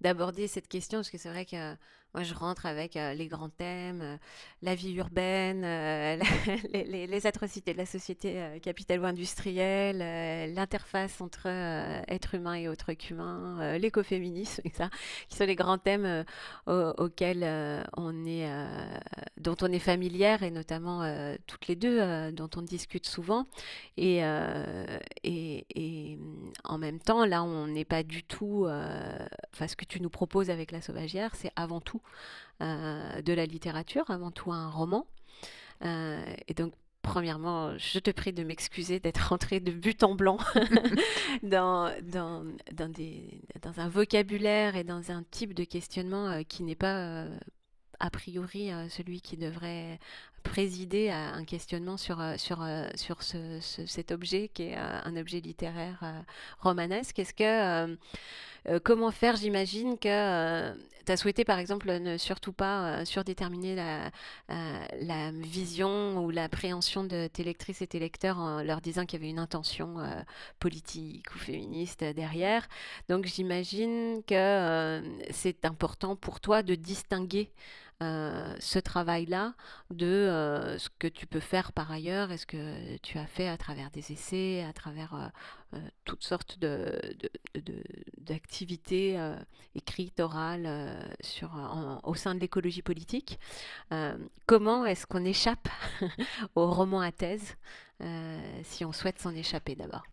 d'aborder 0.00 0.48
cette 0.48 0.68
question, 0.68 0.98
parce 0.98 1.10
que 1.10 1.18
c'est 1.18 1.28
vrai 1.28 1.44
que 1.44 1.76
moi, 2.12 2.24
je 2.24 2.34
rentre 2.34 2.66
avec 2.66 2.96
euh, 2.96 3.14
les 3.14 3.28
grands 3.28 3.50
thèmes, 3.50 4.00
euh, 4.02 4.16
la 4.62 4.74
vie 4.74 4.94
urbaine, 4.94 5.62
euh, 5.64 6.18
les, 6.72 7.26
atrocités 7.26 7.72
de 7.72 7.78
la 7.78 7.86
société 7.86 8.58
capitalo-industrielle, 8.62 9.98
l'interface 10.54 11.20
entre 11.20 11.46
être 12.08 12.34
humain 12.34 12.54
et 12.54 12.66
autre 12.68 12.94
qu'humain, 12.94 13.76
l'écoféminisme, 13.78 14.62
ça, 14.72 14.90
qui 15.28 15.36
sont 15.36 15.44
les 15.44 15.54
grands 15.54 15.78
thèmes 15.78 16.24
au- 16.66 16.92
auxquels 16.96 17.44
on 17.96 18.24
est, 18.24 18.48
dont 19.36 19.56
on 19.60 19.70
est 19.70 19.78
familière, 19.78 20.42
et 20.42 20.50
notamment 20.50 21.02
toutes 21.46 21.66
les 21.66 21.76
deux, 21.76 22.32
dont 22.32 22.48
on 22.56 22.62
discute 22.62 23.06
souvent. 23.06 23.46
Et, 23.98 24.20
et, 25.24 25.66
et, 25.74 26.18
en 26.64 26.78
même 26.78 27.00
temps, 27.00 27.26
là, 27.26 27.42
on 27.42 27.66
n'est 27.66 27.84
pas 27.84 28.02
du 28.02 28.22
tout. 28.22 28.66
Enfin, 29.52 29.68
ce 29.68 29.76
que 29.76 29.84
tu 29.84 30.00
nous 30.00 30.10
proposes 30.10 30.48
avec 30.48 30.72
La 30.72 30.80
Sauvagière, 30.80 31.34
c'est 31.34 31.52
avant 31.56 31.80
tout 31.82 31.99
euh, 32.62 33.22
de 33.22 33.32
la 33.32 33.46
littérature, 33.46 34.10
avant 34.10 34.30
tout 34.30 34.52
un 34.52 34.68
roman. 34.68 35.06
Euh, 35.82 36.22
et 36.46 36.54
donc, 36.54 36.74
premièrement, 37.00 37.76
je 37.78 37.98
te 37.98 38.10
prie 38.10 38.32
de 38.32 38.44
m'excuser 38.44 39.00
d'être 39.00 39.28
rentrée 39.30 39.60
de 39.60 39.72
but 39.72 40.02
en 40.02 40.14
blanc 40.14 40.38
dans, 41.42 41.90
dans, 42.02 42.44
dans, 42.72 42.88
des, 42.90 43.40
dans 43.62 43.80
un 43.80 43.88
vocabulaire 43.88 44.76
et 44.76 44.84
dans 44.84 45.10
un 45.10 45.22
type 45.30 45.54
de 45.54 45.64
questionnement 45.64 46.26
euh, 46.28 46.42
qui 46.42 46.62
n'est 46.62 46.74
pas. 46.74 47.24
a 47.98 48.10
priori, 48.10 48.70
celui 48.90 49.20
qui 49.20 49.36
devrait 49.36 49.98
présidé 50.42 51.10
à 51.10 51.34
un 51.34 51.44
questionnement 51.44 51.96
sur, 51.96 52.22
sur, 52.36 52.66
sur 52.94 53.22
cet 53.22 54.10
objet 54.10 54.48
qui 54.48 54.64
est 54.64 54.76
un 54.76 55.16
objet 55.16 55.40
littéraire 55.40 56.24
romanesque. 56.60 57.18
Est-ce 57.18 57.34
que 57.34 57.96
euh, 58.68 58.78
comment 58.82 59.10
faire? 59.10 59.36
J'imagine 59.36 59.98
que 59.98 60.08
euh, 60.08 60.74
tu 61.10 61.14
as 61.14 61.16
souhaité, 61.16 61.44
par 61.44 61.58
exemple, 61.58 61.90
ne 61.90 62.16
surtout 62.16 62.52
pas 62.52 63.00
euh, 63.00 63.04
surdéterminer 63.04 63.74
la, 63.74 64.10
la, 64.48 65.32
vision 65.32 66.24
ou 66.24 66.30
l'appréhension 66.30 67.02
de 67.02 67.26
tes 67.26 67.42
lectrices 67.42 67.82
et 67.82 67.86
tes 67.88 67.98
lecteurs 67.98 68.38
en 68.38 68.62
leur 68.62 68.80
disant 68.80 69.06
qu'il 69.06 69.18
y 69.18 69.22
avait 69.22 69.30
une 69.30 69.40
intention 69.40 69.96
politique 70.60 71.34
ou 71.34 71.38
féministe 71.38 72.04
derrière. 72.04 72.68
Donc 73.08 73.26
j'imagine 73.26 74.22
que 74.26 75.02
c'est 75.30 75.64
important 75.64 76.16
pour 76.16 76.40
toi 76.40 76.62
de 76.62 76.74
distinguer 76.74 77.50
euh, 78.02 78.54
ce 78.60 78.78
travail-là 78.78 79.52
de 79.90 80.06
euh, 80.06 80.78
ce 80.78 80.88
que 80.98 81.06
tu 81.06 81.26
peux 81.26 81.40
faire 81.40 81.72
par 81.72 81.92
ailleurs 81.92 82.32
et 82.32 82.38
ce 82.38 82.46
que 82.46 82.96
tu 82.98 83.18
as 83.18 83.26
fait 83.26 83.46
à 83.46 83.58
travers 83.58 83.90
des 83.90 84.12
essais, 84.12 84.64
à 84.66 84.72
travers 84.72 85.30
euh, 85.74 85.78
toutes 86.06 86.24
sortes 86.24 86.58
d'activités 88.18 89.18
de, 89.18 89.34
écrites, 89.74 90.18
orales 90.18 90.98
sur, 91.20 91.50
au 92.04 92.14
sein 92.14 92.34
de 92.34 92.40
l'écologie 92.40 92.82
politique. 92.82 93.38
comment 94.46 94.86
est-ce 94.86 95.06
qu'on 95.06 95.24
échappe 95.24 95.68
au 96.54 96.70
roman 96.70 97.00
à 97.00 97.12
thèse 97.12 97.56
si 98.62 98.84
on 98.84 98.92
souhaite 98.92 99.20
s'en 99.20 99.34
échapper 99.34 99.76
d'abord? 99.76 100.09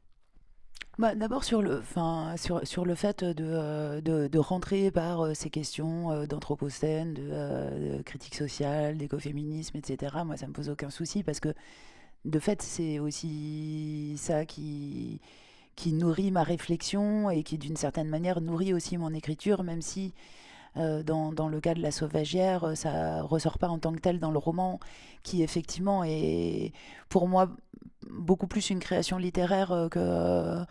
Bah, 0.97 1.15
D'abord 1.15 1.43
sur 1.43 1.61
le, 1.61 1.81
sur, 2.37 2.65
sur 2.67 2.85
le 2.85 2.95
fait 2.95 3.23
de, 3.23 3.45
euh, 3.45 4.29
rentrer 4.35 4.91
par 4.91 5.21
euh, 5.21 5.33
ces 5.33 5.49
questions 5.49 6.11
euh, 6.11 6.25
d'anthropocène, 6.25 7.13
de, 7.13 8.01
critique 8.03 8.35
sociale, 8.35 8.97
d'écoféminisme, 8.97 9.77
etc. 9.77 10.17
Moi, 10.25 10.37
ça 10.37 10.47
me 10.47 10.53
pose 10.53 10.69
aucun 10.69 10.89
souci 10.89 11.23
parce 11.23 11.39
que 11.39 11.53
de 12.25 12.39
fait, 12.39 12.61
c'est 12.61 12.99
aussi 12.99 14.15
ça 14.17 14.45
qui, 14.45 15.21
qui 15.75 15.93
nourrit 15.93 16.31
ma 16.31 16.43
réflexion 16.43 17.29
et 17.29 17.43
qui, 17.43 17.57
d'une 17.57 17.77
certaine 17.77 18.09
manière, 18.09 18.41
nourrit 18.41 18.73
aussi 18.73 18.97
mon 18.97 19.13
écriture, 19.13 19.63
même 19.63 19.81
si 19.81 20.13
dans, 21.05 21.31
dans, 21.31 21.49
le 21.49 21.59
cas 21.59 21.73
de 21.73 21.81
la 21.81 21.91
sauvagière, 21.91 22.71
ça 22.75 23.21
ressort 23.21 23.57
pas 23.57 23.67
en 23.67 23.79
tant 23.79 23.91
que 23.93 23.99
tel 23.99 24.19
dans 24.19 24.31
le 24.31 24.37
roman, 24.37 24.79
qui 25.23 25.43
effectivement 25.43 26.03
est 26.03 26.71
pour 27.09 27.27
moi 27.27 27.49
beaucoup 28.09 28.47
plus 28.47 28.69
une 28.69 28.79
création 28.79 29.17
littéraire 29.17 29.71
euh, 29.71 29.89
que, 29.89 29.99
euh, 29.99 30.63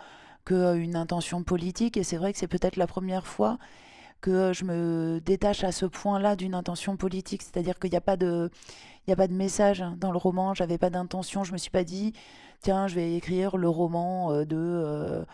que 0.45 0.55
euh, 0.55 0.75
une 0.75 0.97
intention 0.97 1.42
politique. 1.42 1.97
Et 1.97 2.03
c'est 2.03 2.16
vrai 2.16 2.33
que 2.33 2.38
c'est 2.38 2.49
peut-être 2.49 2.77
la 2.77 2.87
première 2.87 3.27
fois 3.27 3.59
que 4.21 4.53
je 4.53 4.64
me 4.64 5.21
détache 5.25 5.62
à 5.62 5.73
ce 5.73 5.87
point-là 5.87 6.37
d'une 6.37 6.55
intention 6.55 6.97
politique. 6.97 7.42
C'est-à-dire 7.42 7.79
qu'il 7.79 7.90
n'y 7.90 7.97
a 7.97 8.03
pas 8.03 8.16
de... 8.16 8.51
Il 9.07 9.12
a 9.12 9.16
pas 9.16 9.29
de 9.29 9.35
message 9.35 9.85
dans 9.99 10.11
le 10.11 10.19
roman, 10.19 10.53
j'avais 10.53 10.79
pas 10.79 10.90
d'intention, 10.90 11.45
je 11.45 11.53
me 11.53 11.59
suis 11.59 11.71
pas 11.71 11.85
dit, 11.85 12.12
tiens, 12.61 12.88
je 12.88 12.97
vais 12.97 13.14
écrire 13.14 13.57
le 13.57 13.69
roman 13.69 14.42
de 14.45 15.25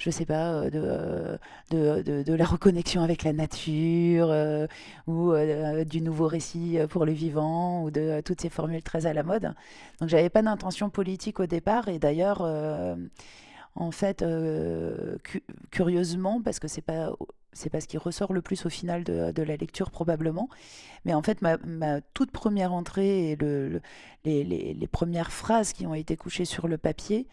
je 0.00 0.10
sais 0.10 0.24
pas, 0.24 0.54
euh, 0.54 0.70
euh, 0.74 1.36
de, 1.70 2.02
de, 2.02 2.22
de, 2.22 2.32
la 2.32 2.46
reconnexion 2.46 3.02
avec 3.02 3.22
la 3.22 3.34
nature, 3.34 4.28
euh, 4.30 4.66
ou 5.06 5.32
du 5.84 6.00
nouveau 6.00 6.26
récit 6.26 6.78
pour 6.88 7.04
le 7.04 7.12
vivant, 7.12 7.84
ou 7.84 7.90
de 7.90 8.22
toutes 8.22 8.40
ces 8.40 8.48
formules 8.48 8.82
très 8.82 9.06
à 9.06 9.12
la 9.12 9.22
mode. 9.22 9.52
Donc 10.00 10.08
j'avais 10.08 10.30
pas 10.30 10.42
d'intention 10.42 10.88
politique 10.88 11.38
au 11.38 11.46
départ, 11.46 11.88
et 11.88 11.98
d'ailleurs, 11.98 12.40
en 13.74 13.90
fait, 13.90 14.24
curieusement, 15.70 16.40
parce 16.42 16.58
que 16.58 16.68
c'est 16.68 16.80
pas 16.80 17.12
c'est 17.52 17.70
pas 17.70 17.80
ce 17.80 17.88
qui 17.88 17.98
ressort 17.98 18.32
le 18.32 18.42
plus 18.42 18.66
au 18.66 18.68
final 18.68 19.04
de, 19.04 19.42
la 19.42 19.56
lecture 19.56 19.90
probablement. 19.90 20.48
Mais 21.04 21.14
en 21.14 21.22
fait, 21.22 21.42
ma, 21.42 21.56
toute 22.14 22.30
première 22.30 22.72
entrée 22.72 23.30
et 23.30 23.36
le, 23.36 23.80
les, 24.24 24.88
premières 24.90 25.32
phrases 25.32 25.72
qui 25.72 25.86
ont 25.86 25.94
été 25.94 26.16
couchées 26.16 26.44
sur 26.44 26.68
le 26.68 26.78
papier 26.78 27.26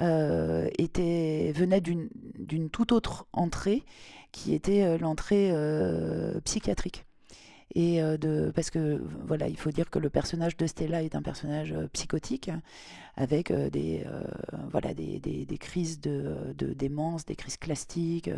euh, 0.00 0.68
étaient, 0.78 1.52
venaient 1.54 1.80
d'une 1.80 2.70
toute 2.70 2.92
autre 2.92 3.26
entrée 3.32 3.84
qui 4.32 4.54
était 4.54 4.84
euh, 4.84 4.98
l'entrée 4.98 5.50
euh, 5.52 6.40
psychiatrique 6.40 7.04
et 7.74 8.02
euh, 8.02 8.16
de 8.16 8.52
parce 8.54 8.70
que 8.70 9.00
voilà 9.26 9.48
il 9.48 9.56
faut 9.56 9.70
dire 9.70 9.90
que 9.90 9.98
le 9.98 10.10
personnage 10.10 10.56
de 10.56 10.66
Stella 10.66 11.02
est 11.02 11.14
un 11.14 11.22
personnage 11.22 11.72
euh, 11.72 11.86
psychotique 11.92 12.50
avec 13.16 13.50
euh, 13.50 13.70
des 13.70 14.04
voilà 14.70 14.94
des, 14.94 15.20
des, 15.20 15.44
des, 15.44 15.58
crises 15.58 16.00
de, 16.00 16.54
de, 16.56 16.72
démence 16.72 17.24
des 17.24 17.36
crises 17.36 17.56
classiques 17.56 18.30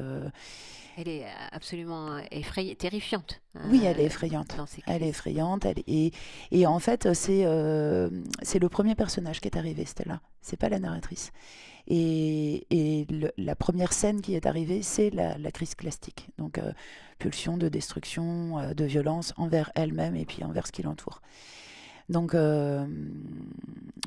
elle 0.96 1.08
est 1.08 1.24
absolument 1.52 2.18
effrayante 2.30 2.78
terrifiante 2.78 3.42
oui 3.70 3.82
elle 3.84 4.00
est 4.00 4.04
effrayante. 4.04 4.56
elle 4.86 5.02
est 5.02 5.08
effrayante 5.08 5.64
elle 5.64 5.82
et, 5.86 6.12
et 6.50 6.66
en 6.66 6.78
fait 6.78 7.12
c'est 7.14 7.46
c'est 8.42 8.58
le 8.58 8.68
premier 8.68 8.94
personnage 8.94 9.40
qui 9.40 9.48
est 9.48 9.56
arrivé 9.56 9.84
Stella. 9.84 10.20
C'est 10.40 10.56
pas 10.58 10.68
la 10.68 10.80
narratrice 10.80 11.30
et, 11.88 13.06
la 13.36 13.56
première 13.56 13.92
scène 13.92 14.20
qui 14.20 14.34
est 14.34 14.46
arrivée, 14.46 14.82
c'est 14.82 15.10
la, 15.10 15.50
crise 15.52 15.74
classique. 15.74 16.28
Donc, 16.38 16.58
euh, 16.58 16.72
pulsion 17.18 17.56
de 17.56 17.68
destruction, 17.68 18.58
euh, 18.58 18.74
de 18.74 18.84
violence 18.84 19.34
envers 19.36 19.70
elle-même 19.74 20.16
et 20.16 20.24
puis 20.24 20.44
envers 20.44 20.66
ce 20.66 20.72
qui 20.72 20.82
l'entoure. 20.82 21.20
Donc, 22.08 22.34
euh, 22.34 22.86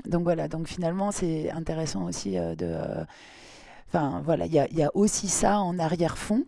voilà, 0.04 0.48
donc 0.48 0.68
finalement, 0.68 1.10
c'est 1.10 1.50
intéressant 1.50 2.04
aussi 2.04 2.32
de. 2.32 2.76
Enfin, 3.88 4.20
voilà, 4.24 4.46
il 4.46 4.52
y 4.52 4.82
a, 4.82 4.90
aussi 4.94 5.28
ça 5.28 5.60
en 5.60 5.78
arrière-fond. 5.78 6.44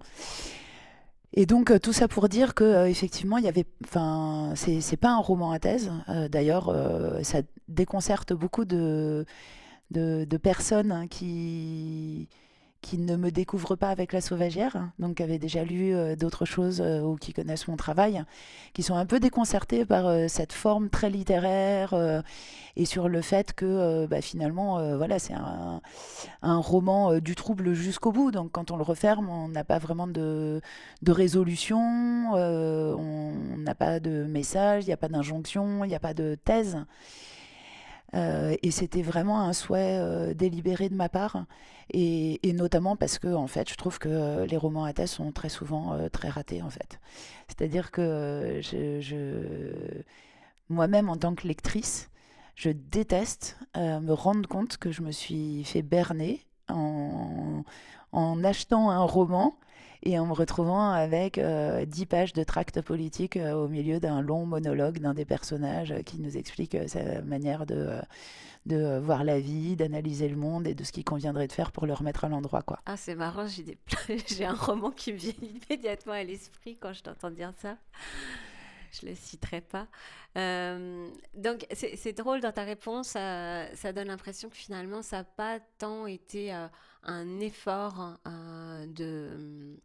Et 1.35 1.45
donc 1.45 1.79
tout 1.83 1.93
ça 1.93 2.09
pour 2.09 2.31
dire 2.31 2.55
que 2.55 2.87
effectivement 2.87 3.37
il 3.37 3.45
y 3.45 3.49
avait, 3.49 3.67
enfin 3.85 4.55
c'est 4.57 4.97
pas 4.97 5.11
un 5.11 5.19
roman 5.19 5.53
à 5.53 5.59
thèse. 5.59 5.93
D'ailleurs 6.31 6.75
ça 7.23 7.43
déconcerte 7.69 8.33
beaucoup 8.33 8.65
de 8.65 9.27
de, 9.91 10.37
personnes 10.37 10.93
hein, 10.93 11.07
qui, 11.09 12.29
qui 12.81 12.97
ne 12.97 13.17
me 13.17 13.31
découvrent 13.31 13.77
pas 13.77 13.91
avec 13.91 14.13
la 14.13 14.21
sauvagière, 14.21 14.77
hein, 14.77 14.93
donc 14.99 15.17
qui 15.17 15.23
avaient 15.23 15.39
déjà 15.39 15.65
lu 15.65 15.95
euh, 15.95 16.15
d'autres 16.15 16.45
choses 16.45 16.81
euh, 16.81 17.01
ou 17.01 17.17
qui 17.17 17.33
connaissent 17.33 17.67
mon 17.67 17.77
travail, 17.77 18.23
qui 18.73 18.85
sont 18.85 18.95
un 18.95 19.05
peu 19.05 19.19
déconcertées 19.19 19.85
par 19.85 20.07
euh, 20.07 20.27
cette 20.29 20.53
forme 20.53 20.89
très 20.89 21.11
littéraire 21.11 21.95
et 22.77 22.85
sur 22.85 23.09
le 23.09 23.21
fait 23.21 23.53
que 23.53 24.07
bah, 24.07 24.21
finalement, 24.21 24.97
voilà, 24.97 25.19
c'est 25.19 25.35
un, 25.35 25.81
roman 26.43 27.19
du 27.19 27.35
trouble 27.35 27.75
jusqu'au 27.75 28.13
bout. 28.13 28.31
Donc 28.31 28.53
quand 28.53 28.71
on 28.71 28.77
le 28.77 28.83
referme, 28.83 29.29
on 29.29 29.49
n'a 29.49 29.65
pas 29.65 29.79
vraiment 29.79 30.07
de, 30.07 30.61
de 31.03 31.13
résolution, 31.13 32.33
on 32.33 33.57
n'a 33.59 33.75
pas 33.75 34.01
de 34.01 34.25
message, 34.25 34.85
il 34.85 34.89
n'y 34.89 34.93
a 34.93 34.97
pas 34.97 35.09
d'injonction, 35.09 35.85
il 35.85 35.89
n'y 35.89 35.97
a 35.97 36.01
pas 36.01 36.15
de 36.15 36.37
thèse. 36.45 36.79
Euh, 38.15 38.57
et 38.63 38.71
c'était 38.71 39.03
vraiment 39.03 39.43
un 39.43 39.53
souhait 39.53 39.99
euh, 40.01 40.33
délibéré 40.35 40.89
de 40.89 40.95
ma 40.95 41.09
part, 41.09 41.45
et, 41.91 42.41
notamment 42.55 42.97
parce 42.97 43.19
que 43.19 43.29
en 43.29 43.47
fait, 43.47 43.69
je 43.69 43.77
trouve 43.77 43.99
que 43.99 44.45
les 44.45 44.57
romans 44.57 44.85
à 44.85 44.93
thèse 44.93 45.11
sont 45.11 45.31
très 45.33 45.49
souvent 45.49 45.93
euh, 45.93 46.09
très 46.09 46.29
ratés 46.29 46.63
en 46.63 46.71
fait. 46.71 47.01
C'est-à-dire 47.49 47.91
que 47.91 48.61
je, 48.63 50.03
moi-même 50.69 51.09
en 51.09 51.17
tant 51.17 51.35
que 51.35 51.47
lectrice, 51.47 52.11
je 52.55 52.71
déteste 52.71 53.59
me 53.77 54.13
rendre 54.13 54.49
compte 54.49 54.79
que 54.79 54.91
je 54.91 55.03
me 55.03 55.13
suis 55.13 55.65
fait 55.65 55.83
berner 55.83 56.45
en, 56.69 57.63
en 58.13 58.45
achetant 58.45 58.91
un 58.91 59.05
roman 59.05 59.55
et 60.03 60.19
en 60.19 60.27
me 60.27 60.33
retrouvant 60.33 60.91
avec 60.91 61.39
euh, 61.39 61.85
dix 61.85 62.07
pages 62.07 62.33
de 62.33 62.45
tracts 62.45 62.81
politiques 62.81 63.37
euh, 63.37 63.55
au 63.55 63.69
milieu 63.69 64.01
d'un 64.01 64.23
long 64.23 64.47
monologue 64.47 64.99
d'un 64.99 65.15
des 65.15 65.25
personnages 65.25 65.93
euh, 65.93 66.03
qui 66.03 66.19
nous 66.21 66.37
explique 66.37 66.77
sa 66.87 67.23
manière 67.23 67.67
de, 67.67 67.99
de 68.67 68.99
voir 68.99 69.25
la 69.25 69.41
vie, 69.41 69.77
d'analyser 69.77 70.29
le 70.29 70.37
monde 70.37 70.67
et 70.67 70.75
de 70.75 70.85
ce 70.85 70.93
qu'il 70.93 71.05
conviendrait 71.05 71.49
de 71.49 71.53
faire 71.53 71.73
pour 71.73 71.87
le 71.87 71.95
remettre 71.95 72.25
à 72.25 72.29
l'endroit. 72.29 72.63
Quoi. 72.63 72.79
Ah, 72.87 72.97
c'est 72.97 73.15
marrant, 73.15 73.47
j'ai, 73.47 73.65
des... 73.65 73.79
j'ai 74.27 74.45
un 74.45 74.55
roman 74.55 74.91
qui 74.91 75.13
me 75.13 75.19
vient 75.19 75.33
immédiatement 75.43 76.13
à 76.13 76.23
l'esprit 76.23 76.77
quand 76.77 76.93
je 76.93 77.03
t'entends 77.03 77.31
dire 77.31 77.53
ça 77.57 77.77
je 78.91 79.05
ne 79.05 79.11
le 79.11 79.17
citerai 79.17 79.61
pas. 79.61 79.87
donc, 81.35 81.67
c'est, 81.73 82.13
drôle 82.15 82.41
dans 82.41 82.53
ta 82.53 82.63
réponse, 82.63 83.09
ça 83.09 83.93
donne 83.95 84.07
l'impression 84.07 84.49
que 84.49 84.57
finalement, 84.57 85.03
ça 85.03 85.19
n'a 85.19 85.25
pas 85.25 85.61
tant 85.77 86.07
été 86.07 86.53
un 87.03 87.41
effort 87.41 88.15
de, 88.87 89.79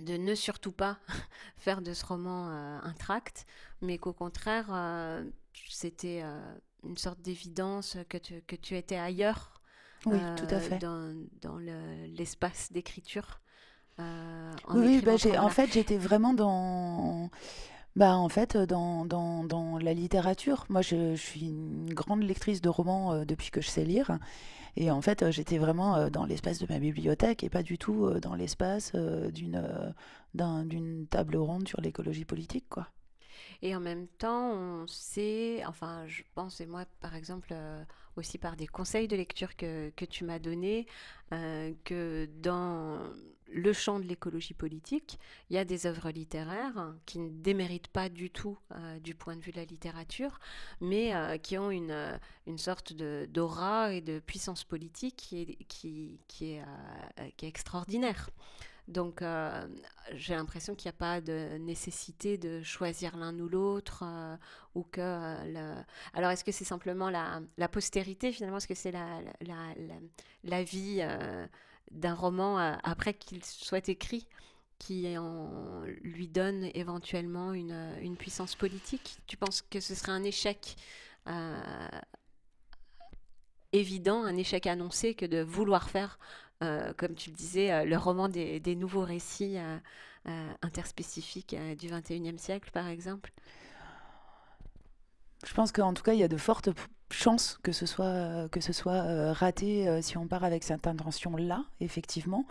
de 0.00 0.16
ne 0.16 0.34
surtout 0.34 0.72
pas 0.72 0.98
faire 1.56 1.82
de 1.82 1.92
ce 1.92 2.04
roman 2.04 2.48
euh, 2.48 2.78
un 2.82 2.92
tract, 2.92 3.46
mais 3.82 3.98
qu'au 3.98 4.12
contraire, 4.12 4.66
euh, 4.70 5.24
c'était 5.68 6.22
euh, 6.22 6.40
une 6.84 6.96
sorte 6.96 7.20
d'évidence 7.20 7.96
que 8.08 8.18
tu, 8.18 8.42
que 8.46 8.56
tu 8.56 8.76
étais 8.76 8.96
ailleurs. 8.96 9.60
Oui, 10.06 10.18
tout 10.36 10.54
à 10.54 10.60
fait. 10.60 10.78
Dans, 10.78 11.14
dans 11.40 11.56
l'espace 11.56 12.70
d'écriture. 12.70 13.40
oui, 14.68 15.00
bah, 15.00 15.14
en 15.38 15.48
fait, 15.48 15.72
j'étais 15.72 15.96
vraiment 15.96 16.34
dans. 16.34 17.30
Bah, 17.96 18.14
en 18.16 18.28
fait, 18.28 18.56
dans, 18.58 19.06
dans, 19.06 19.44
dans 19.44 19.78
la 19.78 19.94
littérature. 19.94 20.66
Moi, 20.68 20.82
je, 20.82 21.14
je, 21.14 21.22
suis 21.22 21.46
une 21.46 21.94
grande 21.94 22.22
lectrice 22.22 22.60
de 22.60 22.68
romans 22.68 23.24
depuis 23.24 23.50
que 23.50 23.62
je 23.62 23.68
sais 23.68 23.84
lire. 23.84 24.18
Et 24.76 24.90
en 24.90 25.00
fait, 25.00 25.22
euh, 25.22 25.30
j'étais 25.30 25.58
vraiment 25.58 25.96
euh, 25.96 26.10
dans 26.10 26.24
l'espace 26.24 26.58
de 26.58 26.66
ma 26.68 26.78
bibliothèque 26.78 27.44
et 27.44 27.48
pas 27.48 27.62
du 27.62 27.78
tout 27.78 28.06
euh, 28.06 28.20
dans 28.20 28.34
l'espace 28.34 28.92
d'une 28.94 31.06
table 31.08 31.36
ronde 31.36 31.68
sur 31.68 31.80
l'écologie 31.80 32.24
politique, 32.24 32.66
quoi. 32.68 32.88
Et 33.62 33.74
en 33.74 33.80
même 33.80 34.08
temps, 34.18 34.52
on 34.52 34.86
sait, 34.86 35.62
enfin, 35.66 36.06
je 36.06 36.22
pense, 36.34 36.60
et 36.60 36.66
moi, 36.66 36.84
par 37.00 37.14
exemple, 37.14 37.54
aussi 38.16 38.36
par 38.36 38.56
des 38.56 38.66
conseils 38.66 39.08
de 39.08 39.16
lecture 39.16 39.56
que, 39.56 40.04
tu 40.04 40.24
m'as 40.24 40.38
donnés, 40.38 40.86
que 41.30 42.28
dans 42.42 42.98
le 43.54 43.72
champ 43.72 44.00
de 44.00 44.04
l'écologie 44.04 44.52
politique, 44.52 45.18
il 45.48 45.54
y 45.54 45.58
a 45.58 45.64
des 45.64 45.86
œuvres 45.86 46.10
littéraires 46.10 46.92
qui 47.06 47.20
ne 47.20 47.30
déméritent 47.30 47.88
pas 47.88 48.08
du 48.08 48.28
tout 48.28 48.58
euh, 48.72 48.98
du 48.98 49.14
point 49.14 49.36
de 49.36 49.40
vue 49.40 49.52
de 49.52 49.56
la 49.58 49.64
littérature, 49.64 50.40
mais 50.80 51.14
euh, 51.14 51.38
qui 51.38 51.56
ont 51.56 51.70
une, 51.70 51.92
euh, 51.92 52.18
une 52.48 52.58
sorte 52.58 52.92
d'aura 52.92 53.92
et 53.92 54.00
de 54.00 54.18
puissance 54.18 54.64
politique 54.64 55.16
qui 55.16 55.40
est, 55.42 55.64
qui, 55.68 56.18
est, 56.40 56.62
qui 57.36 57.46
est 57.46 57.48
extraordinaire. 57.48 58.30
Donc 58.86 59.22
j'ai 60.12 60.34
l'impression 60.34 60.74
qu'il 60.74 60.90
n'y 60.90 60.94
a 60.94 60.98
pas 60.98 61.22
de 61.22 61.56
nécessité 61.56 62.36
de 62.36 62.62
choisir 62.62 63.16
l'un 63.16 63.38
ou 63.40 63.48
l'autre, 63.48 64.04
ou 64.74 64.82
que 64.82 65.00
le... 65.00 65.82
Alors 66.12 66.30
est-ce 66.32 66.44
que 66.44 66.52
c'est 66.52 66.66
simplement 66.66 67.08
la, 67.08 67.40
la 67.56 67.68
postérité 67.68 68.30
finalement? 68.30 68.58
Est-ce 68.58 68.68
que 68.68 68.74
c'est 68.74 68.92
la, 68.92 69.22
la, 69.40 69.74
la, 70.44 70.62
vie 70.64 71.02
d'un 71.90 72.14
roman 72.14 72.58
euh, 72.58 72.74
après 72.82 73.14
qu'il 73.14 73.44
soit 73.44 73.88
écrit 73.88 74.26
qui 74.78 75.16
lui 76.02 76.28
donne 76.28 76.68
éventuellement 76.74 77.54
une, 77.54 77.94
une 78.02 78.16
puissance 78.16 78.54
politique? 78.54 79.18
Tu 79.26 79.36
penses 79.36 79.62
que 79.62 79.80
ce 79.80 79.94
serait 79.94 80.12
un 80.12 80.24
échec 80.24 80.76
euh, 81.28 81.88
évident, 83.72 84.22
un 84.24 84.36
échec 84.36 84.66
annoncé 84.66 85.14
que 85.14 85.26
de 85.26 85.40
vouloir 85.42 85.90
faire, 85.90 86.18
euh, 86.62 86.92
comme 86.96 87.14
tu 87.14 87.30
le 87.30 87.36
disais, 87.36 87.72
euh, 87.72 87.84
le 87.84 87.96
roman 87.96 88.28
des, 88.28 88.76
nouveaux 88.76 89.04
récits 89.04 89.58
euh, 89.58 89.78
euh, 90.28 90.52
interspécifiques 90.62 91.54
euh, 91.54 91.74
du 91.74 91.88
XXIe 91.88 92.38
siècle, 92.38 92.70
par 92.72 92.88
exemple? 92.88 93.32
Je 95.46 95.54
pense 95.54 95.72
qu'en 95.72 95.92
tout 95.94 96.02
cas, 96.02 96.12
il 96.14 96.18
y 96.18 96.24
a 96.24 96.28
de 96.28 96.36
fortes 96.36 96.70
chances 97.10 97.58
que 97.62 97.72
ce 97.72 97.86
soit, 97.86 98.48
que 98.50 98.60
ce 98.60 98.72
soit 98.72 98.92
euh, 98.92 99.32
raté 99.32 99.88
euh, 99.88 100.00
si 100.02 100.16
on 100.16 100.26
part 100.26 100.44
avec 100.44 100.62
cette 100.64 100.86
intention-là, 100.86 101.64
effectivement. 101.80 102.46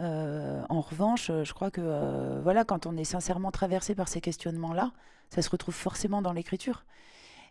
Euh, 0.00 0.62
en 0.68 0.80
revanche, 0.80 1.30
euh, 1.30 1.44
je 1.44 1.52
crois 1.52 1.70
que 1.70 1.80
euh, 1.82 2.40
voilà, 2.42 2.64
quand 2.64 2.86
on 2.86 2.96
est 2.96 3.04
sincèrement 3.04 3.50
traversé 3.50 3.94
par 3.94 4.08
ces 4.08 4.20
questionnements-là, 4.20 4.92
ça 5.30 5.42
se 5.42 5.50
retrouve 5.50 5.74
forcément 5.74 6.22
dans 6.22 6.32
l'écriture. 6.32 6.84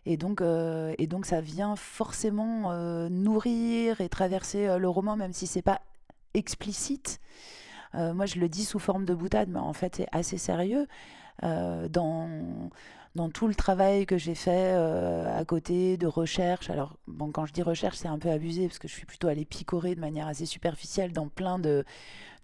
Et 0.06 0.16
donc, 0.16 0.40
euh, 0.40 0.94
et 0.98 1.06
donc, 1.06 1.26
ça 1.26 1.40
vient 1.40 1.76
forcément 1.76 2.70
euh, 2.70 3.08
nourrir 3.10 4.00
et 4.00 4.08
traverser 4.08 4.66
euh, 4.66 4.78
le 4.78 4.88
roman, 4.88 5.16
même 5.16 5.32
si 5.32 5.46
c'est 5.46 5.62
pas 5.62 5.80
explicite. 6.34 7.20
Euh, 7.94 8.14
moi, 8.14 8.26
je 8.26 8.38
le 8.38 8.48
dis 8.48 8.64
sous 8.64 8.78
forme 8.78 9.04
de 9.04 9.14
boutade, 9.14 9.48
mais 9.48 9.58
en 9.58 9.72
fait, 9.72 9.96
c'est 9.96 10.08
assez 10.12 10.38
sérieux. 10.38 10.86
Euh, 11.44 11.88
dans, 11.88 12.70
dans 13.18 13.28
tout 13.28 13.48
le 13.48 13.54
travail 13.54 14.06
que 14.06 14.16
j'ai 14.16 14.36
fait 14.36 14.74
euh, 14.74 15.36
à 15.36 15.44
côté 15.44 15.96
de 15.96 16.06
recherche, 16.06 16.70
alors 16.70 16.96
bon, 17.08 17.32
quand 17.32 17.46
je 17.46 17.52
dis 17.52 17.62
recherche, 17.62 17.96
c'est 17.96 18.06
un 18.06 18.18
peu 18.18 18.30
abusé 18.30 18.68
parce 18.68 18.78
que 18.78 18.86
je 18.86 18.92
suis 18.92 19.06
plutôt 19.06 19.26
allée 19.26 19.44
picorer 19.44 19.96
de 19.96 20.00
manière 20.00 20.28
assez 20.28 20.46
superficielle 20.46 21.12
dans 21.12 21.26
plein 21.26 21.58
de, 21.58 21.84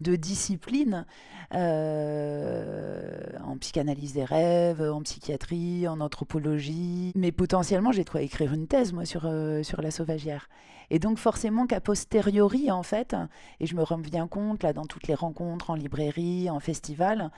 disciplines, 0.01 1.07
euh, 1.55 3.23
en 3.45 3.57
psychanalyse 3.57 4.15
des 4.15 4.25
rêves, 4.25 4.83
en 4.83 5.03
psychiatrie, 5.03 5.87
en 5.87 6.01
anthropologie. 6.01 7.13
Mais 7.15 7.31
potentiellement, 7.31 7.93
j'ai 7.93 8.05
quoi 8.05 8.23
écrire 8.23 8.53
une 8.53 8.67
thèse, 8.67 8.93
moi, 8.93 9.05
sur, 9.05 9.27
euh, 9.27 9.63
sur 9.63 9.81
la 9.81 9.93
sauvagière. 9.93 10.49
Et 10.91 10.99
donc, 10.99 11.19
forcément 11.19 11.67
qu'a 11.67 11.81
posteriori, 11.81 12.71
en 12.71 12.83
fait, 12.83 13.17
et 13.61 13.67
je 13.67 13.75
me 13.75 13.83
rends 13.83 13.99
bien 13.99 14.27
compte, 14.27 14.63
là, 14.63 14.73
dans 14.73 14.85
toutes 14.85 15.07
les 15.07 15.15
rencontres, 15.15 15.71
en 15.71 15.75
librairie, 15.75 16.51
en 16.51 16.61
festival, 16.61 17.31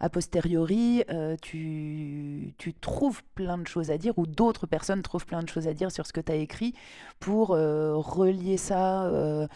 a 0.00 0.08
posteriori, 0.08 1.04
euh, 1.10 1.36
tu, 1.40 2.54
trouves 2.80 3.22
plein 3.34 3.58
de 3.58 3.66
choses 3.66 3.90
à 3.90 3.98
dire, 3.98 4.18
ou 4.18 4.26
d'autres 4.26 4.66
personnes 4.66 5.02
trouvent 5.02 5.26
plein 5.26 5.42
de 5.42 5.48
choses 5.48 5.68
à 5.68 5.74
dire 5.74 5.90
sur 5.90 6.06
ce 6.06 6.12
que 6.12 6.20
tu 6.20 6.32
as 6.32 6.36
écrit, 6.36 6.74
pour 7.20 7.52
euh, 7.52 7.94
relier 7.96 8.56
ça 8.56 9.04
euh, 9.04 9.46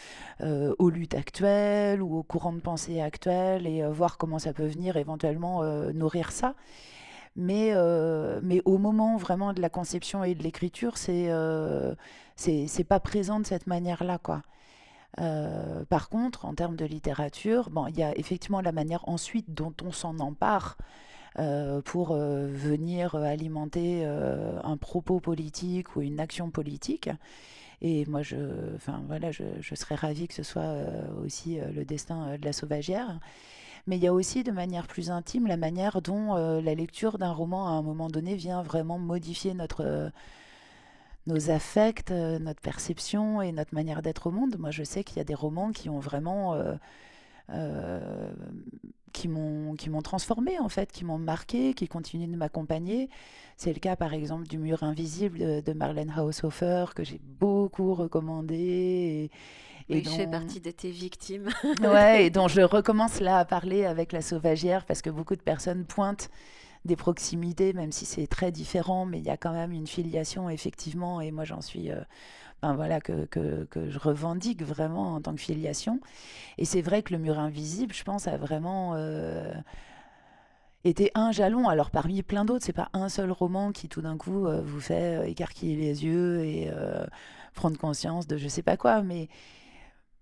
aux 0.78 0.90
luttes 0.90 1.14
actuelles 1.14 2.02
ou 2.02 2.18
aux 2.18 2.22
courants 2.22 2.52
de 2.52 2.60
pensée 2.60 3.00
actuels, 3.00 3.66
et 3.66 3.86
voir 3.88 4.18
comment 4.18 4.38
ça 4.38 4.52
peut 4.52 4.66
venir 4.66 4.96
éventuellement 4.96 5.62
nourrir 5.92 6.32
ça. 6.32 6.54
Mais, 7.40 7.70
euh, 7.72 8.40
mais 8.42 8.60
au 8.64 8.78
moment 8.78 9.16
vraiment 9.16 9.52
de 9.52 9.62
la 9.62 9.70
conception 9.70 10.24
et 10.24 10.34
de 10.34 10.42
l'écriture, 10.42 10.98
c'est 10.98 11.26
euh, 11.30 11.94
pas 12.88 12.98
présent 12.98 13.38
de 13.38 13.46
cette 13.46 13.68
manière-là, 13.68 14.18
quoi. 14.18 14.42
Euh, 15.20 15.84
par 15.84 16.08
contre, 16.08 16.46
en 16.46 16.54
termes 16.54 16.74
de 16.74 16.84
littérature, 16.84 17.70
bon, 17.70 17.86
il 17.86 17.96
y 17.96 18.02
a 18.02 18.16
effectivement 18.18 18.60
la 18.60 18.72
manière 18.72 19.08
ensuite 19.08 19.54
dont 19.54 19.72
on 19.84 19.92
s'en 19.92 20.18
empare 20.18 20.78
euh, 21.38 21.80
pour 21.80 22.16
venir 22.16 23.14
alimenter 23.14 24.04
un 24.04 24.76
propos 24.76 25.20
politique 25.20 25.94
ou 25.94 26.02
une 26.02 26.18
action 26.18 26.50
politique. 26.50 27.08
Et 27.82 28.04
moi, 28.06 28.22
je, 28.22 28.36
enfin, 28.74 29.04
voilà, 29.06 29.30
je, 29.30 29.44
je 29.60 29.74
serais 29.76 29.94
ravie 29.94 30.26
que 30.26 30.34
ce 30.34 30.42
soit 30.42 30.74
aussi 31.24 31.60
le 31.72 31.84
destin 31.84 32.36
de 32.36 32.44
la 32.44 32.52
sauvagière. 32.52 33.20
Mais 33.88 33.96
il 33.96 34.02
y 34.02 34.06
a 34.06 34.12
aussi 34.12 34.44
de 34.44 34.52
manière 34.52 34.86
plus 34.86 35.10
intime 35.10 35.46
la 35.46 35.56
manière 35.56 36.02
dont 36.02 36.36
euh, 36.36 36.60
la 36.60 36.74
lecture 36.74 37.16
d'un 37.16 37.32
roman 37.32 37.68
à 37.68 37.70
un 37.70 37.80
moment 37.80 38.08
donné 38.08 38.36
vient 38.36 38.62
vraiment 38.62 38.98
modifier 38.98 39.54
notre, 39.54 39.82
euh, 39.82 40.10
nos 41.26 41.48
affects, 41.48 42.10
euh, 42.10 42.38
notre 42.38 42.60
perception 42.60 43.40
et 43.40 43.50
notre 43.50 43.74
manière 43.74 44.02
d'être 44.02 44.26
au 44.26 44.30
monde. 44.30 44.56
Moi, 44.58 44.70
je 44.72 44.84
sais 44.84 45.04
qu'il 45.04 45.16
y 45.16 45.20
a 45.20 45.24
des 45.24 45.34
romans 45.34 45.72
qui 45.72 45.88
ont 45.88 46.00
vraiment... 46.00 46.54
qui 49.14 49.26
m'ont 49.26 49.74
qui 49.74 49.88
m'ont 49.88 50.02
transformé 50.02 50.58
en 50.58 50.68
fait, 50.68 50.92
qui 50.92 51.04
m'ont 51.06 51.18
marqué, 51.18 51.72
qui 51.72 51.88
continuent 51.88 52.30
de 52.30 52.36
m'accompagner. 52.36 53.08
C'est 53.56 53.72
le 53.72 53.80
cas 53.80 53.96
par 53.96 54.12
exemple 54.12 54.46
du 54.46 54.58
Mur 54.58 54.82
invisible 54.82 55.38
de, 55.38 55.60
de 55.62 55.72
Marlène 55.72 56.12
Haushofer 56.18 56.84
que 56.94 57.04
j'ai 57.04 57.20
beaucoup 57.40 57.94
recommandé 57.94 59.30
et 59.88 60.04
je 60.04 60.10
fais 60.10 60.26
partie 60.26 60.60
de 60.60 60.70
tes 60.70 60.90
victimes. 60.90 61.48
Ouais, 61.80 62.26
et 62.26 62.30
dont 62.30 62.48
je 62.48 62.60
recommence 62.76 63.20
là 63.20 63.38
à 63.38 63.44
parler 63.44 63.84
avec 63.84 64.12
la 64.12 64.22
sauvagière 64.22 64.84
parce 64.84 65.02
que 65.02 65.10
beaucoup 65.10 65.36
de 65.36 65.42
personnes 65.42 65.84
pointent 65.84 66.30
des 66.84 66.96
proximités, 66.96 67.72
même 67.72 67.92
si 67.92 68.06
c'est 68.06 68.26
très 68.26 68.52
différent, 68.52 69.04
mais 69.04 69.18
il 69.18 69.24
y 69.24 69.30
a 69.30 69.36
quand 69.36 69.52
même 69.52 69.72
une 69.72 69.86
filiation 69.86 70.48
effectivement, 70.48 71.20
et 71.20 71.30
moi 71.30 71.44
j'en 71.44 71.60
suis, 71.60 71.90
euh, 71.90 72.00
ben 72.62 72.74
voilà, 72.74 73.00
que, 73.00 73.24
que, 73.26 73.64
que 73.64 73.90
je 73.90 73.98
revendique 73.98 74.62
vraiment 74.62 75.14
en 75.14 75.20
tant 75.20 75.34
que 75.34 75.40
filiation. 75.40 76.00
Et 76.56 76.64
c'est 76.64 76.82
vrai 76.82 77.02
que 77.02 77.12
le 77.12 77.18
mur 77.20 77.38
invisible, 77.38 77.94
je 77.94 78.02
pense, 78.04 78.26
a 78.26 78.36
vraiment 78.36 78.94
euh, 78.94 79.52
été 80.84 81.10
un 81.14 81.30
jalon. 81.30 81.68
Alors 81.68 81.90
parmi 81.90 82.22
plein 82.22 82.44
d'autres, 82.44 82.64
c'est 82.64 82.72
pas 82.72 82.88
un 82.92 83.08
seul 83.08 83.30
roman 83.30 83.72
qui 83.72 83.88
tout 83.88 84.02
d'un 84.02 84.16
coup 84.16 84.46
euh, 84.46 84.60
vous 84.60 84.80
fait 84.80 85.18
euh, 85.18 85.24
écarquiller 85.24 85.76
les 85.76 86.04
yeux 86.04 86.44
et 86.44 86.70
prendre 87.54 87.78
conscience 87.78 88.26
de 88.26 88.36
je 88.36 88.48
sais 88.48 88.62
pas 88.62 88.76
quoi, 88.76 89.02
mais 89.02 89.28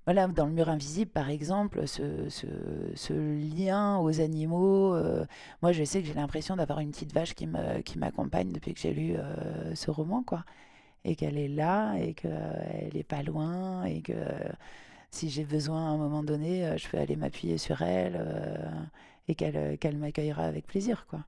voilà, 0.07 0.29
dans 0.29 0.47
le 0.47 0.53
mur 0.53 0.69
invisible, 0.69 1.11
par 1.11 1.31
exemple, 1.31 1.89
ce, 1.89 3.13
lien 3.13 3.99
aux 3.99 4.21
animaux, 4.21 4.95
euh, 4.95 5.27
moi 5.63 5.73
je 5.73 5.83
sais 5.83 6.01
que 6.01 6.07
j'ai 6.07 6.15
l'impression 6.15 6.55
d'avoir 6.55 6.79
une 6.79 6.93
petite 6.93 7.13
vache 7.13 7.35
qui 7.35 7.49
me, 7.49 7.81
qui 7.81 7.99
m'accompagne 7.99 8.53
depuis 8.53 8.73
que 8.73 8.79
j'ai 8.79 8.95
lu 8.95 9.17
euh, 9.17 9.75
ce 9.75 9.91
roman, 9.91 10.23
quoi. 10.23 10.45
Et 11.05 11.17
qu'elle 11.17 11.37
est 11.37 11.49
là, 11.49 11.97
et 11.97 12.15
qu'elle 12.15 12.97
est 12.97 13.07
pas 13.07 13.25
loin, 13.25 13.85
et 13.85 14.01
que 14.01 14.15
si 15.11 15.29
j'ai 15.29 15.45
besoin 15.45 15.87
à 15.87 15.91
un 15.91 15.97
moment 15.97 16.23
donné, 16.23 16.65
euh, 16.65 16.77
je 16.77 16.89
peux 16.89 16.99
aller 16.99 17.17
m'appuyer 17.17 17.59
sur 17.59 17.83
elle, 17.83 18.25
et 19.27 19.35
qu'elle 19.35 19.77
qu'elle 19.79 19.99
m'accueillera 19.99 20.45
avec 20.45 20.67
plaisir, 20.67 21.07
quoi. 21.09 21.25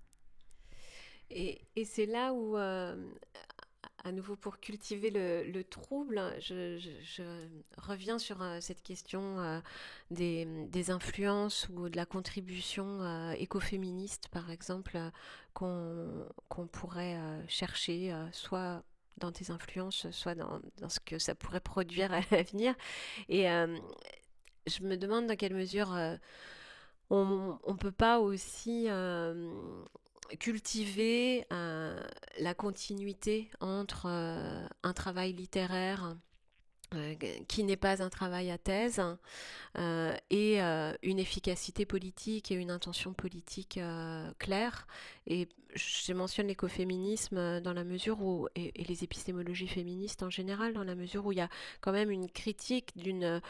Et, 1.31 1.61
et 1.75 1.85
c'est 1.85 2.07
là 2.07 2.33
où, 2.33 2.57
à 4.05 4.13
nouveau 4.13 4.37
pour 4.37 4.61
cultiver 4.61 5.11
le, 5.11 5.45
le 5.51 5.65
trouble, 5.65 6.21
je, 6.41 6.79
reviens 7.77 8.19
sur 8.19 8.43
euh, 8.43 8.59
cette 8.61 8.83
question 8.83 9.41
euh, 9.41 9.61
des, 10.11 10.91
influences 10.91 11.69
ou 11.75 11.89
de 11.89 11.97
la 11.97 12.07
contribution 12.07 13.03
euh, 13.03 13.33
écoféministe, 13.33 14.29
par 14.29 14.51
exemple, 14.51 14.99
qu'on 15.53 16.67
pourrait 16.71 17.19
chercher, 17.49 18.15
soit 18.33 18.85
dans 19.17 19.33
tes 19.33 19.51
influences, 19.51 20.09
soit 20.11 20.37
dans, 20.37 20.61
dans 20.77 20.89
ce 20.89 21.01
que 21.01 21.19
ça 21.19 21.35
pourrait 21.35 21.61
produire 21.61 22.13
à 22.13 22.21
l'avenir. 22.31 22.75
Et 23.29 23.45
je 23.45 24.83
me 24.83 24.97
demande 24.97 25.27
dans 25.27 25.37
quelle 25.37 25.55
mesure 25.55 25.99
on 27.11 27.59
ne 27.67 27.77
peut 27.77 27.91
pas 27.91 28.21
aussi 28.21 28.89
cultiver 30.37 31.47
euh, 31.53 32.01
la 32.39 32.55
continuité 32.55 33.51
entre 33.61 34.07
euh, 34.07 34.67
un 34.83 34.93
travail 34.93 35.33
littéraire 35.33 36.17
euh, 36.95 37.15
qui 37.49 37.65
n'est 37.65 37.77
pas 37.77 38.03
un 38.03 38.09
travail 38.09 38.51
à 38.51 38.59
thèse 38.59 39.03
et 40.31 40.61
une 41.03 41.19
efficacité 41.19 41.85
politique 41.85 42.51
et 42.51 42.55
une 42.55 42.71
intention 42.71 43.13
politique 43.13 43.79
claire. 44.39 44.87
Et 45.27 45.49
je 45.75 46.13
mentionne 46.15 46.47
l'écoféminisme 46.47 47.61
dans 47.61 47.75
la 47.75 47.85
mesure 47.85 48.21
où, 48.23 48.49
et 48.57 48.73
les 48.83 49.05
épistémologies 49.05 49.69
féministes 49.69 50.23
en 50.23 50.31
général, 50.31 50.73
dans 50.73 50.83
la 50.83 50.95
mesure 50.95 51.27
où 51.27 51.33
il 51.33 51.39
y 51.39 51.43
a 51.43 51.51
quand 51.81 51.93
même 51.93 52.11
une 52.11 52.29
critique 52.29 52.97
d'une... 52.97 53.41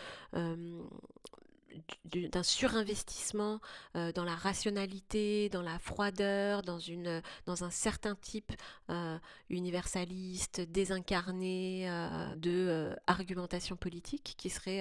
euh, 1.75 2.29
d'un 2.29 2.43
surinvestissement 2.43 3.61
euh, 3.97 4.13
dans 4.13 4.25
la 4.25 4.35
rationalité, 4.35 5.49
dans 5.49 5.63
la 5.63 5.79
froideur, 5.79 6.63
dans, 6.63 6.79
une, 6.79 7.23
dans 7.47 7.65
un 7.65 7.71
certain 7.71 8.15
type 8.15 8.53
euh, 8.91 9.19
universaliste, 9.51 10.61
désincarné 10.61 11.89
euh, 11.89 12.35
de 12.37 12.97
argumentation 13.07 13.77
politique, 13.77 14.35
qui 14.37 14.51
serait 14.51 14.81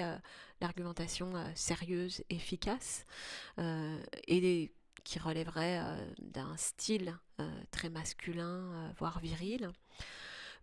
l'argumentation 0.60 1.32
sérieuse, 1.54 2.22
efficace, 2.30 3.04
et 4.26 4.72
qui 5.04 5.18
relèverait 5.18 5.82
d'un 6.20 6.56
style 6.56 7.16
très 7.70 7.88
masculin, 7.88 8.92
voire 8.98 9.20
viril 9.20 9.70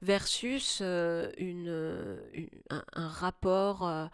versus 0.02 0.82
une, 0.82 2.20
un, 2.70 3.08
rapport 3.08 4.10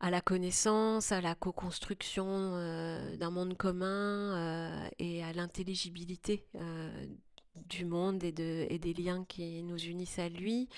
à 0.00 0.10
la 0.10 0.20
connaissance, 0.20 1.12
à 1.12 1.20
la 1.20 1.34
co-construction 1.34 2.26
euh, 2.28 3.16
d'un 3.16 3.30
monde 3.30 3.56
commun 3.56 3.86
euh, 3.86 4.88
et 4.98 5.24
à 5.24 5.32
l'intelligibilité 5.32 6.46
euh, 6.54 7.06
du 7.66 7.84
monde 7.84 8.22
et, 8.22 8.32
de, 8.32 8.66
et, 8.70 8.78
des 8.78 8.94
liens 8.94 9.24
qui 9.24 9.62
nous 9.64 9.78
unissent 9.78 10.20
à 10.20 10.28
lui, 10.28 10.68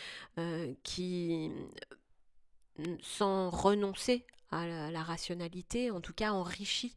qui, 0.82 1.50
sans 3.02 3.50
renoncer 3.50 4.24
à 4.50 4.66
la, 4.90 5.02
rationalité, 5.02 5.90
en 5.90 6.00
tout 6.00 6.14
cas 6.14 6.32
enrichit 6.32 6.96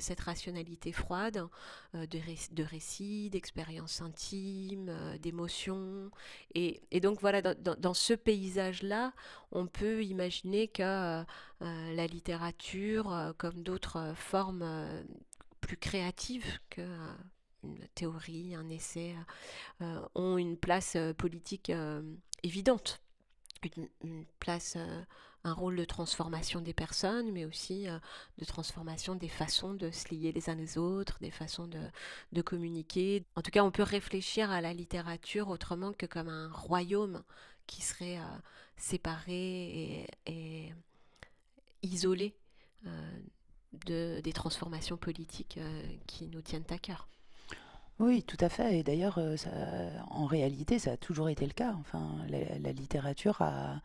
cette 0.00 0.20
rationalité 0.20 0.92
froide 0.92 1.46
euh, 1.94 2.06
de, 2.06 2.20
de, 2.52 2.62
récits, 2.62 3.30
d'expériences 3.30 4.00
intimes, 4.00 4.88
euh, 4.88 5.18
d'émotions. 5.18 6.10
Et, 6.54 6.80
donc 7.00 7.20
voilà, 7.20 7.42
dans, 7.42 7.94
ce 7.94 8.14
paysage-là, 8.14 9.12
on 9.52 9.66
peut 9.66 10.04
imaginer 10.04 10.68
que 10.68 11.24
la 11.60 12.06
littérature, 12.06 13.34
comme 13.38 13.62
d'autres 13.62 14.12
formes 14.14 15.04
plus 15.60 15.76
créatives 15.76 16.58
que 16.70 16.82
une 17.64 17.86
théorie, 17.94 18.54
un 18.54 18.68
essai, 18.68 19.14
ont 20.14 20.38
une 20.38 20.56
place 20.56 20.96
politique 21.16 21.72
évidente 22.42 23.00
une, 24.02 24.24
place, 24.38 24.74
euh, 24.76 25.02
un 25.48 25.54
rôle 25.54 25.76
de 25.76 25.84
transformation 25.84 26.60
des 26.60 26.72
personnes, 26.72 27.32
mais 27.32 27.44
aussi 27.44 27.88
euh, 27.88 27.98
de 28.38 28.44
transformation 28.44 29.14
des 29.14 29.28
façons 29.28 29.74
de 29.74 29.90
se 29.90 30.14
lier 30.14 30.32
les 30.32 30.48
uns 30.50 30.54
les 30.54 30.78
autres, 30.78 31.18
des 31.20 31.30
façons 31.30 31.66
de, 31.66 31.80
de, 32.32 32.42
communiquer. 32.42 33.24
En 33.36 33.42
tout 33.42 33.50
cas, 33.50 33.64
on 33.64 33.70
peut 33.70 33.82
réfléchir 33.82 34.50
à 34.50 34.60
la 34.60 34.72
littérature 34.72 35.48
autrement 35.48 35.92
que 35.92 36.06
comme 36.06 36.28
un 36.28 36.50
royaume 36.52 37.22
qui 37.66 37.82
serait 37.82 38.18
euh, 38.18 38.38
séparé 38.76 40.06
et, 40.26 40.72
isolé 41.82 42.34
de, 43.86 44.20
des 44.20 44.32
transformations 44.32 44.96
politiques 44.96 45.60
qui 46.06 46.26
nous 46.26 46.42
tiennent 46.42 46.64
à 46.70 46.78
cœur. 46.78 47.08
Oui, 47.98 48.22
tout 48.22 48.36
à 48.40 48.48
fait. 48.48 48.78
Et 48.78 48.82
d'ailleurs, 48.84 49.18
euh, 49.18 49.36
en 50.10 50.26
réalité, 50.26 50.78
ça 50.78 50.92
a 50.92 50.96
toujours 50.96 51.28
été 51.28 51.46
le 51.46 51.52
cas. 51.52 51.74
Enfin, 51.80 52.16
la, 52.28 52.72
littérature 52.72 53.42
a, 53.42 53.80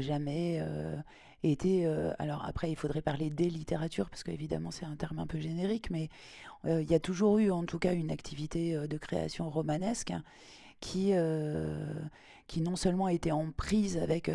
jamais 0.00 0.58
euh, 0.60 0.96
été. 1.42 1.86
Euh, 1.86 2.12
alors 2.18 2.44
après, 2.44 2.70
il 2.70 2.76
faudrait 2.76 3.02
parler 3.02 3.30
des 3.30 3.50
littératures 3.50 4.10
parce 4.10 4.22
qu'évidemment, 4.22 4.70
c'est 4.70 4.86
un 4.86 4.96
terme 4.96 5.18
un 5.18 5.26
peu 5.26 5.38
générique, 5.38 5.90
mais 5.90 6.08
il 6.64 6.90
y 6.90 6.94
a 6.94 6.98
toujours 7.00 7.38
eu, 7.38 7.52
en 7.52 7.64
tout 7.64 7.78
cas, 7.78 7.94
une 7.94 8.10
activité 8.10 8.74
de 8.74 8.98
création 8.98 9.48
romanesque 9.48 10.12
qui, 10.80 11.12
qui 12.48 12.60
non 12.60 12.74
seulement 12.74 13.06
était 13.06 13.30
en 13.30 13.52
prise 13.52 13.96
avec 13.96 14.28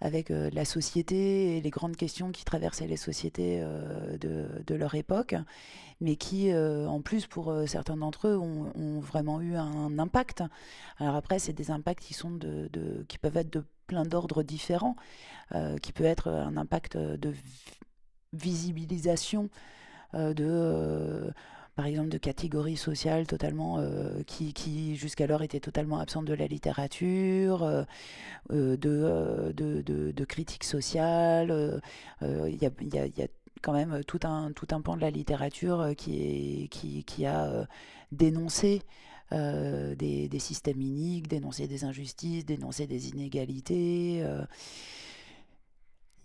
avec 0.00 0.30
euh, 0.30 0.50
la 0.52 0.64
société 0.64 1.56
et 1.56 1.60
les 1.60 1.70
grandes 1.70 1.96
questions 1.96 2.32
qui 2.32 2.44
traversaient 2.44 2.86
les 2.86 2.96
sociétés 2.96 3.60
euh, 3.62 4.16
de, 4.18 4.74
leur 4.74 4.94
époque, 4.94 5.34
mais 6.00 6.16
qui, 6.16 6.50
euh, 6.50 6.86
en 6.86 7.02
plus, 7.02 7.26
pour 7.26 7.54
certains 7.66 7.96
d'entre 7.96 8.28
eux, 8.28 8.36
ont, 8.38 9.00
vraiment 9.00 9.40
eu 9.40 9.56
un 9.56 9.98
impact. 9.98 10.42
Alors 10.98 11.16
après, 11.16 11.38
c'est 11.38 11.52
des 11.52 11.70
impacts 11.70 12.02
qui, 12.02 12.14
sont 12.14 12.30
de, 12.30 12.70
qui 13.08 13.18
peuvent 13.18 13.36
être 13.36 13.52
de 13.52 13.64
plein 13.90 14.04
d'ordres 14.04 14.42
différents, 14.42 14.96
qui 15.82 15.92
peut 15.92 16.04
être 16.04 16.28
un 16.28 16.56
impact 16.56 16.96
de 16.96 17.34
visibilisation 18.32 19.50
de 20.14 21.32
par 21.80 21.86
exemple 21.86 22.10
de 22.10 22.18
catégories 22.18 22.76
sociales 22.76 23.26
totalement 23.26 23.78
euh, 23.78 24.22
qui, 24.26 24.52
qui 24.52 24.96
jusqu'alors 24.96 25.42
étaient 25.42 25.60
totalement 25.60 25.98
absentes 25.98 26.26
de 26.26 26.34
la 26.34 26.46
littérature, 26.46 27.62
euh, 27.62 27.84
euh, 28.52 28.76
de, 28.76 29.52
de, 29.56 30.12
de, 30.12 30.24
critiques 30.26 30.64
sociales. 30.64 31.80
Il 32.20 32.62
y 32.62 32.66
a, 32.66 32.70
y, 32.82 33.18
y, 33.18 33.22
a, 33.22 33.26
quand 33.62 33.72
même 33.72 34.04
tout 34.04 34.20
un, 34.24 34.52
tout 34.52 34.66
un 34.72 34.82
pan 34.82 34.94
de 34.96 35.00
la 35.00 35.10
littérature 35.10 35.92
qui, 35.96 36.64
est, 36.64 36.68
qui, 36.68 37.02
qui 37.04 37.24
a 37.24 37.66
dénoncé 38.12 38.82
des, 39.32 40.28
des, 40.28 40.38
systèmes 40.38 40.80
iniques, 40.80 41.28
dénoncé 41.28 41.66
des 41.66 41.84
injustices, 41.84 42.44
dénoncé 42.44 42.86
des 42.86 43.08
inégalités. 43.10 44.24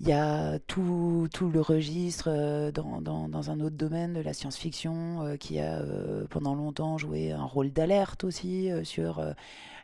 Il 0.02 0.10
y 0.10 0.12
a 0.12 0.60
tout, 0.60 1.30
tout 1.34 1.50
le 1.50 1.62
registre 1.62 2.28
euh, 2.30 2.72
dans, 2.72 3.02
dans, 3.02 3.30
dans, 3.30 3.50
un 3.50 3.62
autre 3.62 3.78
domaine 3.78 4.14
de 4.14 4.20
la 4.20 4.34
science-fiction 4.34 5.26
euh, 5.26 5.38
qui 5.38 5.60
a 5.60 5.80
euh, 5.80 6.26
pendant 6.30 6.54
longtemps 6.54 6.98
joué 6.98 7.32
un 7.32 7.46
rôle 7.46 7.72
d'alerte 7.72 8.26
aussi 8.26 8.70
sur 8.84 9.24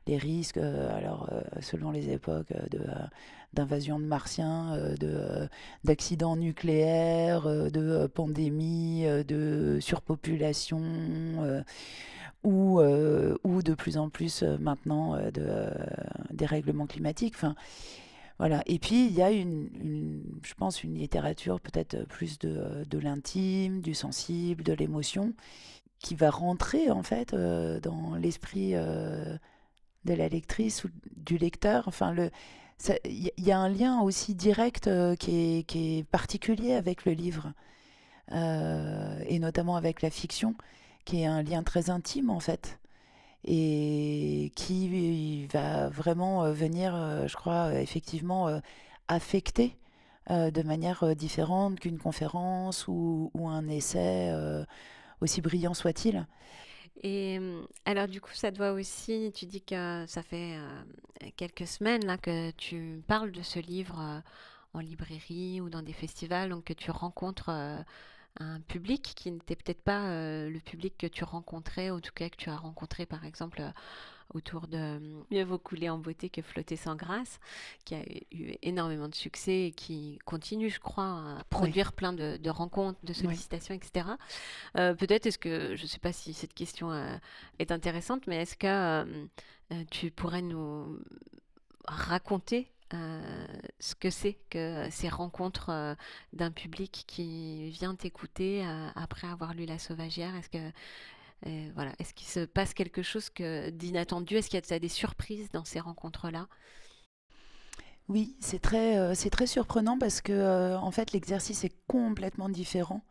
les 0.07 0.17
risques, 0.17 0.57
alors 0.57 1.29
selon 1.61 1.91
les 1.91 2.09
époques, 2.09 2.51
d'invasion 3.53 3.99
de 3.99 4.05
martiens, 4.05 4.75
de, 4.99 5.47
d'accidents 5.83 6.35
nucléaires, 6.35 7.43
de 7.47 8.07
pandémies, 8.07 9.05
de 9.25 9.77
surpopulation. 9.79 10.81
Ou, 12.43 12.81
ou 12.81 13.61
de 13.63 13.73
plus 13.73 13.97
en 13.97 14.09
plus 14.09 14.43
maintenant 14.43 15.15
de 15.31 15.69
dérèglement 16.31 16.87
climatique. 16.87 17.33
Enfin, 17.35 17.55
voilà. 18.41 18.63
Et 18.65 18.79
puis, 18.79 19.05
il 19.05 19.13
y 19.13 19.21
a 19.21 19.29
une, 19.29 20.23
je 20.41 20.55
pense, 20.55 20.83
une 20.83 20.95
littérature 20.95 21.61
peut-être 21.61 22.07
plus 22.07 22.39
de, 22.39 22.83
de 22.89 22.97
l'intime, 22.97 23.81
du 23.81 23.93
sensible, 23.93 24.63
de 24.63 24.73
l'émotion, 24.73 25.35
qui 25.99 26.15
va 26.15 26.31
rentrer, 26.31 26.89
en 26.89 27.03
fait, 27.03 27.35
euh, 27.35 27.79
dans 27.79 28.15
l'esprit 28.15 28.71
euh, 28.73 29.37
de 30.05 30.13
la 30.15 30.27
lectrice 30.27 30.83
ou 30.83 30.89
du 31.15 31.37
lecteur. 31.37 31.87
Enfin, 31.87 32.11
le, 32.11 32.31
il 33.05 33.31
y, 33.37 33.51
a 33.51 33.59
un 33.59 33.69
lien 33.69 34.01
aussi 34.01 34.33
direct 34.33 34.87
euh, 34.87 35.15
qui, 35.15 35.59
est, 35.59 35.63
qui, 35.63 35.99
est, 35.99 36.03
particulier 36.03 36.73
avec 36.73 37.05
le 37.05 37.11
livre, 37.11 37.53
et 38.33 39.39
notamment 39.39 39.75
avec 39.75 40.01
la 40.01 40.09
fiction, 40.09 40.55
qui 41.05 41.21
est 41.21 41.25
un 41.25 41.43
lien 41.43 41.63
très 41.63 41.89
intime, 41.89 42.29
en 42.29 42.39
fait 42.39 42.79
et 43.43 44.51
qui 44.55 45.47
va 45.47 45.89
vraiment 45.89 46.43
euh, 46.43 46.53
venir, 46.53 46.93
euh, 46.95 47.27
je 47.27 47.35
crois, 47.35 47.69
euh, 47.69 47.79
effectivement 47.79 48.61
affecter 49.07 49.75
de 50.29 50.61
manière 50.61 51.13
différente 51.15 51.79
qu'une 51.79 51.97
conférence 51.97 52.87
ou, 52.87 53.31
un 53.35 53.67
essai, 53.67 54.31
aussi 55.19 55.41
brillant 55.41 55.73
soit-il. 55.73 56.25
Et 57.03 57.37
alors 57.83 58.07
du 58.07 58.21
coup, 58.21 58.31
ça 58.33 58.51
doit 58.51 58.71
aussi, 58.71 59.33
tu 59.35 59.45
dis 59.45 59.61
que 59.61 60.05
ça 60.07 60.21
fait 60.21 60.55
quelques 61.35 61.67
semaines 61.67 62.05
là 62.05 62.17
que 62.17 62.51
tu 62.51 63.03
parles 63.07 63.31
de 63.31 63.41
ce 63.41 63.59
livre 63.59 64.21
en 64.73 64.79
librairie 64.79 65.59
ou 65.59 65.69
dans 65.69 65.81
des 65.81 65.91
festivals, 65.91 66.51
donc 66.51 66.65
que 66.65 66.73
tu 66.73 66.91
rencontres 66.91 67.49
un 68.39 68.59
public 68.61 69.13
qui 69.15 69.31
n'était 69.31 69.55
peut-être 69.55 69.81
pas 69.81 70.07
euh, 70.07 70.49
le 70.49 70.59
public 70.59 70.97
que 70.97 71.07
tu 71.07 71.23
rencontrais, 71.23 71.89
en 71.89 71.99
tout 71.99 72.13
cas 72.13 72.29
que 72.29 72.37
tu 72.37 72.49
as 72.49 72.55
rencontré 72.55 73.05
par 73.05 73.25
exemple 73.25 73.61
euh, 73.61 73.69
autour 74.33 74.67
de 74.67 74.77
euh, 74.77 75.23
Mieux 75.29 75.43
vaut 75.43 75.57
couler 75.57 75.89
en 75.89 75.97
beauté 75.97 76.29
que 76.29 76.41
flotter 76.41 76.77
sans 76.77 76.95
grâce, 76.95 77.39
qui 77.83 77.95
a 77.95 78.03
eu 78.31 78.55
énormément 78.61 79.09
de 79.09 79.15
succès 79.15 79.67
et 79.67 79.71
qui 79.71 80.19
continue, 80.25 80.69
je 80.69 80.79
crois, 80.79 81.39
à 81.39 81.43
produire 81.49 81.91
plein 81.91 82.13
de, 82.13 82.49
rencontres, 82.49 82.99
de 83.03 83.11
sollicitations, 83.11 83.75
etc. 83.75 84.07
peut-être 84.73 85.25
est-ce 85.25 85.37
que, 85.37 85.75
je 85.75 85.81
ne 85.81 85.87
sais 85.87 85.99
pas 85.99 86.13
si 86.13 86.33
cette 86.33 86.53
question 86.53 86.93
est 87.59 87.71
intéressante, 87.73 88.25
mais 88.27 88.37
est-ce 88.37 88.55
que 88.55 89.29
tu 89.89 90.11
pourrais 90.11 90.41
nous 90.41 90.97
raconter 91.85 92.71
euh, 92.93 93.45
ce 93.79 93.95
que 93.95 94.09
c'est 94.09 94.37
que 94.49 94.87
ces 94.91 95.07
rencontres 95.09 95.69
euh, 95.69 95.95
d'un 96.33 96.51
public 96.51 97.05
qui 97.07 97.69
vient 97.69 97.95
t'écouter 97.95 98.65
euh, 98.65 98.89
après 98.95 99.27
avoir 99.27 99.53
lu 99.53 99.65
La 99.65 99.79
Sauvagière? 99.79 100.35
Est-ce 100.35 100.49
que 100.49 100.71
voilà, 101.73 101.93
est-ce 101.97 102.13
qu'il 102.13 102.27
se 102.27 102.45
passe 102.45 102.75
quelque 102.75 103.01
chose 103.01 103.31
d'inattendu? 103.71 104.35
Est-ce 104.35 104.47
qu'il 104.47 104.63
y 104.63 104.73
a 104.73 104.79
des 104.79 104.87
surprises 104.87 105.49
dans 105.49 105.65
ces 105.65 105.79
rencontres-là? 105.79 106.47
Oui, 108.09 108.35
c'est 108.39 108.61
très, 108.61 109.15
c'est 109.15 109.31
très 109.31 109.47
surprenant 109.47 109.97
parce 109.97 110.21
que 110.21 110.75
en 110.75 110.91
fait 110.91 111.13
l'exercice 111.13 111.63
est 111.63 111.75
complètement 111.87 112.47
différent 112.47 113.01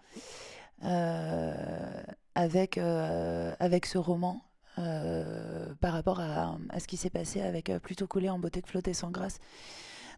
avec, 2.36 2.78
avec 2.78 3.86
ce 3.86 3.98
roman. 3.98 4.44
Euh, 4.80 5.66
par 5.80 5.92
rapport 5.92 6.20
à, 6.20 6.56
ce 6.78 6.86
qui 6.86 6.96
s'est 6.96 7.10
passé 7.10 7.40
avec 7.40 7.70
euh, 7.70 7.78
Plutôt 7.78 8.06
coulé 8.06 8.28
en 8.30 8.38
beauté 8.38 8.62
que 8.62 8.68
flotter 8.68 8.94
sans 8.94 9.10
grâce. 9.10 9.38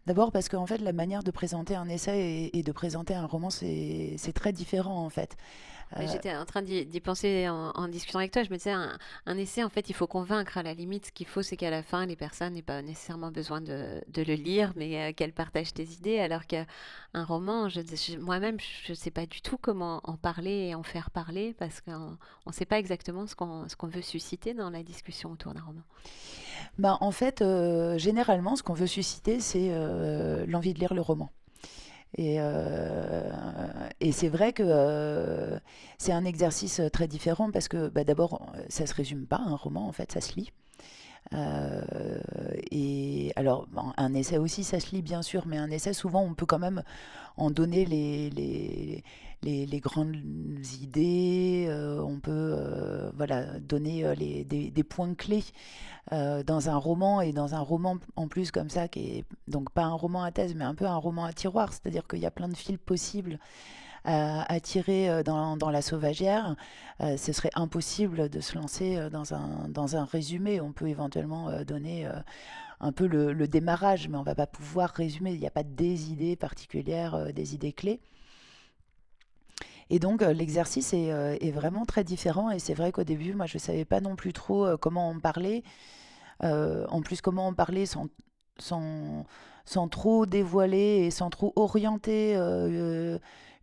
D'abord 0.05 0.31
parce 0.31 0.49
qu'en 0.49 0.65
fait, 0.65 0.79
la 0.79 0.93
manière 0.93 1.23
de 1.23 1.31
présenter 1.31 1.75
un 1.75 1.87
essai 1.87 2.49
et, 2.53 2.63
de 2.63 2.71
présenter 2.71 3.13
un 3.15 3.25
roman, 3.25 3.49
c'est 3.49 4.33
très 4.33 4.51
différent 4.51 5.05
en 5.05 5.09
fait. 5.09 5.37
Euh, 5.97 6.07
j'étais 6.11 6.35
en 6.35 6.45
train 6.45 6.61
d'y 6.61 7.01
penser 7.01 7.47
en, 7.49 7.87
discutant 7.87 8.19
avec 8.19 8.31
toi. 8.31 8.43
Je 8.43 8.49
me 8.49 8.57
disais, 8.57 8.71
un, 8.71 9.37
essai, 9.37 9.63
en 9.63 9.69
fait, 9.69 9.89
il 9.89 9.93
faut 9.93 10.07
convaincre. 10.07 10.57
À 10.57 10.63
la 10.63 10.73
limite, 10.73 11.07
ce 11.07 11.11
qu'il 11.11 11.27
faut, 11.27 11.41
c'est 11.41 11.57
qu'à 11.57 11.69
la 11.69 11.83
fin, 11.83 12.05
les 12.05 12.15
personnes 12.15 12.53
n'aient 12.53 12.61
pas 12.61 12.81
nécessairement 12.81 13.31
besoin 13.31 13.61
de, 13.61 14.01
le 14.15 14.33
lire, 14.33 14.73
mais 14.75 15.09
euh, 15.09 15.13
qu'elles 15.13 15.33
partagent 15.33 15.73
tes 15.73 15.83
idées. 15.83 16.19
Alors 16.19 16.45
qu'un 16.45 16.65
roman, 17.13 17.67
moi-même, 18.19 18.57
je 18.85 18.91
ne 18.91 18.95
sais 18.95 19.11
pas 19.11 19.25
du 19.25 19.41
tout 19.41 19.57
comment 19.57 20.01
en 20.03 20.17
parler 20.17 20.69
et 20.69 20.75
en 20.75 20.83
faire 20.83 21.11
parler 21.11 21.53
parce 21.57 21.81
qu'on 21.81 22.17
ne 22.47 22.51
sait 22.51 22.65
pas 22.65 22.79
exactement 22.79 23.27
ce 23.27 23.35
qu'on 23.35 23.87
veut 23.87 24.01
susciter 24.01 24.53
dans 24.53 24.69
la 24.69 24.83
discussion 24.83 25.31
autour 25.31 25.53
d'un 25.53 25.61
roman. 25.61 25.81
Bah, 26.77 26.97
en 27.01 27.11
fait, 27.11 27.41
euh, 27.41 27.97
généralement, 27.97 28.55
ce 28.55 28.63
qu'on 28.63 28.73
veut 28.73 28.87
susciter, 28.87 29.39
c'est 29.39 29.69
l'envie 30.47 30.73
de 30.73 30.79
lire 30.79 30.93
le 30.93 31.01
roman. 31.01 31.31
Et, 32.15 32.35
euh, 32.39 33.89
et 33.99 34.11
c'est 34.11 34.29
vrai 34.29 34.53
que 34.53 34.63
euh, 34.65 35.57
c'est 35.97 36.11
un 36.11 36.25
exercice 36.25 36.81
très 36.91 37.07
différent 37.07 37.51
parce 37.51 37.67
que 37.67 37.89
bah, 37.89 38.03
d'abord, 38.03 38.51
ça 38.69 38.85
se 38.85 38.93
résume 38.93 39.25
pas 39.25 39.41
un 39.43 39.55
roman, 39.55 39.87
en 39.87 39.91
fait, 39.91 40.11
ça 40.11 40.21
se 40.21 40.35
lit. 40.35 40.51
Euh, 41.33 41.81
et 42.71 43.31
alors, 43.35 43.67
un 43.97 44.13
essai 44.13 44.37
aussi, 44.37 44.63
ça 44.63 44.79
se 44.79 44.91
lit 44.95 45.01
bien 45.01 45.21
sûr, 45.21 45.47
mais 45.47 45.57
un 45.57 45.71
essai, 45.71 45.93
souvent, 45.93 46.21
on 46.23 46.33
peut 46.33 46.45
quand 46.45 46.59
même 46.59 46.83
en 47.37 47.49
donner 47.49 47.85
les, 47.85 49.03
les, 49.43 49.79
grandes 49.79 50.15
idées, 50.81 51.67
on 52.01 52.19
peut 52.19 53.11
voilà, 53.15 53.59
donner 53.59 54.15
les, 54.15 54.43
des, 54.45 54.83
points 54.83 55.13
clés 55.13 55.43
dans 56.11 56.69
un 56.69 56.77
roman, 56.77 57.21
et 57.21 57.31
dans 57.33 57.55
un 57.55 57.61
roman 57.61 57.97
en 58.15 58.27
plus 58.27 58.51
comme 58.51 58.69
ça, 58.69 58.87
qui 58.87 59.17
est 59.17 59.25
donc 59.47 59.69
pas 59.71 59.83
un 59.83 59.93
roman 59.93 60.23
à 60.23 60.31
thèse, 60.31 60.55
mais 60.55 60.65
un 60.65 60.75
peu 60.75 60.85
un 60.85 60.97
roman 60.97 61.25
à 61.25 61.33
tiroir, 61.33 61.71
c'est-à-dire 61.71 62.07
qu'il 62.07 62.19
y 62.19 62.25
a 62.25 62.31
plein 62.31 62.49
de 62.49 62.57
fils 62.57 62.77
possibles 62.77 63.39
à, 64.05 64.59
tirer 64.59 65.09
euh, 65.09 65.23
dans, 65.23 65.69
la 65.69 65.81
sauvagière, 65.81 66.55
euh, 67.01 67.17
ce 67.17 67.31
serait 67.33 67.51
impossible 67.55 68.29
de 68.29 68.39
se 68.39 68.57
lancer 68.57 68.97
euh, 68.97 69.09
dans 69.09 69.33
un, 69.33 69.69
dans 69.69 69.95
un 69.95 70.05
résumé. 70.05 70.61
On 70.61 70.71
peut 70.71 70.87
éventuellement 70.87 71.63
donner 71.63 72.07
un 72.79 72.91
peu 72.91 73.07
le, 73.07 73.47
démarrage, 73.47 74.09
mais 74.09 74.17
on 74.17 74.21
ne 74.21 74.25
va 74.25 74.35
pas 74.35 74.47
pouvoir 74.47 74.89
résumer. 74.89 75.33
Il 75.33 75.39
n'y 75.39 75.47
a 75.47 75.51
pas 75.51 75.63
des 75.63 76.11
idées 76.11 76.35
particulières, 76.35 77.33
des 77.33 77.55
idées 77.55 77.73
clés. 77.73 78.01
Et 79.93 79.99
donc 79.99 80.23
l'exercice 80.23 80.93
est, 80.93 81.07
est, 81.07 81.51
vraiment 81.51 81.85
très 81.85 82.03
différent. 82.03 82.49
Et 82.49 82.57
c'est 82.57 82.73
vrai 82.73 82.91
qu'au 82.91 83.03
début, 83.03 83.35
moi, 83.35 83.45
je 83.45 83.57
ne 83.57 83.59
savais 83.59 83.85
pas 83.85 84.01
non 84.01 84.15
plus 84.15 84.33
trop 84.33 84.75
comment 84.77 85.09
en 85.09 85.19
parler. 85.19 85.63
en 86.41 87.01
plus, 87.03 87.21
comment 87.21 87.45
en 87.47 87.53
parler 87.53 87.85
sans, 87.85 88.07
sans, 88.57 89.25
sans 89.65 89.87
trop 89.89 90.25
dévoiler 90.25 91.05
et 91.05 91.11
sans 91.11 91.29
trop 91.29 91.53
orienter 91.55 92.35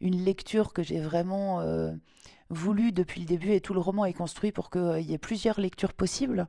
une 0.00 0.24
lecture 0.24 0.72
que 0.72 0.82
j'ai 0.82 1.00
vraiment 1.00 1.60
euh, 1.60 1.92
voulu 2.48 2.92
depuis 2.92 3.20
le 3.20 3.26
début 3.26 3.52
et 3.52 3.60
tout 3.60 3.74
le 3.74 3.80
roman 3.80 4.04
est 4.04 4.12
construit 4.12 4.52
pour 4.52 4.70
qu'il 4.70 4.80
euh, 4.80 5.00
y 5.00 5.12
ait 5.12 5.18
plusieurs 5.18 5.60
lectures 5.60 5.92
possibles 5.92 6.46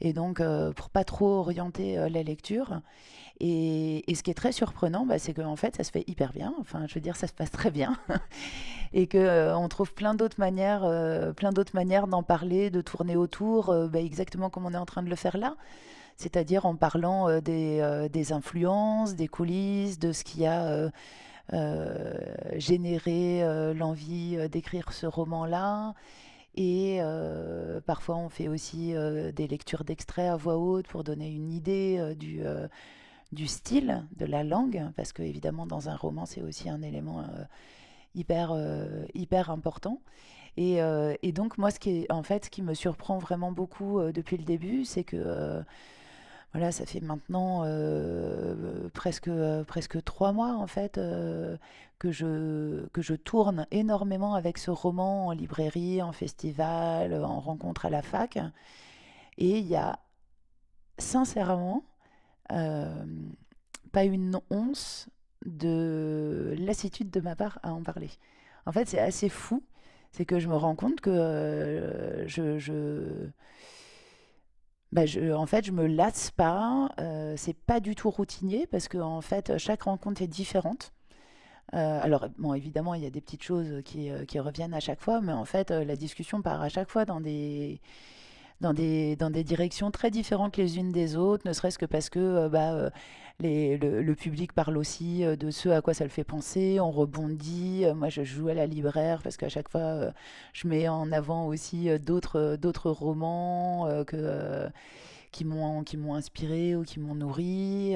et 0.00 0.12
donc 0.12 0.40
euh, 0.40 0.72
pour 0.72 0.90
pas 0.90 1.04
trop 1.04 1.38
orienter 1.38 1.96
la 1.96 2.22
lecture. 2.22 2.80
Et, 3.40 4.04
ce 4.14 4.22
qui 4.22 4.30
est 4.30 4.34
très 4.34 4.52
surprenant, 4.52 5.06
bah, 5.06 5.18
c'est 5.18 5.32
qu'en 5.32 5.56
fait, 5.56 5.76
ça 5.76 5.84
se 5.84 5.90
fait 5.90 6.04
hyper 6.06 6.32
bien. 6.32 6.54
Enfin, 6.60 6.86
je 6.86 6.94
veux 6.94 7.00
dire, 7.00 7.16
ça 7.16 7.26
se 7.26 7.32
passe 7.32 7.50
très 7.50 7.70
bien, 7.70 7.96
et 8.92 9.06
que 9.06 9.54
on 9.54 9.68
trouve 9.68 9.94
plein 9.94 10.14
d'autres 10.14 10.38
manières, 10.38 10.82
d'autres 11.52 11.74
manières 11.74 12.06
d'en 12.06 12.22
parler, 12.22 12.70
de 12.70 12.80
tourner 12.82 13.16
autour, 13.16 13.74
bah, 13.88 14.00
exactement 14.00 14.50
comme 14.50 14.66
on 14.66 14.74
est 14.74 14.78
en 14.78 14.86
train 14.86 15.02
de 15.02 15.08
le 15.08 15.16
faire 15.16 15.38
là. 15.38 15.56
C'est-à-dire 16.16 16.66
en 16.66 16.76
parlant 16.76 17.40
des, 17.40 18.32
influences, 18.32 19.14
des 19.14 19.28
coulisses, 19.28 19.98
de 19.98 20.12
ce 20.12 20.22
qu'il 20.22 20.42
y 20.42 20.46
a 20.46 20.90
euh, 21.52 22.12
euh, 23.06 23.74
l'envie 23.74 24.36
euh, 24.38 24.48
d'écrire 24.48 24.92
ce 24.92 25.06
roman-là. 25.06 25.94
Et 26.56 27.00
parfois, 27.86 28.16
on 28.16 28.28
fait 28.28 28.48
aussi 28.48 28.92
des 28.92 29.46
lectures 29.46 29.84
d'extraits 29.84 30.28
à 30.28 30.36
voix 30.36 30.58
haute 30.58 30.88
pour 30.88 31.04
donner 31.04 31.30
une 31.30 31.52
idée 31.52 32.14
du, 32.18 32.42
du 33.32 33.46
style, 33.46 34.04
de 34.16 34.26
la 34.26 34.44
langue, 34.44 34.82
parce 34.96 35.12
que 35.12 35.22
évidemment, 35.22 35.66
dans 35.66 35.88
un 35.88 35.96
roman, 35.96 36.26
c'est 36.26 36.42
aussi 36.42 36.68
un 36.68 36.82
élément 36.82 37.24
hyper, 38.14 38.54
hyper 39.14 39.50
important. 39.50 40.00
Et, 40.56 40.78
et, 41.22 41.32
donc, 41.32 41.56
moi, 41.58 41.70
ce 41.70 41.78
qui, 41.78 41.90
est, 41.90 42.12
en 42.12 42.22
fait, 42.22 42.50
qui 42.50 42.62
me 42.62 42.74
surprend 42.74 43.18
vraiment 43.18 43.52
beaucoup 43.52 44.00
depuis 44.12 44.36
le 44.36 44.44
début, 44.44 44.84
c'est 44.84 45.04
que 45.04 45.62
voilà, 46.52 46.72
ça 46.72 46.84
fait 46.84 47.00
maintenant 47.00 47.62
euh, 47.64 48.88
presque, 48.92 49.28
euh, 49.28 49.62
presque 49.62 50.02
trois 50.02 50.32
mois 50.32 50.56
en 50.56 50.66
fait 50.66 50.98
euh, 50.98 51.56
que, 52.00 52.10
je, 52.10 52.86
que 52.88 53.02
je 53.02 53.14
tourne 53.14 53.66
énormément 53.70 54.34
avec 54.34 54.58
ce 54.58 54.72
roman 54.72 55.28
en 55.28 55.32
librairie, 55.32 56.02
en 56.02 56.12
festival, 56.12 57.14
en 57.24 57.38
rencontre 57.38 57.86
à 57.86 57.90
la 57.90 58.02
fac. 58.02 58.38
Et 59.38 59.58
il 59.58 59.66
y 59.66 59.76
a 59.76 60.00
sincèrement 60.98 61.84
pas 63.92 64.04
une 64.04 64.40
once 64.50 65.08
de 65.46 66.54
lassitude 66.58 67.10
de 67.10 67.20
ma 67.20 67.36
part 67.36 67.58
à 67.62 67.72
en 67.72 67.82
parler. 67.82 68.10
En 68.66 68.72
fait, 68.72 68.88
c'est 68.88 68.98
assez 68.98 69.28
fou. 69.28 69.62
C'est 70.12 70.24
que 70.24 70.40
je 70.40 70.48
me 70.48 70.56
rends 70.56 70.74
compte 70.74 71.00
que 71.00 72.24
je, 72.26 72.58
je 72.58 73.30
bah, 74.92 75.06
je, 75.06 75.32
en 75.32 75.46
fait, 75.46 75.64
je 75.64 75.72
me 75.72 75.86
lasse 75.86 76.30
pas. 76.30 76.90
Euh, 76.98 77.34
c'est 77.36 77.54
pas 77.54 77.80
du 77.80 77.94
tout 77.94 78.10
routinier 78.10 78.66
parce 78.66 78.88
que 78.88 78.98
en 78.98 79.20
fait, 79.20 79.56
chaque 79.58 79.82
rencontre 79.82 80.22
est 80.22 80.26
différente. 80.26 80.92
Euh, 81.74 82.00
alors, 82.02 82.28
bon, 82.38 82.54
évidemment, 82.54 82.94
il 82.94 83.02
y 83.02 83.06
a 83.06 83.10
des 83.10 83.20
petites 83.20 83.44
choses 83.44 83.82
qui, 83.84 84.10
euh, 84.10 84.24
qui, 84.24 84.40
reviennent 84.40 84.74
à 84.74 84.80
chaque 84.80 85.00
fois, 85.00 85.20
mais 85.20 85.32
en 85.32 85.44
fait, 85.44 85.70
la 85.70 85.96
discussion 85.96 86.42
part 86.42 86.60
à 86.62 86.68
chaque 86.68 86.90
fois 86.90 87.04
dans 87.04 87.20
des, 87.20 87.80
dans 88.60 88.74
des, 88.74 89.16
dans 89.16 89.30
des 89.30 89.44
directions 89.44 89.90
très 89.90 90.10
différentes 90.10 90.56
les 90.56 90.78
unes 90.78 90.92
des 90.92 91.16
autres, 91.16 91.46
ne 91.48 91.52
serait-ce 91.52 91.78
que 91.78 91.86
parce 91.86 92.10
que 92.10 92.18
euh, 92.18 92.48
bah, 92.48 92.72
euh, 92.72 92.90
le, 93.42 94.14
public 94.14 94.52
parle 94.52 94.76
aussi 94.76 95.24
euh, 95.24 95.34
de 95.36 95.50
ce 95.50 95.70
à 95.70 95.80
quoi 95.80 95.94
ça 95.94 96.04
le 96.04 96.10
fait 96.10 96.24
penser, 96.24 96.78
on 96.78 96.90
rebondit. 96.90 97.84
Moi, 97.96 98.08
je 98.10 98.22
joue 98.22 98.48
à 98.48 98.54
la 98.54 98.66
libraire 98.66 99.22
parce 99.22 99.36
qu'à 99.36 99.48
chaque 99.48 99.68
fois, 99.68 100.12
je 100.52 100.68
mets 100.68 100.88
en 100.88 101.10
avant 101.12 101.46
aussi 101.46 101.88
d'autres, 101.98 102.56
d'autres 102.60 102.90
romans 102.90 103.88
que 104.06 104.68
qui 105.32 105.44
m'ont 105.44 105.84
qui 105.84 105.96
m'ont 105.96 106.14
inspiré 106.14 106.74
ou 106.74 106.82
qui 106.82 106.98
m'ont 106.98 107.14
nourri. 107.14 107.94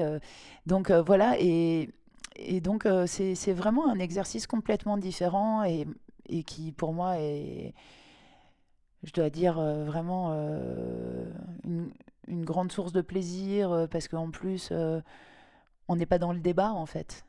donc 0.65 0.89
voilà 0.91 1.35
et, 1.39 1.89
et 2.37 2.61
donc 2.61 2.87
c'est, 3.07 3.35
c'est 3.35 3.53
vraiment 3.53 3.89
un 3.89 3.99
exercice 3.99 4.47
complètement 4.47 4.97
différent 4.97 5.63
et, 5.63 5.85
et 6.29 6.43
qui 6.43 6.71
pour 6.71 6.93
moi 6.93 7.19
est 7.19 7.73
je 9.05 9.13
dois 9.13 9.29
dire, 9.29 9.59
euh, 9.59 9.85
vraiment 9.85 10.31
euh, 10.31 11.31
une, 11.63 11.91
grande 12.43 12.71
source 12.71 12.91
de 12.91 13.01
plaisir 13.01 13.71
euh, 13.71 13.87
parce 13.87 14.07
qu'en 14.07 14.31
plus, 14.31 14.73
on 15.87 15.95
n'est 15.95 16.05
pas 16.07 16.17
dans 16.17 16.33
le 16.33 16.39
débat 16.39 16.71
en 16.71 16.85
fait. 16.85 17.25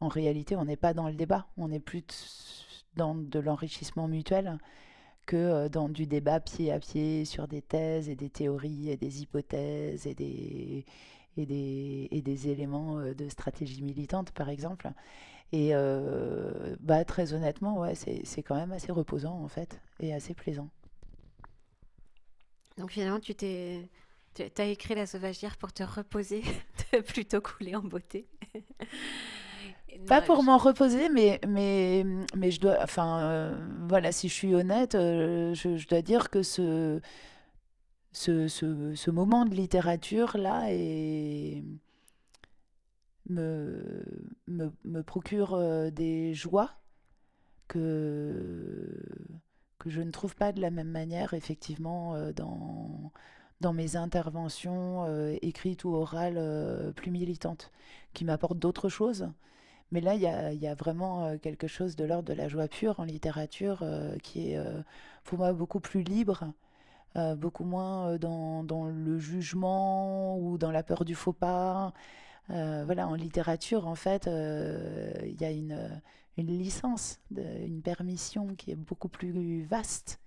En 0.00 0.08
réalité, 0.08 0.56
on 0.56 0.64
n'est 0.64 0.76
pas 0.76 0.94
dans 0.94 1.08
le 1.08 1.14
débat. 1.14 1.48
On 1.56 1.70
est 1.70 1.80
plus 1.80 2.04
dans 2.94 3.14
de 3.14 3.38
l'enrichissement 3.38 4.08
mutuel 4.08 4.58
que 5.26 5.68
dans 5.68 5.88
du 5.88 6.06
débat 6.06 6.38
pied 6.38 6.70
à 6.70 6.78
pied 6.78 7.24
sur 7.24 7.48
des 7.48 7.60
thèses 7.60 8.08
et 8.08 8.14
des 8.14 8.30
théories 8.30 8.90
et 8.90 8.96
des 8.96 9.22
hypothèses 9.22 10.06
et 10.06 10.14
des, 10.14 10.84
et 11.36 11.46
des, 11.46 12.08
et 12.12 12.22
des 12.22 12.48
éléments 12.48 13.00
de 13.00 13.28
stratégie 13.28 13.82
militante, 13.82 14.30
par 14.30 14.48
exemple. 14.48 14.92
Et 15.52 15.72
bah, 16.80 17.04
très 17.04 17.32
honnêtement, 17.32 17.80
ouais, 17.80 17.94
c'est 17.94 18.42
quand 18.42 18.54
même 18.54 18.72
assez 18.72 18.92
reposant, 18.92 19.42
en 19.42 19.48
fait, 19.48 19.80
et 19.98 20.14
assez 20.14 20.34
plaisant. 20.34 20.68
Donc 22.76 22.90
finalement, 22.90 23.20
tu 23.20 23.34
t'es, 23.34 23.88
tu 24.34 24.42
as 24.58 24.66
écrit 24.66 24.94
La 24.94 25.06
Sauvagière 25.06 25.56
pour 25.56 25.72
te 25.72 25.82
reposer, 25.82 26.42
plutôt 27.06 27.40
couler 27.40 27.74
en 27.74 27.82
beauté. 27.82 28.26
Pas 30.06 30.20
pour 30.20 30.42
m'en 30.42 30.58
reposer, 30.58 31.08
mais, 31.08 31.40
mais, 31.48 32.04
mais 32.36 32.50
je 32.50 32.60
dois. 32.60 32.76
Enfin, 32.82 33.20
euh, 33.20 33.68
voilà, 33.88 34.12
si 34.12 34.28
je 34.28 34.34
suis 34.34 34.54
honnête, 34.54 34.94
euh, 34.94 35.54
je, 35.54 35.88
dois 35.88 36.02
dire 36.02 36.28
que 36.28 36.42
ce, 36.42 37.00
ce, 38.12 38.46
ce, 38.46 38.94
ce 38.94 39.10
moment 39.10 39.46
de 39.46 39.54
littérature-là 39.54 40.66
est, 40.68 41.64
me, 43.28 44.04
me, 44.46 44.70
me 44.84 45.02
procure 45.02 45.54
euh, 45.54 45.90
des 45.90 46.34
joies 46.34 46.70
que 47.68 48.92
que 49.78 49.90
je 49.90 50.00
ne 50.02 50.10
trouve 50.10 50.34
pas 50.36 50.52
de 50.52 50.60
la 50.60 50.70
même 50.70 50.90
manière, 50.90 51.34
effectivement, 51.34 52.14
euh, 52.14 52.32
dans, 52.32 53.12
dans 53.60 53.72
mes 53.72 53.96
interventions 53.96 55.04
euh, 55.06 55.36
écrites 55.42 55.84
ou 55.84 55.94
orales 55.94 56.38
euh, 56.38 56.92
plus 56.92 57.10
militantes, 57.10 57.70
qui 58.14 58.24
m'apportent 58.24 58.58
d'autres 58.58 58.88
choses. 58.88 59.28
Mais 59.92 60.00
là, 60.00 60.14
il 60.14 60.20
y 60.20 60.26
a, 60.26 60.52
y 60.52 60.66
a, 60.66 60.74
vraiment 60.74 61.38
quelque 61.38 61.68
chose 61.68 61.94
de 61.94 62.04
l'ordre 62.04 62.28
de 62.28 62.32
la 62.34 62.48
joie 62.48 62.66
pure 62.66 62.98
en 62.98 63.04
littérature 63.04 63.84
qui 64.20 64.50
est, 64.50 64.58
pour 65.22 65.38
moi, 65.38 65.52
beaucoup 65.52 65.78
plus 65.78 66.02
libre, 66.02 66.52
beaucoup 67.36 67.62
moins 67.62 68.16
dans, 68.18 68.64
dans, 68.64 68.86
le 68.86 69.16
jugement 69.18 70.38
ou 70.38 70.58
dans 70.58 70.72
la 70.72 70.82
peur 70.82 71.04
du 71.04 71.14
faux 71.14 71.32
pas. 71.32 71.92
voilà, 72.48 73.06
en 73.06 73.14
littérature, 73.14 73.86
en 73.86 73.94
fait, 73.94 74.26
il 74.26 75.40
y 75.40 75.44
a 75.44 75.52
une, 75.52 76.00
une 76.36 76.58
licence, 76.58 77.20
une 77.36 77.82
permission 77.82 78.54
qui 78.54 78.70
est 78.70 78.76
beaucoup 78.76 79.08
plus 79.08 79.62
vaste 79.64 80.20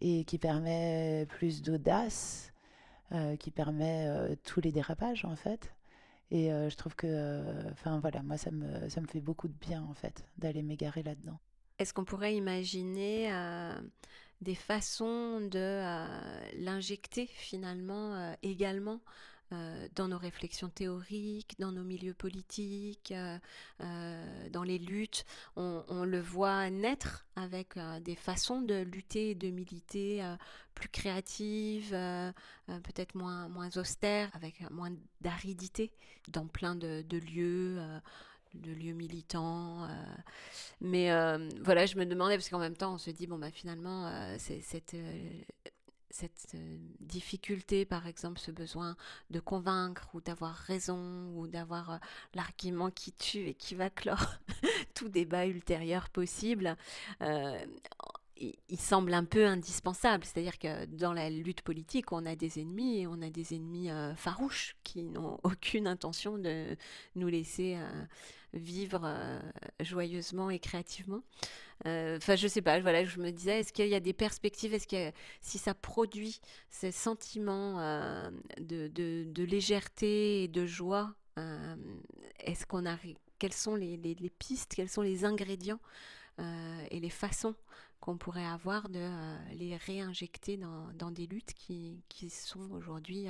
et 0.00 0.24
qui 0.24 0.38
permet 0.38 1.26
plus 1.28 1.62
d'audace, 1.62 2.52
qui 3.38 3.50
permet 3.50 4.36
tous 4.44 4.60
les 4.60 4.72
dérapages, 4.72 5.24
en 5.24 5.36
fait. 5.36 5.72
Et 6.30 6.48
je 6.48 6.74
trouve 6.76 6.96
que, 6.96 7.70
enfin 7.70 8.00
voilà, 8.00 8.22
moi 8.22 8.36
ça 8.36 8.50
me, 8.50 8.88
ça 8.88 9.00
me 9.00 9.06
fait 9.06 9.20
beaucoup 9.20 9.48
de 9.48 9.54
bien 9.54 9.82
en 9.88 9.94
fait 9.94 10.26
d'aller 10.38 10.62
m'égarer 10.62 11.02
là-dedans. 11.02 11.38
Est-ce 11.78 11.94
qu'on 11.94 12.04
pourrait 12.04 12.34
imaginer 12.34 13.30
des 14.40 14.54
façons 14.54 15.40
de 15.40 15.80
l'injecter 16.58 17.26
finalement 17.26 18.34
également 18.42 19.00
euh, 19.52 19.86
dans 19.94 20.08
nos 20.08 20.18
réflexions 20.18 20.68
théoriques, 20.68 21.54
dans 21.60 21.70
nos 21.70 21.84
milieux 21.84 22.14
politiques, 22.14 23.12
euh, 23.12 23.38
euh, 23.80 24.48
dans 24.50 24.64
les 24.64 24.78
luttes. 24.78 25.24
On, 25.54 26.04
le 26.04 26.20
voit 26.20 26.68
naître 26.70 27.26
avec 27.36 27.78
des 28.00 28.16
façons 28.16 28.60
de 28.60 28.82
lutter 28.82 29.30
et 29.30 29.34
de 29.34 29.50
militer 29.50 30.22
plus 30.74 30.88
créatives, 30.88 31.90
peut-être 32.66 33.14
moins, 33.14 33.70
austères, 33.76 34.30
avec 34.34 34.68
moins 34.70 34.90
d'aridité 35.20 35.92
dans 36.28 36.46
plein 36.46 36.74
de, 36.74 37.04
lieux 37.16 37.80
de 38.54 38.72
lieux 38.72 38.92
militants. 38.92 39.88
mais 40.80 41.10
voilà, 41.62 41.86
je 41.86 41.96
me 41.96 42.04
demandais, 42.04 42.36
parce 42.36 42.48
qu'en 42.48 42.58
même 42.58 42.76
temps, 42.76 42.94
on 42.94 42.98
se 42.98 43.10
dit, 43.10 43.26
bon, 43.26 43.38
bah, 43.38 43.50
finalement, 43.50 44.10
c'est 44.38 44.60
cette 44.60 44.96
cette 46.16 46.54
euh, 46.54 46.78
difficulté, 47.00 47.84
par 47.84 48.06
exemple, 48.06 48.38
ce 48.38 48.50
besoin 48.50 48.96
de 49.30 49.38
convaincre 49.38 50.08
ou 50.14 50.20
d'avoir 50.20 50.54
raison 50.54 51.30
ou 51.34 51.46
d'avoir 51.46 51.90
euh, 51.90 51.96
l'argument 52.34 52.90
qui 52.90 53.12
tue 53.12 53.48
et 53.48 53.54
qui 53.54 53.74
va 53.74 53.90
clore 53.90 54.34
tout 54.94 55.08
débat 55.08 55.46
ultérieur 55.46 56.08
possible, 56.08 56.76
euh, 57.20 57.58
il, 58.38 58.78
semble 58.78 59.14
un 59.14 59.24
peu 59.24 59.46
indispensable. 59.46 60.24
C'est-à-dire 60.24 60.58
que 60.58 60.86
dans 60.86 61.12
la 61.12 61.30
lutte 61.30 61.62
politique, 61.62 62.12
on 62.12 62.24
a 62.24 62.34
des 62.34 62.60
ennemis 62.60 63.00
et 63.00 63.06
on 63.06 63.20
a 63.22 63.30
des 63.30 63.54
ennemis 63.54 63.88
farouches 64.14 64.76
qui 64.82 65.02
n'ont 65.02 65.40
aucune 65.42 65.86
intention 65.86 66.36
de 66.36 66.76
nous 67.14 67.28
laisser 67.28 67.78
vivre 68.56 69.40
joyeusement 69.80 70.50
et 70.50 70.58
créativement. 70.58 71.22
Euh, 71.84 72.16
enfin, 72.16 72.36
je 72.36 72.48
sais 72.48 72.62
pas, 72.62 72.80
voilà, 72.80 73.04
je 73.04 73.20
me 73.20 73.30
disais, 73.30 73.60
est-ce 73.60 73.72
qu'il 73.72 73.88
y 73.88 73.94
a 73.94 74.00
des 74.00 74.14
perspectives 74.14 74.72
Est-ce 74.72 74.88
que 74.88 75.12
si 75.40 75.58
ça 75.58 75.74
produit 75.74 76.40
ces 76.70 76.90
sentiments 76.90 77.80
euh, 77.80 78.30
de, 78.58 78.88
de, 78.88 79.44
légèreté 79.44 80.44
et 80.44 80.48
de 80.48 80.64
joie, 80.64 81.14
euh, 81.38 81.76
est-ce 82.40 82.66
qu'on 82.66 82.86
a 82.86 82.96
quelles 83.38 83.52
sont 83.52 83.74
les, 83.74 83.98
les, 83.98 84.30
pistes, 84.30 84.74
quels 84.74 84.88
sont 84.88 85.02
les 85.02 85.24
ingrédients 85.24 85.80
et 86.90 87.00
les 87.00 87.10
façons 87.10 87.54
qu'on 88.00 88.18
pourrait 88.18 88.44
avoir 88.44 88.90
de 88.90 89.08
les 89.54 89.74
réinjecter 89.76 90.58
dans, 90.58 90.88
dans, 90.94 91.10
des 91.10 91.26
luttes 91.26 91.54
qui, 91.54 92.02
qui 92.08 92.28
sont 92.28 92.70
aujourd'hui 92.72 93.26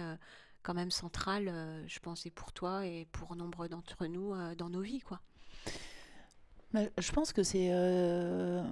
quand 0.67 0.75
même 0.75 0.91
centrales, 0.91 1.85
je 1.87 1.99
pense, 2.01 2.27
et 2.27 2.31
pour 2.31 2.53
toi 2.53 2.85
et 2.85 3.07
pour 3.13 3.37
nombre 3.37 3.69
d'entre 3.69 4.07
nous 4.07 4.35
dans 4.57 4.69
nos 4.69 4.81
vies, 4.83 5.01
quoi. 5.01 5.21
Je 6.99 7.13
pense 7.13 7.33
que 7.33 7.43
c'est. 7.43 7.69
Euh, 7.71 8.63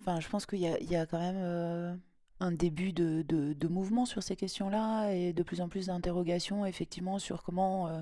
enfin, 0.00 0.20
je 0.20 0.28
pense 0.28 0.46
qu'il 0.46 0.60
y, 0.60 0.96
a, 0.96 1.06
quand 1.06 1.18
même 1.18 1.38
euh, 1.38 1.94
un 2.40 2.52
début 2.52 2.92
de, 2.92 3.68
mouvement 3.68 4.06
sur 4.06 4.22
ces 4.22 4.36
questions-là 4.36 5.12
et 5.12 5.32
de 5.32 5.42
plus 5.42 5.60
en 5.60 5.68
plus 5.68 5.86
d'interrogations, 5.86 6.66
effectivement, 6.66 7.18
sur 7.18 7.42
comment, 7.42 7.88
euh, 7.88 8.00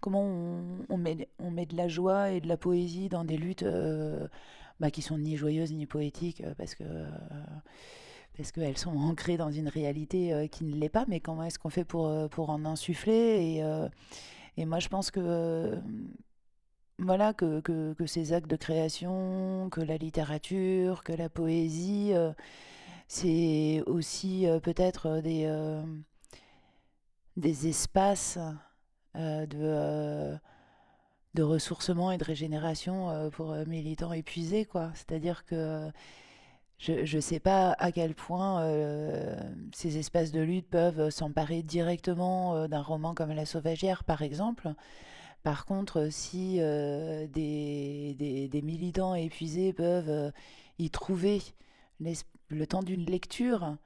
comment 0.00 0.22
on, 0.88 0.96
met, 0.96 1.16
de 1.66 1.76
la 1.76 1.88
joie 1.88 2.30
et 2.30 2.40
de 2.40 2.48
la 2.48 2.56
poésie 2.56 3.08
dans 3.08 3.24
des 3.24 3.36
luttes 3.36 3.66
bah, 4.80 4.90
qui 4.90 5.02
sont 5.02 5.18
ni 5.18 5.36
joyeuses 5.36 5.72
ni 5.72 5.86
poétiques 5.86 6.42
parce 6.56 6.74
que. 6.74 6.84
Parce 8.36 8.52
qu'elles 8.52 8.78
sont 8.78 8.96
ancrées 8.96 9.36
dans 9.36 9.50
une 9.50 9.68
réalité 9.68 10.48
qui 10.50 10.64
ne 10.64 10.76
l'est 10.76 10.88
pas, 10.88 11.04
mais 11.08 11.20
comment 11.20 11.44
est-ce 11.44 11.58
qu'on 11.58 11.70
fait 11.70 11.84
pour, 11.84 12.12
pour 12.30 12.50
en 12.50 12.64
insuffler 12.64 13.58
et, 13.58 13.62
et 14.58 14.64
moi, 14.64 14.78
je 14.78 14.88
pense 14.88 15.10
que 15.10 15.78
voilà, 16.98 17.34
que, 17.34 17.60
que, 17.60 18.06
ces 18.06 18.32
actes 18.32 18.48
de 18.48 18.56
création, 18.56 19.68
que 19.70 19.80
la 19.80 19.96
littérature, 19.98 21.04
que 21.04 21.12
la 21.12 21.28
poésie, 21.28 22.12
euh, 22.14 22.32
c'est 23.08 23.82
aussi 23.86 24.46
euh, 24.46 24.60
peut-être 24.60 25.06
euh, 25.06 25.20
des, 25.20 25.82
des 27.36 27.68
espaces 27.68 28.38
de, 29.14 30.36
de 31.34 31.42
ressourcement 31.42 32.12
et 32.12 32.18
de 32.18 32.24
régénération 32.24 33.30
pour 33.30 33.54
militants 33.66 34.12
épuisés. 34.12 34.68
C'est-à-dire 34.94 35.44
que 35.46 35.90
je 36.78 37.16
ne 37.16 37.20
sais 37.20 37.40
pas 37.40 37.72
à 37.78 37.90
quel 37.92 38.14
point 38.14 38.62
ces 39.72 39.98
espaces 39.98 40.32
de 40.32 40.40
lutte 40.40 40.68
peuvent 40.68 41.10
s'emparer 41.10 41.62
directement 41.62 42.68
d'un 42.68 42.82
roman 42.82 43.14
comme 43.14 43.32
La 43.32 43.46
Sauvagère, 43.46 44.04
par 44.04 44.22
exemple. 44.22 44.74
Par 45.46 45.64
contre, 45.64 46.08
si 46.10 46.56
euh, 46.58 47.28
des, 47.28 48.60
militants 48.64 49.14
épuisés 49.14 49.72
peuvent 49.72 50.10
euh, 50.10 50.32
y 50.80 50.90
trouver 50.90 51.40
le 52.00 52.66
temps 52.66 52.82
d'une 52.82 53.04
lecture, 53.04 53.76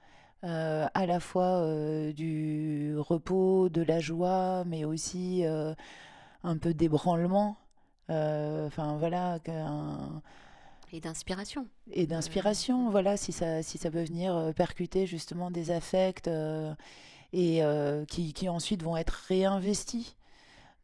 euh, 0.42 0.86
à 0.94 1.04
la 1.04 1.20
fois 1.20 1.62
du 2.14 2.94
repos, 2.96 3.68
de 3.68 3.82
la 3.82 4.00
joie, 4.00 4.64
mais 4.64 4.86
aussi 4.86 5.44
un 6.44 6.56
peu 6.56 6.72
d'ébranlement, 6.72 7.58
enfin 8.08 8.96
voilà, 8.98 9.38
et 10.92 11.00
d'inspiration. 11.00 11.66
Et 11.92 12.06
d'inspiration, 12.06 12.90
voilà, 12.90 13.16
si 13.16 13.32
ça, 13.32 13.62
si 13.62 13.78
ça 13.78 13.90
peut 13.90 14.02
venir 14.02 14.52
percuter 14.56 15.06
justement 15.06 15.50
des 15.50 15.70
affects 15.70 16.28
et 17.32 17.62
qui, 18.08 18.32
qui, 18.32 18.48
ensuite 18.48 18.82
vont 18.82 18.96
être 18.96 19.24
réinvestis 19.28 20.16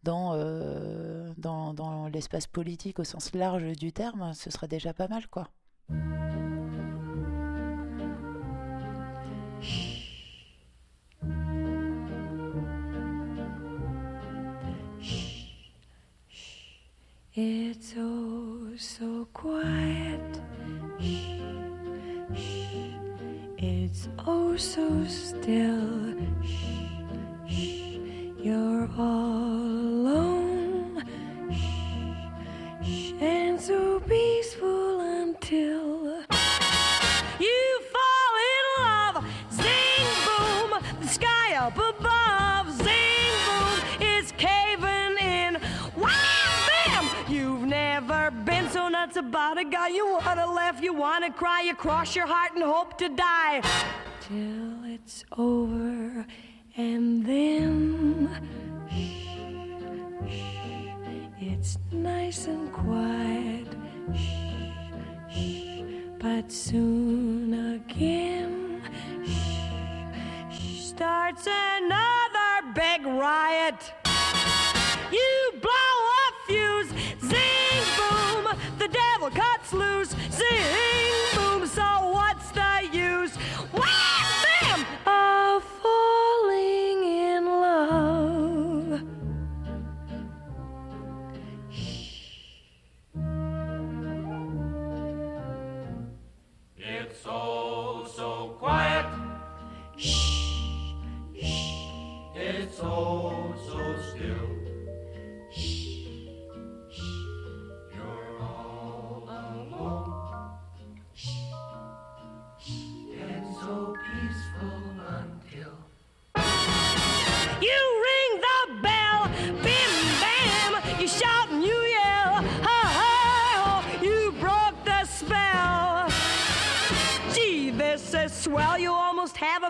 dans, 0.06 0.34
euh, 0.34 1.32
dans, 1.36 1.74
dans 1.74 2.06
l'espace 2.06 2.46
politique 2.46 2.98
au 3.00 3.04
sens 3.04 3.34
large 3.34 3.72
du 3.76 3.92
terme, 3.92 4.32
ce 4.34 4.50
serait 4.50 4.68
déjà 4.68 4.94
pas 4.94 5.08
mal, 5.08 5.26
quoi. 5.28 5.48
It's 17.38 17.92
oh 17.98 18.70
so 18.78 19.28
quiet. 19.34 20.40
Shh, 20.98 21.36
shh. 22.34 22.96
It's 23.58 24.08
oh 24.26 24.56
so 24.56 25.04
still. 25.04 26.14
Shh, 26.42 26.96
shh. 27.46 27.98
You're 28.42 28.88
all 28.96 29.36
alone 29.36 31.04
shh, 31.52 32.88
shh, 32.88 33.12
and 33.20 33.60
so 33.60 34.00
peaceful 34.00 35.00
until 35.00 36.05
about 49.36 49.58
a 49.58 49.64
guy. 49.64 49.88
You 49.88 50.06
wanna 50.14 50.50
laugh, 50.50 50.80
you 50.80 50.94
wanna 50.94 51.30
cry, 51.30 51.60
you 51.60 51.74
cross 51.74 52.16
your 52.16 52.26
heart 52.26 52.52
and 52.54 52.64
hope 52.64 52.96
to 52.96 53.10
die 53.10 53.60
till 54.22 54.82
it's 54.94 55.26
over. 55.36 56.24
And 56.78 57.04
then 57.30 58.30
shh, 58.88 59.36
shh, 60.32 61.48
it's 61.50 61.76
nice 61.92 62.46
and 62.46 62.72
quiet. 62.72 63.68
Shh, 64.14 64.80
shh, 65.34 65.82
but 66.18 66.50
soon 66.50 67.52
again 67.76 68.80
shh, 69.26 70.56
shh, 70.56 70.80
starts 70.92 71.46
another 71.46 72.52
big 72.74 73.04
riot. 73.04 73.80
You 75.12 75.60
blow 75.60 75.85
the 78.86 78.92
devil 78.92 79.30
cuts 79.30 79.72
loose, 79.72 80.10
zing 80.30 81.34
boom. 81.34 81.66
So 81.66 81.82
what's 82.12 82.50
the 82.52 82.88
use? 82.92 83.34
Wham 83.72 84.26
bam! 84.60 84.86
Of 85.06 85.64
falling 85.82 87.04
in 87.04 87.44
love. 87.46 89.02
It's 96.76 97.20
so, 97.22 97.55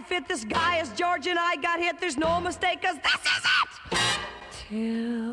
This 0.08 0.44
guy 0.44 0.76
is 0.76 0.90
George 0.90 1.26
and 1.26 1.38
I 1.38 1.56
got 1.56 1.78
hit, 1.80 2.00
there's 2.00 2.16
no 2.16 2.40
mistake, 2.40 2.82
cause 2.82 2.96
this 3.02 3.12
is 3.14 3.44
it! 3.44 3.98
Till 4.68 5.25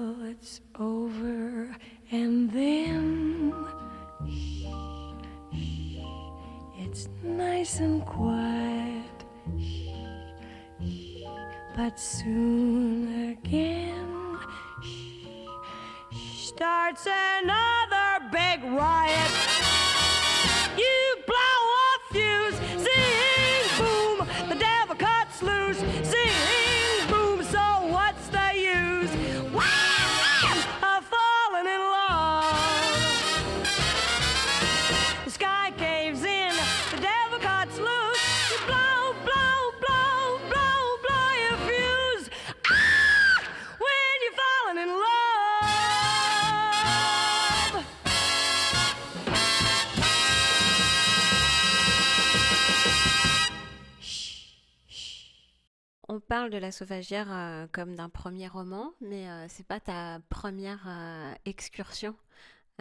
Sauvagière 56.74 57.28
euh, 57.32 57.67
comme 57.71 57.95
d'un 57.95 58.09
premier 58.09 58.47
roman, 58.47 58.91
mais 58.99 59.30
euh, 59.30 59.45
c'est 59.47 59.65
pas 59.65 59.80
ta 59.80 60.19
première 60.30 60.84
euh, 60.88 61.34
excursion 61.45 62.15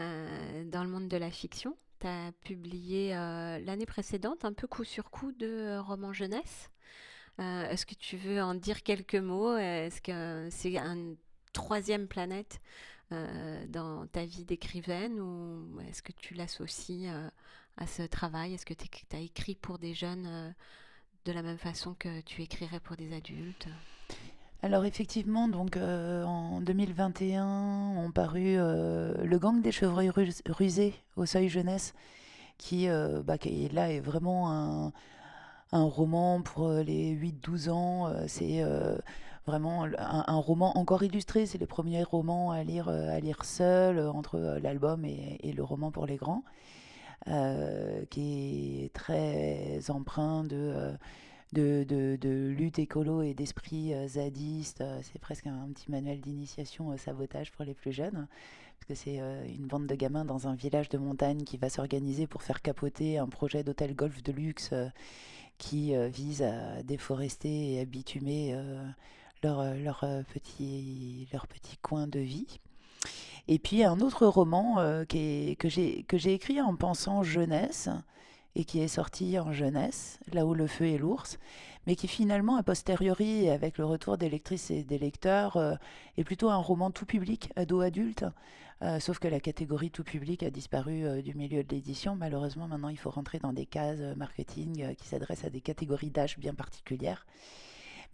euh, 0.00 0.64
dans 0.64 0.82
le 0.82 0.90
monde 0.90 1.08
de 1.08 1.16
la 1.18 1.30
fiction. 1.30 1.76
Tu 2.00 2.06
as 2.08 2.32
publié 2.42 3.10
l'année 3.12 3.86
précédente, 3.86 4.44
un 4.44 4.52
peu 4.52 4.66
coup 4.66 4.82
sur 4.82 5.10
coup, 5.10 5.30
de 5.30 5.78
romans 5.78 6.12
jeunesse. 6.12 6.70
Est-ce 7.38 7.86
que 7.86 7.94
tu 7.94 8.16
veux 8.16 8.42
en 8.42 8.54
dire 8.54 8.82
quelques 8.82 9.14
mots? 9.14 9.56
Est-ce 9.56 10.02
que 10.02 10.48
c'est 10.50 10.76
une 10.76 11.16
troisième 11.52 12.08
planète 12.08 12.60
dans 13.68 14.08
ta 14.08 14.24
vie 14.24 14.44
d'écrivaine 14.44 15.20
ou 15.20 15.80
est-ce 15.88 16.02
que 16.02 16.10
tu 16.10 16.34
l'associes 16.34 17.06
à 17.76 17.86
ce 17.86 18.02
travail? 18.02 18.54
Est-ce 18.54 18.66
que 18.66 18.74
tu 18.74 18.88
as 19.16 19.20
écrit 19.20 19.54
pour 19.54 19.78
des 19.78 19.94
jeunes 19.94 20.52
de 21.24 21.32
la 21.32 21.42
même 21.42 21.58
façon 21.58 21.94
que 21.98 22.20
tu 22.22 22.42
écrirais 22.42 22.80
pour 22.80 22.96
des 22.96 23.14
adultes 23.14 23.68
Alors 24.62 24.84
effectivement, 24.84 25.48
donc 25.48 25.76
euh, 25.76 26.24
en 26.24 26.60
2021, 26.60 27.94
ont 27.96 28.10
paru 28.10 28.56
euh, 28.56 29.14
Le 29.24 29.38
gang 29.38 29.60
des 29.62 29.72
chevreuils 29.72 30.10
rus- 30.10 30.42
rusés 30.48 30.94
au 31.16 31.26
seuil 31.26 31.48
jeunesse, 31.48 31.94
qui, 32.58 32.88
euh, 32.88 33.22
bah, 33.22 33.36
là 33.72 33.90
est 33.92 34.00
vraiment 34.00 34.50
un, 34.52 34.92
un 35.72 35.84
roman 35.84 36.42
pour 36.42 36.68
euh, 36.68 36.82
les 36.82 37.14
8-12 37.14 37.70
ans. 37.70 38.06
Euh, 38.08 38.24
C'est 38.26 38.64
vraiment 39.46 39.84
un, 39.98 40.36
roman 40.36 40.76
encore 40.78 41.02
illustré. 41.02 41.46
C'est 41.46 41.58
les 41.58 41.66
premiers 41.66 42.02
romans 42.04 42.50
à 42.52 42.62
lire, 42.62 42.88
à 42.88 43.18
lire 43.20 43.44
seul, 43.44 43.98
entre 44.00 44.38
l'album 44.62 45.04
et 45.04 45.52
le 45.52 45.62
roman 45.64 45.90
pour 45.90 46.06
les 46.06 46.16
grands, 46.16 46.44
euh, 47.28 48.04
qui 48.10 48.84
est 48.84 48.92
très 48.92 49.78
empreint 49.90 50.44
de... 50.44 50.56
euh, 50.56 50.92
de, 51.52 51.84
de, 51.86 52.16
de 52.18 52.48
lutte 52.48 52.78
écolo 52.78 53.20
et 53.20 53.34
d'esprit 53.34 53.92
euh, 53.92 54.08
zadiste. 54.08 54.82
C'est 55.02 55.18
presque 55.18 55.46
un, 55.46 55.68
petit 55.74 55.90
manuel 55.90 56.18
d'initiation 56.18 56.88
au 56.88 56.96
sabotage 56.96 57.52
pour 57.52 57.66
les 57.66 57.74
plus 57.74 57.92
jeunes, 57.92 58.26
parce 58.78 58.88
que 58.88 58.94
c'est 58.94 59.18
une 59.18 59.66
bande 59.66 59.86
de 59.86 59.94
gamins 59.94 60.24
dans 60.24 60.48
un 60.48 60.54
village 60.54 60.88
de 60.88 60.96
montagne 60.96 61.44
qui 61.44 61.58
va 61.58 61.68
s'organiser 61.68 62.26
pour 62.26 62.42
faire 62.42 62.62
capoter 62.62 63.18
un 63.18 63.28
projet 63.28 63.62
d'hôtel 63.64 63.94
golf 63.94 64.22
de 64.22 64.32
luxe 64.32 64.72
qui 65.58 65.94
vise 66.08 66.42
à 66.42 66.82
déforester 66.82 67.74
et 67.74 67.80
à 67.80 67.84
bitumer 67.84 68.56
leur, 69.42 69.74
leur, 69.74 70.06
petit, 70.32 71.28
leur 71.34 71.46
petit 71.48 71.76
coin 71.76 72.06
de 72.06 72.18
vie. 72.20 72.60
Et 73.48 73.58
puis 73.58 73.82
un 73.82 74.00
autre 74.00 74.26
roman 74.26 74.78
euh, 74.78 75.04
que 75.04 75.68
j'ai 75.68 76.32
écrit 76.32 76.60
en 76.60 76.76
pensant 76.76 77.22
jeunesse 77.22 77.88
et 78.54 78.64
qui 78.64 78.80
est 78.80 78.88
sorti 78.88 79.38
en 79.38 79.52
jeunesse, 79.52 80.20
là 80.32 80.44
où 80.46 80.54
le 80.54 80.66
feu 80.66 80.86
est 80.86 80.98
l'ours, 80.98 81.38
mais 81.86 81.96
qui 81.96 82.06
finalement, 82.06 82.56
a 82.56 82.62
posteriori, 82.62 83.48
avec 83.48 83.78
le 83.78 83.86
retour 83.86 84.18
des 84.18 84.28
lectrices 84.28 84.70
et 84.70 84.84
des 84.84 84.98
lecteurs, 84.98 85.56
euh, 85.56 85.74
est 86.18 86.24
plutôt 86.24 86.50
un 86.50 86.56
roman 86.56 86.90
tout 86.90 87.06
public, 87.06 87.50
ado-adulte, 87.56 88.26
euh, 88.82 89.00
sauf 89.00 89.18
que 89.18 89.28
la 89.28 89.40
catégorie 89.40 89.90
tout 89.90 90.04
public 90.04 90.42
a 90.42 90.50
disparu 90.50 91.22
du 91.22 91.34
milieu 91.34 91.64
de 91.64 91.74
l'édition. 91.74 92.14
Malheureusement, 92.14 92.68
maintenant, 92.68 92.88
il 92.88 92.98
faut 92.98 93.10
rentrer 93.10 93.38
dans 93.38 93.52
des 93.52 93.66
cases 93.66 94.16
marketing 94.16 94.94
qui 94.96 95.08
s'adressent 95.08 95.44
à 95.44 95.50
des 95.50 95.60
catégories 95.60 96.10
d'âge 96.10 96.38
bien 96.38 96.54
particulières. 96.54 97.26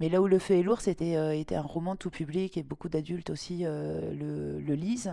Mais 0.00 0.08
là 0.08 0.20
où 0.22 0.26
le 0.28 0.38
feu 0.38 0.54
est 0.54 0.62
lourd, 0.62 0.80
c'était 0.80 1.16
euh, 1.16 1.32
était 1.34 1.56
un 1.56 1.62
roman 1.62 1.96
tout 1.96 2.10
public 2.10 2.56
et 2.56 2.62
beaucoup 2.62 2.88
d'adultes 2.88 3.30
aussi 3.30 3.64
euh, 3.64 4.12
le, 4.14 4.60
le 4.60 4.74
lisent. 4.74 5.12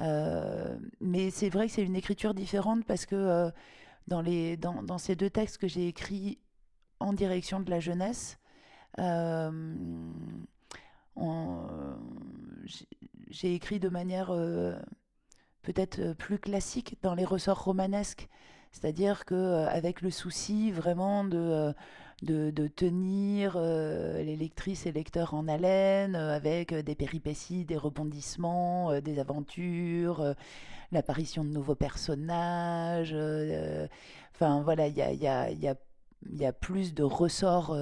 Euh, 0.00 0.76
mais 1.00 1.30
c'est 1.30 1.50
vrai 1.50 1.66
que 1.68 1.72
c'est 1.72 1.82
une 1.84 1.96
écriture 1.96 2.34
différente 2.34 2.84
parce 2.86 3.06
que 3.06 3.50
dans, 4.08 4.20
les, 4.22 4.56
dans, 4.56 4.82
dans 4.82 4.98
ces 4.98 5.16
deux 5.16 5.30
textes 5.30 5.58
que 5.58 5.68
j'ai 5.68 5.88
écrits 5.88 6.38
en 7.00 7.12
direction 7.12 7.60
de 7.60 7.70
la 7.70 7.80
jeunesse, 7.80 8.38
j'ai- 13.30 13.54
écrit 13.54 13.80
de 13.80 13.88
manière 13.88 14.30
peut-être 15.62 16.12
plus 16.14 16.38
classique 16.38 16.96
dans 17.02 17.14
les 17.14 17.24
ressorts 17.24 17.62
romanesques. 17.64 18.28
C'est-à-dire 18.72 19.24
que 19.24 19.34
euh, 19.34 19.68
avec 19.68 20.02
le 20.02 20.10
souci 20.10 20.70
vraiment 20.72 21.24
de, 21.24 21.72
de, 22.22 22.50
de 22.50 22.66
tenir 22.66 23.54
euh, 23.56 24.22
les 24.22 24.36
lectrices 24.36 24.86
et 24.86 24.92
lecteurs 24.92 25.34
en 25.34 25.46
haleine, 25.48 26.16
euh, 26.16 26.34
avec 26.34 26.72
euh, 26.72 26.82
des 26.82 26.94
péripéties, 26.94 27.64
des 27.64 27.76
rebondissements, 27.76 28.90
euh, 28.90 29.00
des 29.00 29.18
aventures, 29.20 30.34
l'apparition 30.92 31.44
de 31.44 31.50
nouveaux 31.50 31.74
personnages. 31.76 33.14
Enfin 34.34 34.62
voilà, 34.62 34.86
il 34.88 34.96
y 34.96 35.02
a, 35.02 35.12
y 35.12 35.26
a- 35.28 35.50
y 35.50 35.68
a- 35.68 35.76
y 36.32 36.44
a 36.46 36.52
plus 36.52 36.94
de 36.94 37.02
ressorts 37.02 37.76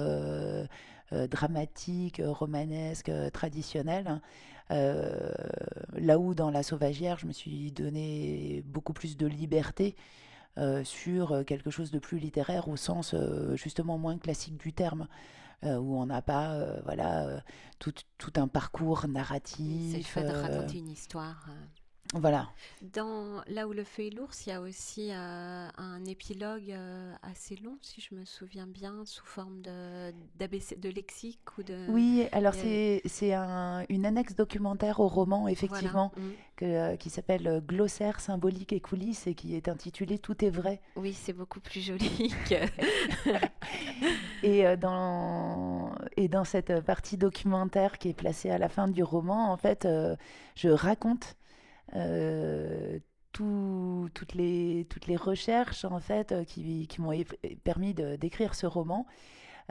dramatiques, 1.11 2.21
romanesques, 2.25 3.11
traditionnels. 3.33 4.21
là 4.69 6.19
où 6.19 6.33
dans 6.35 6.49
La 6.51 6.63
Sauvagière, 6.63 7.17
je 7.19 7.27
me 7.27 7.31
suis 7.33 7.71
donné 7.71 8.63
beaucoup 8.65 8.93
plus 8.93 9.17
de 9.17 9.27
liberté 9.27 9.95
sur 10.83 11.31
euh, 11.31 11.43
quelque 11.43 11.69
chose 11.69 11.91
de 11.91 11.99
plus 11.99 12.19
littéraire 12.19 12.67
au 12.67 12.75
sens 12.77 13.13
euh, 13.13 13.55
justement 13.55 13.97
moins 13.97 14.17
classique 14.17 14.57
du 14.57 14.73
terme, 14.73 15.07
euh, 15.63 15.77
où 15.77 15.95
on 15.95 16.05
n'a 16.05 16.21
pas 16.21 16.51
euh, 16.53 16.79
voilà, 16.83 17.27
euh, 17.27 17.39
tout, 17.79 17.93
tout 18.17 18.33
un 18.37 18.47
parcours 18.47 19.01
C'est 19.01 19.07
le 19.07 19.13
narratif. 19.13 20.07
fait 20.07 20.23
de 20.23 20.29
euh, 20.29 20.41
raconter 20.41 20.79
une 20.79 20.89
histoire. 20.89 21.47
Voilà. 22.13 22.49
Dans 22.93 23.41
Là 23.47 23.67
où 23.67 23.73
le 23.73 23.83
feu 23.83 24.03
est 24.07 24.09
l'ours, 24.15 24.45
il 24.45 24.49
y 24.49 24.51
a 24.53 24.61
aussi 24.61 25.09
euh, 25.11 25.67
un 25.77 26.05
épilogue 26.05 26.71
euh, 26.71 27.13
assez 27.21 27.55
long, 27.57 27.77
si 27.81 28.01
je 28.01 28.15
me 28.15 28.23
souviens 28.25 28.67
bien, 28.67 29.03
sous 29.05 29.25
forme 29.25 29.61
de, 29.61 30.11
de 30.39 30.89
lexique 30.89 31.57
ou 31.57 31.63
de... 31.63 31.85
Oui, 31.89 32.27
alors 32.31 32.53
euh, 32.55 32.59
c'est 32.61 33.01
c'est 33.05 33.33
un- 33.33 33.83
une 33.89 34.05
annexe 34.05 34.35
documentaire 34.35 34.99
au 34.99 35.07
roman, 35.07 35.47
effectivement, 35.47 36.11
Mm. 36.17 36.21
que, 36.55 36.65
euh, 36.65 36.95
qui 36.95 37.09
s'appelle 37.09 37.61
Glossaire 37.67 38.19
symbolique 38.19 38.73
et 38.73 38.79
coulisses 38.79 39.27
et 39.27 39.35
qui 39.35 39.55
est 39.55 39.67
intitulé 39.67 40.17
Tout 40.19 40.43
est 40.45 40.49
vrai. 40.49 40.79
Oui, 40.95 41.13
c'est 41.13 41.33
beaucoup 41.33 41.59
plus 41.59 41.81
joli 41.81 42.33
que... 42.49 42.55
Et, 44.43 44.77
dans, 44.77 45.91
et 46.15 46.27
dans 46.27 46.43
cette 46.43 46.81
partie 46.81 47.17
documentaire 47.17 47.97
qui 47.97 48.09
est 48.09 48.13
placée 48.13 48.49
à 48.51 48.57
la 48.59 48.69
fin 48.69 48.87
du 48.87 49.03
roman, 49.03 49.51
en 49.51 49.57
fait, 49.57 49.87
je 50.55 50.69
raconte 50.69 51.35
tout- 53.31 54.09
toutes, 54.13 54.33
les, 54.35 54.85
toutes 54.89 55.07
les 55.07 55.15
recherches 55.15 55.85
en 55.85 55.99
fait, 55.99 56.31
euh, 56.31 56.43
qui, 56.43 56.87
qui 56.87 57.01
m'ont 57.01 57.11
é- 57.11 57.25
permis 57.63 57.93
d'écrire 57.93 58.55
ce 58.55 58.65
roman, 58.65 59.05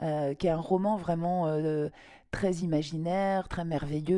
euh, 0.03 0.33
qui 0.35 0.47
est 0.47 0.51
un 0.51 0.57
roman 0.57 0.97
vraiment 0.97 1.47
euh, 1.47 1.89
très 2.31 2.53
imaginaire, 2.57 3.47
très 3.49 3.65
merveilleux, 3.65 4.17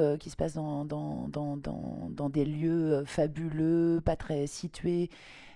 euh, 0.00 0.16
qui 0.16 0.30
se 0.30 0.36
passe 0.36 0.54
dans, 0.54 0.84
dans, 0.84 1.28
dans, 1.28 1.56
dans, 1.56 2.30
des 2.30 2.44
lieux 2.44 2.94
euh, 2.94 3.04
fabuleux, 3.04 4.00
pas 4.04 4.16
très 4.16 4.46
situés, 4.46 5.10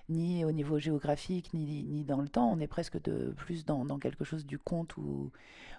ni 0.09 0.45
au 0.45 0.51
niveau 0.51 0.79
géographique, 0.79 1.53
ni, 1.53 1.83
ni 1.85 2.03
dans 2.03 2.21
le 2.21 2.29
temps. 2.29 2.51
On 2.51 2.59
est 2.59 2.67
presque 2.67 3.01
de, 3.03 3.33
plus 3.37 3.65
dans, 3.65 3.85
quelque 3.99 4.23
chose 4.25 4.45
du 4.45 4.59
conte 4.59 4.97
ou, 4.97 5.31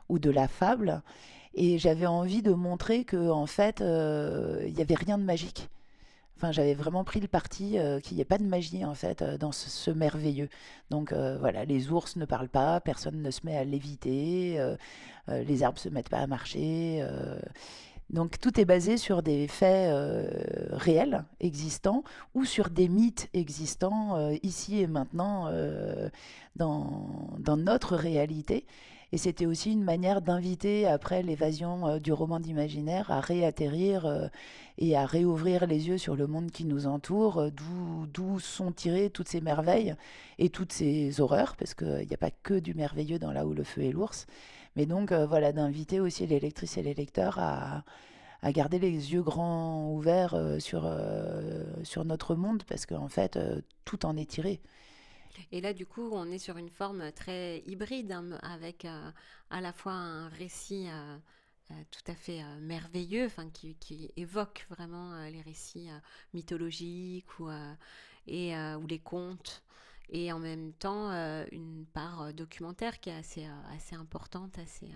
ou 0.09 0.19
de 0.19 0.31
la 0.31 0.49
fable. 0.49 1.03
Et 1.55 1.79
j'avais 1.79 2.07
envie 2.07 2.43
de 2.43 2.53
montrer 2.53 3.05
que 3.05 3.31
en 3.31 3.47
fait, 3.47 3.81
euh, 3.81 4.63
il 4.67 4.75
n'y 4.75 4.83
avait 4.83 4.95
rien 4.97 5.19
de 5.19 5.25
magique. 5.25 5.71
Enfin, 6.37 6.51
j'avais 6.51 6.75
vraiment 6.75 7.05
pris 7.05 7.21
le 7.21 7.29
parti 7.29 7.79
euh, 7.79 8.01
qu'il 8.01 8.17
n'y 8.17 8.21
ait 8.21 8.25
pas 8.25 8.39
de 8.39 8.45
magie 8.45 8.85
en 8.85 8.95
fait 8.95 9.23
euh, 9.23 9.39
dans 9.39 9.53
ce, 9.53 9.91
merveilleux. 9.91 10.49
Donc 10.91 11.13
euh, 11.13 11.39
voilà, 11.39 11.65
les 11.65 11.91
ours 11.93 12.17
ne 12.17 12.25
parlent 12.25 12.49
pas, 12.49 12.81
personne 12.81 13.23
ne 13.23 13.31
se 13.31 13.41
met 13.45 13.57
à 13.57 13.65
léviter, 13.65 14.59
les 15.29 15.63
arbres 15.63 15.79
se 15.79 15.89
mettent 15.89 16.09
pas 16.09 16.19
à 16.19 16.27
marcher. 16.27 17.07
donc 18.11 18.39
tout 18.39 18.61
est 18.61 18.65
basé 18.65 18.97
sur 18.99 19.23
des 19.23 19.49
faits 19.49 19.95
réels 20.71 21.25
existants 21.41 22.05
ou 22.35 22.45
sur 22.45 22.69
des 22.69 22.89
mythes 22.89 23.29
existants 23.33 24.31
ici 24.43 24.81
et 24.81 24.87
maintenant 24.87 25.51
dans 26.57 27.57
notre 27.57 27.97
réalité. 27.97 28.67
Et 29.13 29.19
c'était 29.19 29.47
aussi 29.47 29.73
une 29.73 29.85
manière 29.85 30.23
d'inviter, 30.23 30.87
après 30.87 31.23
l'évasion 31.23 31.87
euh, 31.87 31.99
du 31.99 32.13
roman 32.13 32.41
d'imaginaire, 32.41 33.11
à 33.11 33.21
réatterrir 33.21 34.07
euh, 34.07 34.29
et 34.79 34.97
à 34.97 35.07
réouvrir 35.07 35.67
les 35.67 35.89
yeux 35.89 35.99
sur 35.99 36.17
le 36.17 36.27
monde 36.27 36.51
qui 36.51 36.65
nous 36.65 36.87
entoure, 36.87 37.39
euh, 37.39 37.51
d'où 37.51 38.41
sont 38.41 38.73
tirées 38.73 39.11
toutes 39.11 39.29
ces 39.29 39.41
merveilles 39.41 39.95
et 40.39 40.49
toutes 40.49 40.73
ces 40.73 41.21
horreurs, 41.21 41.57
parce 41.57 41.75
qu'il 41.75 42.07
n'y 42.09 42.15
a 42.15 42.19
pas 42.19 42.31
que 42.31 42.55
du 42.55 42.75
merveilleux 42.75 43.19
dans 43.19 43.33
Là 43.35 43.47
où 43.47 43.53
le 43.53 43.65
feu 43.65 43.83
et 43.83 43.93
l'ours. 43.93 44.27
Mais 44.77 44.87
donc, 44.87 45.13
voilà, 45.13 45.53
d'inviter 45.53 45.99
aussi 45.99 46.27
les 46.27 46.39
lectrices 46.39 46.77
et 46.77 46.83
les 46.83 46.95
lecteurs 46.95 47.39
à, 47.39 47.83
garder 48.53 48.79
les 48.79 49.13
yeux 49.13 49.23
grands 49.23 49.91
ouverts 49.93 50.37
sur, 50.59 50.93
sur 51.83 52.05
notre 52.05 52.35
monde, 52.35 52.63
parce 52.69 52.87
qu'en 52.87 53.09
fait, 53.09 53.39
tout 53.85 54.07
en 54.07 54.17
est 54.17 54.29
tiré. 54.29 54.61
Et 55.53 55.61
là, 55.61 55.73
du 55.73 55.87
coup, 55.87 56.11
on 56.13 56.31
est 56.31 56.39
sur 56.39 56.57
une 56.57 56.71
forme 56.71 57.13
très 57.13 57.63
hybride, 57.67 58.13
hein, 58.13 58.39
avec 58.43 58.85
euh, 58.85 59.11
à 59.51 59.61
la 59.61 59.73
fois 59.73 59.93
un 59.93 60.29
récit 60.29 60.87
euh, 60.89 61.17
euh, 61.71 61.75
tout 61.91 62.11
à 62.11 62.15
fait 62.15 62.43
merveilleux, 62.61 63.27
enfin, 63.27 63.49
qui, 63.51 63.75
qui 63.77 64.11
évoque 64.17 64.67
vraiment 64.71 65.25
les 65.27 65.41
récits 65.41 65.89
mythologiques 66.33 67.39
ou, 67.39 67.49
et, 68.27 68.55
ou 68.57 68.87
les 68.87 68.99
contes, 68.99 69.63
et 70.11 70.33
en 70.33 70.39
même 70.39 70.73
temps 70.75 71.11
une 71.53 71.87
part 71.93 72.35
documentaire 72.35 73.01
qui 73.01 73.11
est 73.11 73.17
assez, 73.17 73.47
assez 73.73 73.97
importante. 73.97 74.59
Assez, 74.59 74.89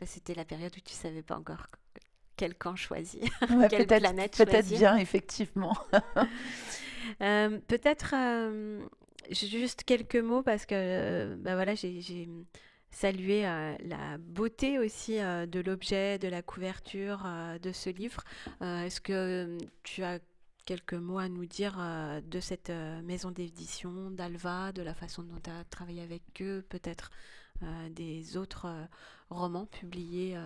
Là, 0.00 0.06
c'était 0.06 0.34
la 0.34 0.44
période 0.44 0.72
où 0.76 0.80
tu 0.80 0.92
savais 0.92 1.22
pas 1.22 1.36
encore 1.36 1.68
quel 2.36 2.54
camp 2.54 2.76
choisir, 2.76 3.22
Ouais, 3.50 3.66
quelle 3.70 3.86
peut-être 3.86 4.02
planète 4.02 4.36
peut-être 4.36 4.68
bien, 4.68 4.96
effectivement. 4.96 5.76
Peut-être 7.18 8.14
juste 9.30 9.84
quelques 9.84 10.16
mots 10.16 10.42
parce 10.42 10.66
que 10.66 11.34
bah 11.36 11.54
voilà, 11.54 11.74
j'ai 11.74 12.28
salué 12.96 13.46
euh, 13.46 13.74
la 13.84 14.16
beauté 14.18 14.78
aussi 14.78 15.20
euh, 15.20 15.46
de 15.46 15.60
l'objet, 15.60 16.18
de 16.18 16.28
la 16.28 16.40
couverture 16.40 17.24
euh, 17.26 17.58
de 17.58 17.72
ce 17.72 17.90
livre. 17.90 18.22
Est-ce 18.62 19.00
que 19.00 19.58
tu 19.82 20.02
as 20.02 20.18
quelques 20.64 20.94
mots 20.94 21.18
à 21.18 21.28
nous 21.28 21.46
dire 21.46 21.78
de 22.24 22.40
cette 22.40 22.72
maison 23.04 23.30
d'édition, 23.30 24.10
d'Alva, 24.10 24.72
de 24.72 24.82
la 24.82 24.94
façon 24.94 25.22
dont 25.22 25.38
tu 25.42 25.50
as 25.50 25.62
travaillé 25.64 26.02
avec 26.02 26.22
eux, 26.40 26.64
peut-être 26.68 27.10
des 27.90 28.36
autres 28.36 28.66
romans 29.30 29.66
publiés 29.66 30.36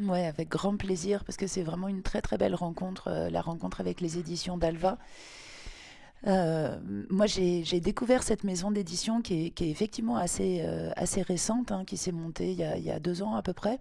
Ouais, 0.00 0.24
avec 0.24 0.48
grand 0.48 0.78
plaisir, 0.78 1.24
parce 1.24 1.36
que 1.36 1.46
c'est 1.46 1.62
vraiment 1.62 1.88
une 1.88 2.02
très 2.02 2.22
très 2.22 2.38
belle 2.38 2.54
rencontre, 2.54 3.10
la 3.30 3.42
rencontre 3.42 3.80
avec 3.82 4.00
les 4.00 4.16
éditions 4.16 4.56
d'Alva. 4.56 4.96
Euh, 6.26 6.76
moi, 7.08 7.26
j'ai 7.26 7.80
découvert 7.80 8.22
cette 8.22 8.44
maison 8.44 8.70
d'édition 8.70 9.22
qui 9.22 9.46
est, 9.46 9.62
effectivement 9.62 10.16
assez, 10.16 10.60
euh, 10.62 10.90
récente, 11.26 11.72
hein, 11.72 11.84
qui 11.86 11.96
s'est 11.96 12.12
montée 12.12 12.52
il 12.52 12.58
y, 12.58 12.90
a, 12.90 13.00
deux 13.00 13.22
ans 13.22 13.34
à 13.34 13.42
peu 13.42 13.52
près. 13.52 13.78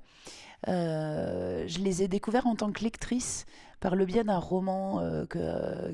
Euh, 0.67 1.65
je 1.67 1.79
les 1.79 2.03
ai 2.03 2.07
découverts 2.07 2.47
en 2.47 2.55
tant 2.55 2.71
que 2.71 2.83
lectrice 2.83 3.45
par 3.79 3.95
le 3.95 4.05
biais 4.05 4.23
d'un 4.25 4.39
roman 4.39 5.01
que, 5.29 5.93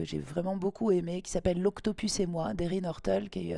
j'ai 0.00 0.18
vraiment 0.18 0.56
beaucoup 0.56 0.90
aimé, 0.90 1.22
qui 1.22 1.30
s'appelle 1.30 1.60
L'Octopus 1.60 2.20
et 2.20 2.26
moi, 2.26 2.54
d'Erin 2.54 2.84
Hortel, 2.84 3.28
qui 3.30 3.52
est 3.52 3.56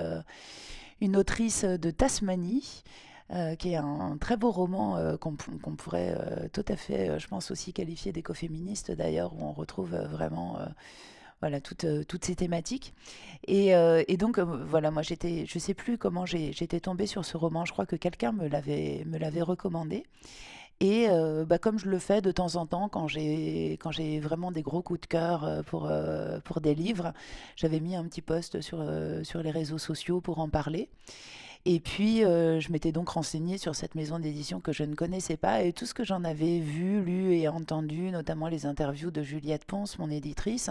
une 1.00 1.16
autrice 1.16 1.64
de 1.64 1.90
Tasmanie. 1.90 2.82
qui 3.58 3.70
est 3.72 3.76
un 3.76 4.16
très 4.20 4.36
beau 4.36 4.50
roman 4.50 5.16
qu'on 5.18 5.36
pou- 5.36 5.58
qu'on 5.62 5.76
pourrait 5.76 6.50
tout 6.52 6.64
à 6.68 6.76
fait, 6.76 7.18
je 7.20 7.28
pense 7.28 7.50
aussi 7.52 7.72
qualifier 7.72 8.12
d'écoféministe 8.12 8.90
d'ailleurs, 8.90 9.32
où 9.34 9.44
on 9.44 9.52
retrouve 9.52 9.94
vraiment 9.94 10.58
voilà, 11.42 11.60
toutes, 11.60 11.84
euh, 11.84 12.04
toutes 12.04 12.24
ces 12.24 12.36
thématiques. 12.36 12.94
Et, 13.48 13.74
euh, 13.74 14.04
et 14.06 14.16
donc, 14.16 14.38
euh, 14.38 14.44
voilà, 14.44 14.92
moi, 14.92 15.02
j'étais, 15.02 15.44
je 15.44 15.58
sais 15.58 15.74
plus 15.74 15.98
comment 15.98 16.24
j'étais 16.24 16.78
tombée 16.78 17.06
sur 17.06 17.24
ce 17.24 17.36
roman. 17.36 17.64
Je 17.64 17.72
crois 17.72 17.84
que 17.84 17.96
quelqu'un 17.96 18.30
me 18.30 18.46
l'avait, 18.46 19.02
me 19.06 19.18
l'avait 19.18 19.42
recommandé. 19.42 20.04
Et 20.80 21.06
bah, 21.46 21.58
comme 21.58 21.78
je 21.78 21.88
le 21.88 21.98
fais 22.00 22.20
de 22.20 22.32
temps 22.32 22.56
en 22.56 22.66
temps, 22.66 22.88
quand 22.88 23.06
j'ai, 23.06 23.74
quand 23.80 23.92
j'ai 23.92 24.18
vraiment 24.18 24.50
des 24.50 24.62
gros 24.62 24.82
coups 24.82 25.02
de 25.02 25.06
cœur 25.06 25.62
pour, 25.66 25.88
pour 26.42 26.60
des 26.60 26.74
livres, 26.74 27.12
j'avais 27.54 27.78
mis 27.78 27.94
un 27.94 28.02
petit 28.02 28.20
post 28.20 28.60
sur, 28.60 28.84
sur 29.22 29.44
les 29.44 29.52
réseaux 29.52 29.78
sociaux 29.78 30.20
pour 30.20 30.40
en 30.40 30.48
parler. 30.48 30.88
Et 31.64 31.78
puis, 31.78 32.24
euh, 32.24 32.58
je 32.58 32.72
m'étais 32.72 32.90
donc 32.90 33.10
renseignée 33.10 33.56
sur 33.56 33.76
cette 33.76 33.94
maison 33.94 34.18
d'édition 34.18 34.60
que 34.60 34.72
je 34.72 34.82
ne 34.82 34.96
connaissais 34.96 35.36
pas 35.36 35.62
et 35.62 35.72
tout 35.72 35.86
ce 35.86 35.94
que 35.94 36.02
j'en 36.02 36.24
avais 36.24 36.58
vu, 36.58 37.00
lu 37.02 37.36
et 37.36 37.46
entendu, 37.46 38.10
notamment 38.10 38.48
les 38.48 38.66
interviews 38.66 39.12
de 39.12 39.22
Juliette 39.22 39.64
Ponce, 39.64 39.98
mon 39.98 40.10
éditrice, 40.10 40.70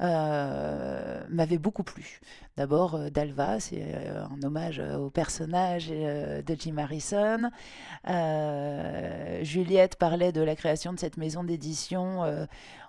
euh, 0.00 1.22
m'avait 1.30 1.58
beaucoup 1.58 1.82
plu. 1.82 2.20
D'abord, 2.56 2.94
euh, 2.94 3.10
Dalva, 3.10 3.60
c'est 3.60 3.82
euh, 3.82 4.24
un 4.26 4.42
hommage 4.42 4.78
au 4.78 5.10
personnage 5.10 5.88
de 5.88 6.56
Jim 6.58 6.76
Harrison. 6.78 7.50
Juliette 9.42 9.96
parlait 9.96 10.32
de 10.32 10.42
la 10.42 10.56
création 10.56 10.92
de 10.92 10.98
cette 10.98 11.16
maison 11.16 11.44
d'édition 11.44 12.22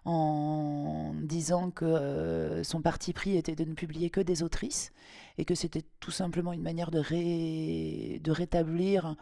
en 0.05 1.13
disant 1.21 1.71
que 1.71 2.61
son 2.63 2.81
parti 2.81 3.13
pris 3.13 3.37
était 3.37 3.55
de 3.55 3.63
ne 3.65 3.73
publier 3.73 4.09
que 4.09 4.21
des 4.21 4.43
autrices 4.43 4.91
et 5.37 5.45
que 5.45 5.55
c'était 5.55 5.83
tout 5.99 6.11
simplement 6.11 6.53
une 6.53 6.61
manière 6.61 6.91
de, 6.91 6.99
ré- 6.99 8.21
de 8.23 8.31
rétablir 8.31 9.15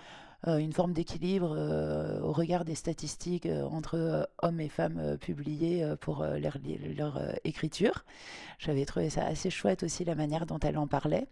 une 0.46 0.74
forme 0.74 0.94
d'équilibre 0.94 1.56
euh, 1.58 2.20
au 2.22 2.32
regard 2.32 2.66
des 2.66 2.76
statistiques 2.76 3.46
euh, 3.46 3.64
entre 3.64 3.96
euh, 3.98 4.24
hommes 4.42 4.60
et 4.60 4.70
femmes 4.70 5.00
euh, 5.00 5.18
publiés 5.18 5.84
euh, 5.84 5.96
pour 5.96 6.22
euh, 6.22 6.38
leur, 6.38 7.18
euh, 7.18 7.34
écriture. 7.44 8.06
J'avais 8.60 8.86
trouvé 8.86 9.10
ça 9.10 9.26
assez 9.26 9.50
chouette 9.50 9.84
aussi 9.84 10.06
la 10.06 10.16
manière 10.16 10.46
dont 10.46 10.60
elle 10.60 10.78
en 10.78 10.88
parlait. 10.88 11.28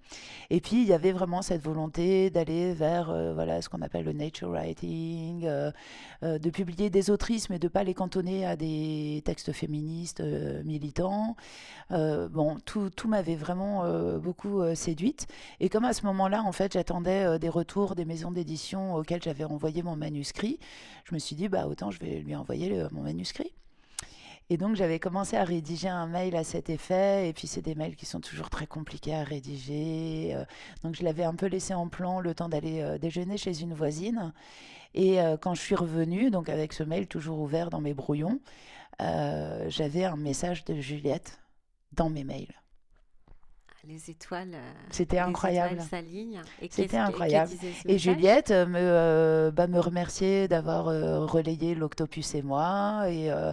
Et 0.50 0.60
puis 0.60 0.82
il 0.82 0.88
y 0.88 0.94
avait 0.94 1.12
vraiment 1.12 1.42
cette 1.42 1.62
volonté 1.62 2.30
d'aller 2.30 2.74
vers 2.74 3.10
euh, 3.10 3.34
voilà 3.34 3.62
ce 3.62 3.70
qu'on 3.70 3.82
appelle 3.82 4.06
le 4.06 4.14
nature 4.14 4.50
writing, 4.50 5.46
euh, 5.46 5.72
euh, 6.24 6.40
de 6.40 6.50
publier 6.50 6.90
des 6.90 7.10
autrices 7.10 7.50
mais 7.50 7.60
de 7.60 7.68
pas 7.68 7.84
les 7.84 7.94
cantonner 7.94 8.46
à 8.46 8.56
des 8.56 9.22
textes 9.26 9.52
féministes 9.52 10.22
euh, 10.22 10.64
militants. 10.64 11.36
Euh, 11.92 12.28
bon, 12.30 12.58
tout, 12.66 12.90
tout 12.90 13.08
m'avait 13.08 13.36
vraiment 13.36 13.84
euh, 13.84 14.18
beaucoup 14.18 14.62
euh, 14.62 14.76
séduite. 14.76 15.28
Et 15.60 15.70
comme 15.70 15.86
à 15.86 15.94
ce 15.94 16.06
moment-là, 16.06 16.44
en 16.44 16.52
fait, 16.52 16.74
j'attendais 16.74 17.24
euh, 17.24 17.38
des 17.38 17.50
retours 17.50 17.96
des 17.96 18.06
maisons 18.06 18.32
d'édition 18.32 19.03
j'avais 19.22 19.44
envoyé 19.44 19.84
mon 19.84 19.96
manuscrit, 19.96 20.60
je 21.06 21.14
me 21.14 21.20
suis 21.20 21.36
dit, 21.36 21.48
bah 21.50 21.68
autant 21.68 21.92
je 21.92 22.00
vais 22.00 22.20
lui 22.20 22.36
envoyer 22.36 22.70
le- 22.70 22.90
mon 22.92 23.04
manuscrit. 23.04 23.54
Et 24.50 24.58
donc 24.58 24.76
j'avais 24.76 25.00
commencé 25.00 25.38
à 25.38 25.44
rédiger 25.46 25.88
un 25.88 26.06
mail 26.06 26.36
à 26.36 26.44
cet 26.44 26.70
effet, 26.70 27.30
et 27.30 27.34
puis 27.34 27.48
c'est 27.48 27.62
des 27.62 27.76
mails 27.76 27.96
qui 27.96 28.06
sont 28.06 28.20
toujours 28.20 28.50
très 28.50 28.68
compliqués 28.68 29.16
à 29.16 29.24
rédiger. 29.24 30.36
euh, 30.36 30.44
donc 30.84 30.96
je 30.96 31.04
l'avais 31.04 31.24
un 31.24 31.34
peu 31.36 31.46
laissé 31.48 31.74
en 31.74 31.88
plan 31.88 32.20
le 32.20 32.36
temps 32.36 32.50
d'aller 32.50 32.82
euh, 32.82 32.98
déjeuner 32.98 33.38
chez 33.38 33.62
une 33.62 33.74
voisine. 33.74 34.34
Et 34.94 35.22
euh, 35.22 35.38
quand 35.38 35.56
je 35.56 35.62
suis 35.62 35.76
revenue, 35.76 36.30
donc 36.30 36.50
avec 36.50 36.74
ce 36.74 36.84
mail 36.84 37.08
toujours 37.08 37.40
ouvert 37.40 37.70
dans 37.70 37.82
mes 37.82 37.94
brouillons, 37.94 38.40
j'avais 39.00 40.06
un 40.06 40.16
message 40.18 40.66
de 40.66 40.76
Juliette 40.76 41.40
dans 41.94 42.10
mes 42.10 42.24
mails. 42.24 42.54
Les 43.88 44.10
étoiles. 44.10 44.54
euh, 44.54 44.72
C'était 44.90 45.20
incroyable. 45.20 45.80
Et 46.62 46.70
C'était 46.70 46.98
incroyable. 46.98 47.52
Et 47.86 47.94
message 47.94 48.02
Juliette 48.02 48.52
euh, 48.52 48.66
me, 48.66 48.78
euh, 48.80 49.52
bah, 49.52 49.68
me 49.68 49.80
remerciait 49.80 50.48
d'avoir 50.48 50.88
euh, 50.88 51.26
relayé 51.26 51.76
l'Octopus 51.76 52.36
et 52.36 52.42
moi 52.42 53.04
et 53.10 53.32
euh, 53.32 53.52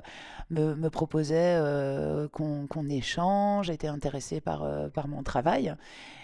me, 0.50 0.74
me 0.74 0.90
proposait 0.90 1.60
qu'on 2.32 2.88
échange, 2.88 3.70
était 3.70 3.88
intéressée 3.88 4.40
par, 4.40 4.64
par 4.90 5.08
mon 5.08 5.22
travail. 5.22 5.74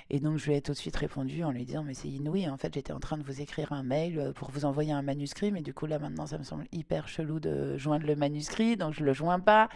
Et 0.08 0.20
donc 0.20 0.38
je 0.38 0.46
lui 0.46 0.54
ai 0.54 0.60
tout 0.60 0.72
de 0.72 0.76
suite 0.76 0.96
répondu 0.96 1.42
en 1.42 1.50
lui 1.50 1.64
disant 1.64 1.82
mais 1.82 1.94
c'est 1.94 2.08
inouï, 2.08 2.48
en 2.48 2.56
fait 2.56 2.72
j'étais 2.72 2.92
en 2.92 3.00
train 3.00 3.18
de 3.18 3.24
vous 3.24 3.40
écrire 3.40 3.72
un 3.72 3.82
mail 3.82 4.18
euh, 4.18 4.32
pour 4.32 4.50
vous 4.50 4.64
envoyer 4.64 4.92
un 4.92 5.02
manuscrit, 5.02 5.50
mais 5.50 5.62
du 5.62 5.74
coup 5.74 5.86
là 5.86 5.98
maintenant 5.98 6.26
ça 6.26 6.38
me 6.38 6.44
semble 6.44 6.64
hyper 6.70 7.08
chelou 7.08 7.40
de 7.40 7.76
joindre 7.76 8.06
le 8.06 8.14
manuscrit, 8.14 8.76
donc 8.76 8.94
je 8.94 9.04
le 9.04 9.12
joins 9.12 9.40
pas. 9.40 9.68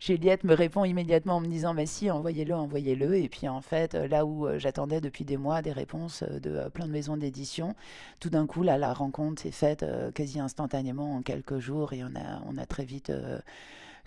Juliette 0.00 0.42
me 0.42 0.54
répond 0.54 0.84
immédiatement 0.84 1.36
en 1.36 1.40
me 1.40 1.46
disant 1.46 1.74
mais 1.74 1.86
si 1.86 2.10
envoyez-le, 2.10 2.54
envoyez-le. 2.54 3.16
Et 3.16 3.28
puis 3.28 3.48
en 3.48 3.60
fait 3.60 3.94
euh, 3.94 4.08
là 4.08 4.26
où 4.26 4.46
euh, 4.46 4.58
j'attendais 4.58 5.00
depuis 5.00 5.24
des 5.24 5.36
mois 5.36 5.62
des 5.62 5.72
réponses 5.72 6.24
de 6.24 6.68
plein 6.70 6.86
de 6.86 6.92
maisons 6.92 7.16
d'édition, 7.16 7.74
tout 8.18 8.30
d'un 8.30 8.46
coup 8.46 8.64
là 8.64 8.78
la 8.78 8.92
rencontre 8.92 9.42
s'est 9.42 9.52
faite 9.52 9.84
quasi 10.14 10.40
instantanément 10.40 11.14
en 11.14 11.22
quelques 11.22 11.58
jours 11.58 11.92
et 11.92 12.02
on 12.04 12.58
a, 12.58 12.66
très 12.66 12.84
vite 12.84 13.12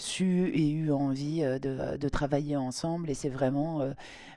su 0.02 0.52
et 0.54 0.70
eu 0.70 0.92
envie 0.92 1.42
de, 1.42 1.98
de 1.98 2.10
travailler 2.10 2.58
ensemble. 2.58 3.10
Et 3.10 3.14
c'est 3.14 3.30
vraiment 3.30 3.82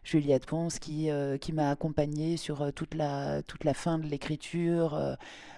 Juliette 0.05 0.47
Ponce 0.47 0.79
qui, 0.79 1.09
qui 1.41 1.53
m'a 1.53 1.71
accompagnée 1.71 2.37
sur 2.37 2.73
toute, 2.73 2.95
la, 2.95 3.43
toute 3.43 3.65
la 3.65 3.75
fin 3.75 3.99
de 3.99 4.07
l'écriture 4.07 5.17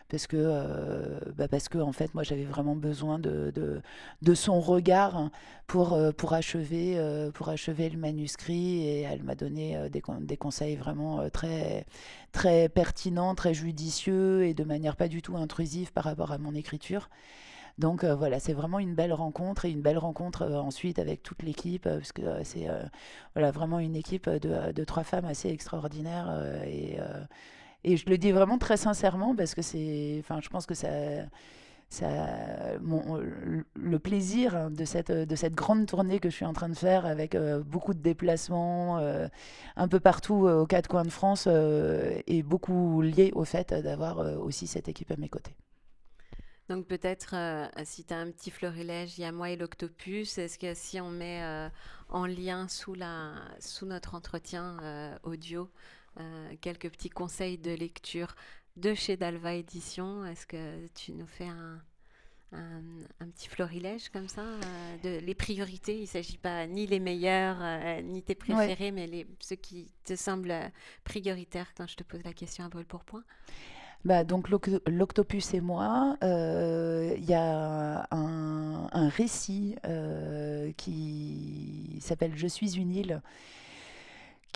parce 0.08 0.26
que, 0.26 0.36
euh, 0.38 1.18
bah 1.36 1.48
parce 1.48 1.68
que 1.68 1.78
en 1.78 1.92
fait, 1.92 2.14
moi, 2.14 2.22
j'avais 2.22 2.44
vraiment 2.44 2.76
besoin 2.76 3.18
de, 3.18 3.50
de, 3.54 3.80
de, 4.22 4.34
son 4.34 4.60
regard 4.60 5.30
pour, 5.66 5.94
euh, 5.94 6.12
pour, 6.12 6.32
achever, 6.32 6.94
euh, 6.96 7.30
pour 7.32 7.48
achever 7.48 7.90
le 7.90 7.98
manuscrit. 7.98 8.82
Et 8.86 9.00
elle 9.00 9.24
m'a 9.24 9.34
donné 9.34 9.76
des, 9.90 10.02
des, 10.20 10.36
conseils 10.36 10.76
vraiment 10.76 11.28
très, 11.30 11.86
très 12.32 12.68
pertinents, 12.68 13.34
très 13.34 13.54
judicieux 13.54 14.44
et 14.44 14.54
de 14.54 14.64
manière 14.64 14.96
pas 14.96 15.08
du 15.08 15.22
tout 15.22 15.36
intrusive 15.36 15.92
par 15.92 16.04
rapport 16.04 16.30
à 16.30 16.38
mon 16.38 16.54
écriture. 16.54 17.08
Donc 17.78 18.04
voilà, 18.04 18.40
c'est 18.40 18.54
vraiment 18.54 18.78
une 18.78 18.94
belle 18.94 19.12
rencontre 19.12 19.66
et 19.66 19.70
une 19.70 19.82
belle 19.82 19.98
rencontre 19.98 20.46
ensuite 20.46 20.98
avec 20.98 21.22
toute 21.22 21.42
l'équipe, 21.42 21.84
parce 21.84 22.12
que 22.12 22.22
c'est 22.42 22.68
voilà, 23.34 23.50
vraiment 23.50 23.78
une 23.78 23.96
équipe 23.96 24.30
de, 24.30 24.84
trois 24.84 25.04
femmes 25.04 25.26
assez 25.26 25.50
extraordinaires 25.50 26.42
et 26.64 26.98
et 27.86 27.96
je 27.96 28.10
le 28.10 28.18
dis 28.18 28.32
vraiment 28.32 28.58
très 28.58 28.76
sincèrement 28.76 29.34
parce 29.36 29.54
que 29.54 29.62
c'est, 29.62 30.16
enfin, 30.18 30.40
je 30.42 30.48
pense 30.48 30.66
que 30.66 30.74
ça, 30.74 30.88
ça, 31.88 32.26
le 32.80 33.98
plaisir 34.00 34.70
de 34.70 34.84
cette, 34.84 35.12
de 35.12 35.36
cette 35.36 35.54
grande 35.54 35.86
tournée 35.86 36.18
que 36.18 36.28
je 36.28 36.34
suis 36.34 36.44
en 36.44 36.52
train 36.52 36.68
de 36.68 36.74
faire 36.74 37.06
avec 37.06 37.36
euh, 37.36 37.62
beaucoup 37.62 37.94
de 37.94 38.00
déplacements 38.00 38.98
euh, 38.98 39.28
un 39.76 39.86
peu 39.86 40.00
partout 40.00 40.46
euh, 40.46 40.62
aux 40.62 40.66
quatre 40.66 40.88
coins 40.88 41.04
de 41.04 41.10
France 41.10 41.46
est 41.46 42.42
beaucoup 42.42 43.00
lié 43.02 43.30
au 43.36 43.44
fait 43.44 43.72
d'avoir 43.72 44.18
aussi 44.40 44.66
cette 44.66 44.88
équipe 44.88 45.12
à 45.12 45.16
mes 45.16 45.28
côtés. 45.28 45.54
Donc 46.68 46.86
peut-être, 46.86 47.36
si 47.84 48.04
tu 48.04 48.12
as 48.12 48.18
un 48.18 48.30
petit 48.30 48.50
florilège, 48.50 49.18
il 49.18 49.20
y 49.20 49.24
a 49.24 49.32
moi 49.32 49.50
et 49.50 49.56
l'octopus, 49.56 50.38
est-ce 50.38 50.58
que 50.58 50.74
si 50.74 51.00
on 51.00 51.10
met 51.10 51.70
en 52.08 52.26
lien 52.26 52.66
sous, 52.66 52.94
la, 52.94 53.34
sous 53.60 53.86
notre 53.86 54.14
entretien 54.14 55.18
audio 55.22 55.70
euh, 56.18 56.54
quelques 56.62 56.88
petits 56.90 57.10
conseils 57.10 57.58
de 57.58 57.72
lecture 57.72 58.34
de 58.76 58.94
chez 58.94 59.18
Dalva 59.18 59.54
Édition. 59.54 60.24
Est-ce 60.24 60.46
que 60.46 60.86
tu 60.94 61.12
nous 61.12 61.26
fais 61.26 61.46
un, 61.46 61.82
un, 62.52 63.28
petit 63.28 63.48
florilège 63.48 64.08
comme 64.08 64.28
ça 64.28 64.40
euh, 64.40 64.98
de 65.02 65.24
les 65.24 65.34
priorités? 65.34 65.96
Il 65.96 66.02
ne 66.02 66.06
s'agit 66.06 66.38
pas 66.38 66.66
ni 66.66 66.86
les 66.86 67.00
meilleurs, 67.00 67.58
euh, 67.60 68.00
ni 68.00 68.22
tes 68.22 68.34
préférés, 68.34 68.92
mais 68.92 69.06
les, 69.06 69.26
ceux 69.40 69.56
qui 69.56 69.92
te 70.04 70.16
semblent 70.16 70.54
prioritaires 71.04 71.74
quand 71.76 71.86
je 71.86 71.96
te 71.96 72.02
pose 72.02 72.22
la 72.24 72.32
question 72.32 72.64
à 72.64 72.70
brûle 72.70 72.86
pour 72.86 73.04
point. 73.04 73.24
Bah, 74.06 74.22
donc 74.22 74.48
l'octopus 74.86 75.52
et 75.52 75.60
moi, 75.60 76.16
il 76.22 77.24
y 77.24 77.34
a 77.34 78.06
un, 78.12 79.08
récit 79.08 79.74
qui 80.76 81.98
s'appelle 82.00 82.32
Je 82.36 82.46
suis 82.46 82.76
une 82.76 82.94
île 82.94 83.20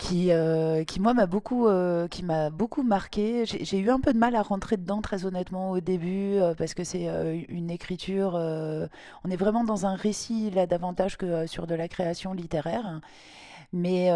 qui, 0.01 0.31
euh, 0.31 0.83
qui 0.83 0.99
moi 0.99 1.13
m'a 1.13 1.27
beaucoup, 1.27 1.67
euh, 1.67 2.07
qui 2.07 2.23
m'a 2.23 2.49
beaucoup 2.49 2.81
marqué. 2.81 3.45
J'ai 3.45 3.77
eu 3.77 3.89
un 3.91 3.99
peu 3.99 4.13
de 4.13 4.17
mal 4.17 4.35
à 4.35 4.41
rentrer 4.41 4.77
dedans 4.77 5.01
très 5.01 5.25
honnêtement 5.25 5.71
au 5.71 5.79
début 5.79 6.37
euh, 6.37 6.55
parce 6.55 6.73
que 6.73 6.83
c'est 6.83 7.07
une 7.49 7.69
écriture. 7.69 8.33
on 8.33 9.29
est 9.29 9.35
vraiment 9.35 9.63
dans 9.63 9.85
un 9.85 9.95
récit 9.95 10.49
là 10.51 10.65
davantage 10.65 11.17
que 11.17 11.45
sur 11.45 11.67
de 11.67 11.75
la 11.75 11.87
création 11.87 12.33
littéraire. 12.33 13.01
Mais, 13.73 14.09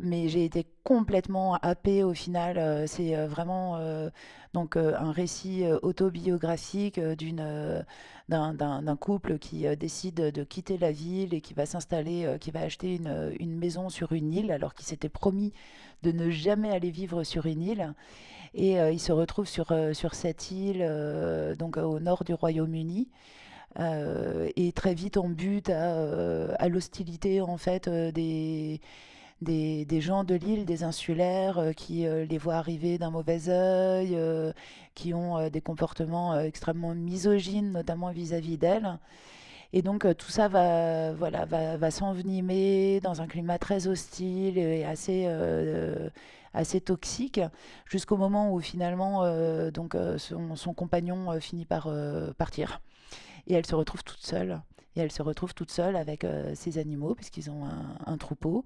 mais 0.00 0.28
j'ai 0.28 0.46
été 0.46 0.66
complètement 0.82 1.56
happée 1.56 2.02
au 2.02 2.14
final. 2.14 2.88
C'est 2.88 3.14
vraiment 3.26 3.78
donc 4.54 4.76
un 4.76 5.12
récit 5.12 5.64
autobiographique 5.82 6.98
d'une 6.98 7.84
d'un 8.30 8.96
couple 8.96 9.38
qui 9.38 9.66
euh, 9.66 9.76
décide 9.76 10.14
de 10.14 10.44
quitter 10.44 10.78
la 10.78 10.92
ville 10.92 11.34
et 11.34 11.40
qui 11.40 11.54
va 11.54 11.66
s'installer, 11.66 12.24
euh, 12.24 12.38
qui 12.38 12.50
va 12.50 12.60
acheter 12.60 12.94
une, 12.94 13.34
une, 13.38 13.56
maison 13.56 13.88
sur 13.88 14.12
une 14.12 14.32
île 14.32 14.52
alors 14.52 14.74
qu'il 14.74 14.86
s'était 14.86 15.08
promis 15.08 15.52
de 16.02 16.12
ne 16.12 16.30
jamais 16.30 16.70
aller 16.70 16.90
vivre 16.90 17.24
sur 17.24 17.46
une 17.46 17.62
île. 17.62 17.94
Et 18.54 18.80
euh, 18.80 18.92
il 18.92 19.00
se 19.00 19.12
retrouve 19.12 19.46
sur, 19.46 19.72
sur 19.92 20.14
cette 20.14 20.50
île, 20.50 20.86
donc 21.58 21.76
au 21.76 22.00
nord 22.00 22.24
du 22.24 22.34
Royaume-Uni. 22.34 23.08
Et 23.78 24.72
très 24.74 24.94
vite 24.94 25.16
on 25.16 25.28
bute 25.28 25.70
à, 25.70 26.54
à 26.54 26.68
l'hostilité 26.68 27.40
en 27.40 27.56
fait 27.56 27.88
des, 27.88 28.80
des, 29.42 29.84
des, 29.84 30.00
gens 30.00 30.24
de 30.24 30.34
l'île, 30.34 30.64
des 30.64 30.84
insulaires, 30.84 31.58
euh, 31.58 31.72
qui 31.72 32.06
euh, 32.06 32.24
les 32.24 32.38
voient 32.38 32.56
arriver 32.56 32.98
d'un 32.98 33.10
mauvais 33.10 33.48
œil, 33.48 34.14
euh, 34.14 34.52
qui 34.94 35.14
ont 35.14 35.48
des 35.48 35.60
comportements 35.60 36.38
extrêmement 36.38 36.94
misogynes, 36.94 37.72
notamment 37.72 38.10
vis-à-vis 38.10 38.58
d'elles. 38.58 38.98
Et 39.72 39.82
donc 39.82 40.04
tout 40.16 40.30
ça 40.30 40.48
va, 40.48 41.12
voilà, 41.12 41.44
va, 41.46 41.90
s'envenimer 41.90 43.00
dans 43.00 43.22
un 43.22 43.28
climat 43.28 43.58
très 43.58 43.86
hostile 43.86 44.58
et 44.58 44.84
assez, 44.84 45.28
assez 46.52 46.80
toxique, 46.80 47.40
jusqu'au 47.86 48.16
moment 48.16 48.52
où 48.52 48.60
finalement 48.60 49.22
donc, 49.70 49.96
son 50.18 50.74
compagnon 50.74 51.38
finit 51.40 51.66
par 51.66 51.88
partir. 52.36 52.80
Et 53.50 53.54
elle 53.54 53.66
se 53.66 53.74
retrouve 53.74 54.04
toute 54.04 54.24
seule 54.24 54.62
et 54.96 55.00
elle 55.00 55.12
se 55.12 55.22
retrouve 55.22 55.54
toute 55.54 55.70
seule 55.70 55.96
avec 55.96 56.24
euh, 56.24 56.54
ses 56.54 56.78
animaux, 56.78 57.14
puisqu'ils 57.14 57.50
ont 57.50 57.64
un, 58.06 58.16
troupeau, 58.16 58.64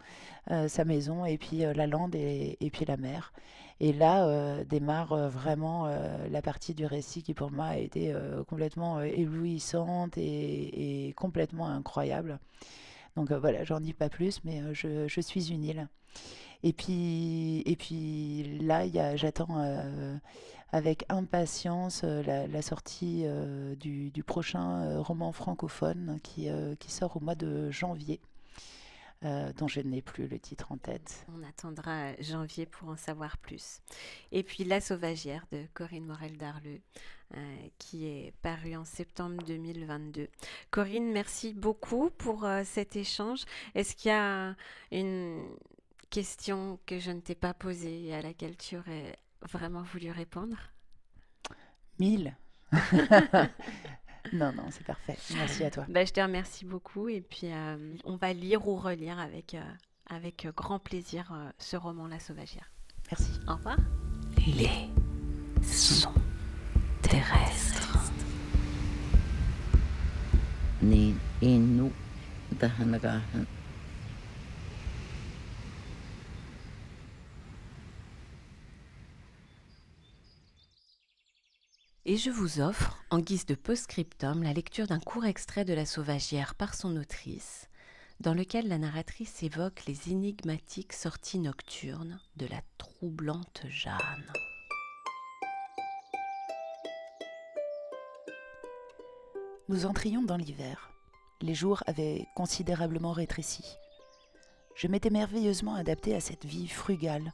euh, 0.50 0.68
sa 0.68 0.84
maison, 0.84 1.24
et 1.24 1.36
puis 1.36 1.64
euh, 1.64 1.74
la 1.74 1.86
lande 1.86 2.14
et, 2.14 2.56
puis 2.72 2.84
la 2.84 2.96
mer. 2.96 3.32
Et 3.80 3.92
là 3.92 4.62
démarre 4.64 5.28
vraiment 5.28 5.88
la 6.30 6.42
partie 6.42 6.74
du 6.74 6.86
récit 6.86 7.24
qui 7.24 7.34
pour 7.34 7.50
moi 7.50 7.66
a 7.66 7.76
été 7.76 8.14
complètement 8.48 9.00
éblouissante 9.00 10.16
et, 10.16 11.12
complètement 11.16 11.66
incroyable. 11.66 12.38
Donc 13.16 13.32
voilà, 13.32 13.64
j'en 13.64 13.80
dis 13.80 13.92
pas 13.92 14.08
plus, 14.08 14.42
mais 14.44 14.62
je, 14.74 15.08
je, 15.08 15.20
suis 15.20 15.50
une 15.52 15.64
île. 15.64 15.88
Et 16.64 16.72
puis, 16.72 17.62
et 17.66 17.76
puis 17.76 18.58
là, 18.58 19.16
j'attends 19.16 19.60
avec 20.74 21.04
impatience 21.08 22.02
euh, 22.02 22.48
la, 22.48 22.60
sortie 22.60 23.22
euh, 23.26 23.76
du, 23.76 24.24
prochain 24.26 24.82
euh, 24.82 25.00
roman 25.00 25.30
francophone 25.30 26.18
qui, 26.24 26.48
qui, 26.80 26.90
sort 26.90 27.16
au 27.16 27.20
mois 27.20 27.36
de 27.36 27.70
janvier. 27.70 28.20
dont 29.22 29.68
je 29.68 29.80
n'ai 29.80 30.02
plus 30.02 30.26
le 30.26 30.38
titre 30.38 30.72
en 30.72 30.76
tête. 30.76 31.24
On 31.32 31.42
attendra 31.48 32.12
janvier 32.20 32.66
pour 32.66 32.88
en 32.88 32.96
savoir 32.96 33.38
plus. 33.38 33.80
Et 34.32 34.42
puis 34.42 34.64
La 34.64 34.80
Sauvagière 34.80 35.46
de 35.52 35.64
Corinne 35.72 36.04
Morel-Darleux, 36.04 36.82
qui 37.78 38.06
est 38.06 38.34
paru 38.42 38.76
en 38.76 38.84
septembre 38.84 39.42
2022. 39.46 40.28
Corinne, 40.70 41.10
merci 41.10 41.54
beaucoup 41.54 42.10
pour 42.10 42.46
cet 42.64 42.96
échange. 42.96 43.44
Est-ce 43.74 43.96
qu'il 43.96 44.10
y 44.10 44.14
a 44.14 44.56
une 44.92 45.40
question 46.14 46.78
que 46.86 47.00
je 47.00 47.10
ne 47.10 47.18
t'ai 47.18 47.34
pas 47.34 47.52
posée 47.54 48.04
et 48.04 48.14
à 48.14 48.22
laquelle 48.22 48.56
tu 48.56 48.76
aurais 48.76 49.18
vraiment 49.50 49.82
voulu 49.82 50.12
répondre 50.12 50.56
Mille 51.98 52.36
Non, 54.32 54.52
non, 54.52 54.64
c'est 54.70 54.86
parfait. 54.86 55.18
Merci 55.34 55.64
à 55.64 55.70
toi. 55.72 55.84
Bah, 55.88 56.04
je 56.04 56.12
te 56.12 56.20
remercie 56.20 56.64
beaucoup 56.64 57.08
et 57.08 57.20
puis 57.20 57.52
euh, 57.52 57.94
on 58.04 58.14
va 58.14 58.32
lire 58.32 58.66
ou 58.68 58.76
relire 58.76 59.18
avec, 59.18 59.54
euh, 59.54 59.62
avec 60.08 60.46
grand 60.56 60.78
plaisir 60.78 61.32
euh, 61.32 61.50
ce 61.58 61.76
roman 61.76 62.06
La 62.06 62.20
Sauvagière. 62.20 62.70
Merci. 63.10 63.32
Au 63.48 63.56
revoir. 63.56 63.76
Les 64.46 64.88
sons 65.62 66.14
terrestres. 67.02 67.98
Ni 70.80 71.14
inu 71.42 71.90
Et 82.06 82.18
je 82.18 82.28
vous 82.28 82.60
offre, 82.60 82.98
en 83.08 83.18
guise 83.18 83.46
de 83.46 83.54
post-scriptum, 83.54 84.42
la 84.42 84.52
lecture 84.52 84.86
d'un 84.86 85.00
court 85.00 85.24
extrait 85.24 85.64
de 85.64 85.72
La 85.72 85.86
Sauvagière 85.86 86.54
par 86.54 86.74
son 86.74 86.98
autrice, 86.98 87.70
dans 88.20 88.34
lequel 88.34 88.68
la 88.68 88.76
narratrice 88.76 89.42
évoque 89.42 89.86
les 89.86 90.10
énigmatiques 90.10 90.92
sorties 90.92 91.38
nocturnes 91.38 92.20
de 92.36 92.44
la 92.46 92.60
troublante 92.76 93.62
Jeanne. 93.70 94.32
Nous 99.70 99.86
entrions 99.86 100.22
dans 100.22 100.36
l'hiver. 100.36 100.90
Les 101.40 101.54
jours 101.54 101.82
avaient 101.86 102.26
considérablement 102.36 103.12
rétréci. 103.12 103.64
Je 104.76 104.88
m'étais 104.88 105.08
merveilleusement 105.08 105.74
adapté 105.74 106.14
à 106.14 106.20
cette 106.20 106.44
vie 106.44 106.68
frugale, 106.68 107.32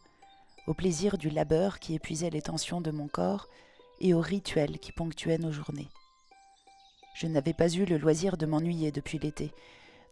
au 0.68 0.74
plaisir 0.74 1.18
du 1.18 1.28
labeur 1.28 1.80
qui 1.80 1.96
épuisait 1.96 2.30
les 2.30 2.42
tensions 2.42 2.80
de 2.80 2.92
mon 2.92 3.08
corps 3.08 3.48
et 4.00 4.14
aux 4.14 4.20
rituels 4.20 4.78
qui 4.78 4.92
ponctuaient 4.92 5.38
nos 5.38 5.52
journées. 5.52 5.88
Je 7.14 7.26
n'avais 7.26 7.52
pas 7.52 7.68
eu 7.68 7.84
le 7.84 7.98
loisir 7.98 8.36
de 8.36 8.46
m'ennuyer 8.46 8.92
depuis 8.92 9.18
l'été. 9.18 9.52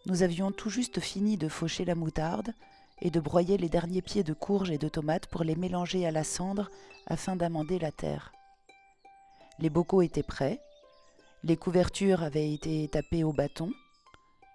Nous 0.07 0.22
avions 0.22 0.53
tout 0.53 0.70
juste 0.70 1.01
fini 1.01 1.36
de 1.36 1.49
faucher 1.49 1.84
la 1.84 1.95
moutarde 1.95 2.53
et 3.01 3.11
de 3.11 3.20
broyer 3.20 3.57
les 3.57 3.68
derniers 3.68 4.03
pieds 4.03 4.24
de 4.24 4.34
courge 4.34 4.70
et 4.70 4.78
de 4.78 4.89
tomates 4.89 5.26
pour 5.26 5.45
les 5.45 5.57
mélanger 5.57 6.07
à 6.07 6.11
la 6.11 6.24
cendre 6.24 6.70
afin 7.07 7.36
d'amender 7.36 7.78
la 7.78 7.93
terre. 7.93 8.32
Les 9.59 9.70
bocaux 9.70 10.03
étaient 10.03 10.22
prêts, 10.22 10.61
les 11.45 11.57
couvertures 11.57 12.22
avaient 12.22 12.53
été 12.53 12.89
tapées 12.89 13.24
au 13.24 13.32
bâton, 13.32 13.72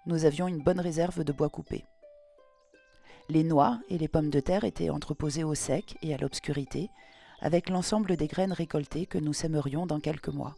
nous 0.06 0.26
avions 0.26 0.48
une 0.48 0.62
bonne 0.62 0.80
réserve 0.80 1.24
de 1.24 1.32
bois 1.32 1.48
coupé. 1.48 1.84
Les 3.30 3.42
noix 3.42 3.80
et 3.88 3.96
les 3.96 4.08
pommes 4.08 4.28
de 4.28 4.40
terre 4.40 4.64
étaient 4.64 4.90
entreposées 4.90 5.44
au 5.44 5.54
sec 5.54 5.96
et 6.02 6.12
à 6.12 6.18
l'obscurité, 6.18 6.90
avec 7.44 7.68
l'ensemble 7.68 8.16
des 8.16 8.26
graines 8.26 8.54
récoltées 8.54 9.04
que 9.04 9.18
nous 9.18 9.34
sèmerions 9.34 9.84
dans 9.84 10.00
quelques 10.00 10.30
mois. 10.30 10.56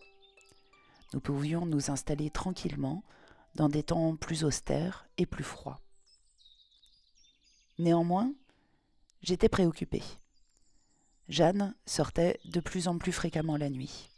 Nous 1.12 1.18
pouvions 1.18 1.66
nous 1.66 1.90
installer 1.90 2.30
tranquillement 2.30 3.02
dans 3.56 3.68
des 3.68 3.82
temps 3.82 4.14
plus 4.14 4.44
austères 4.44 5.08
et 5.18 5.26
plus 5.26 5.42
froids. 5.42 5.80
Néanmoins, 7.80 8.32
j'étais 9.20 9.48
préoccupée. 9.48 10.04
Jeanne 11.28 11.74
sortait 11.86 12.38
de 12.44 12.60
plus 12.60 12.86
en 12.86 12.98
plus 12.98 13.12
fréquemment 13.12 13.56
la 13.56 13.68
nuit. 13.68 14.08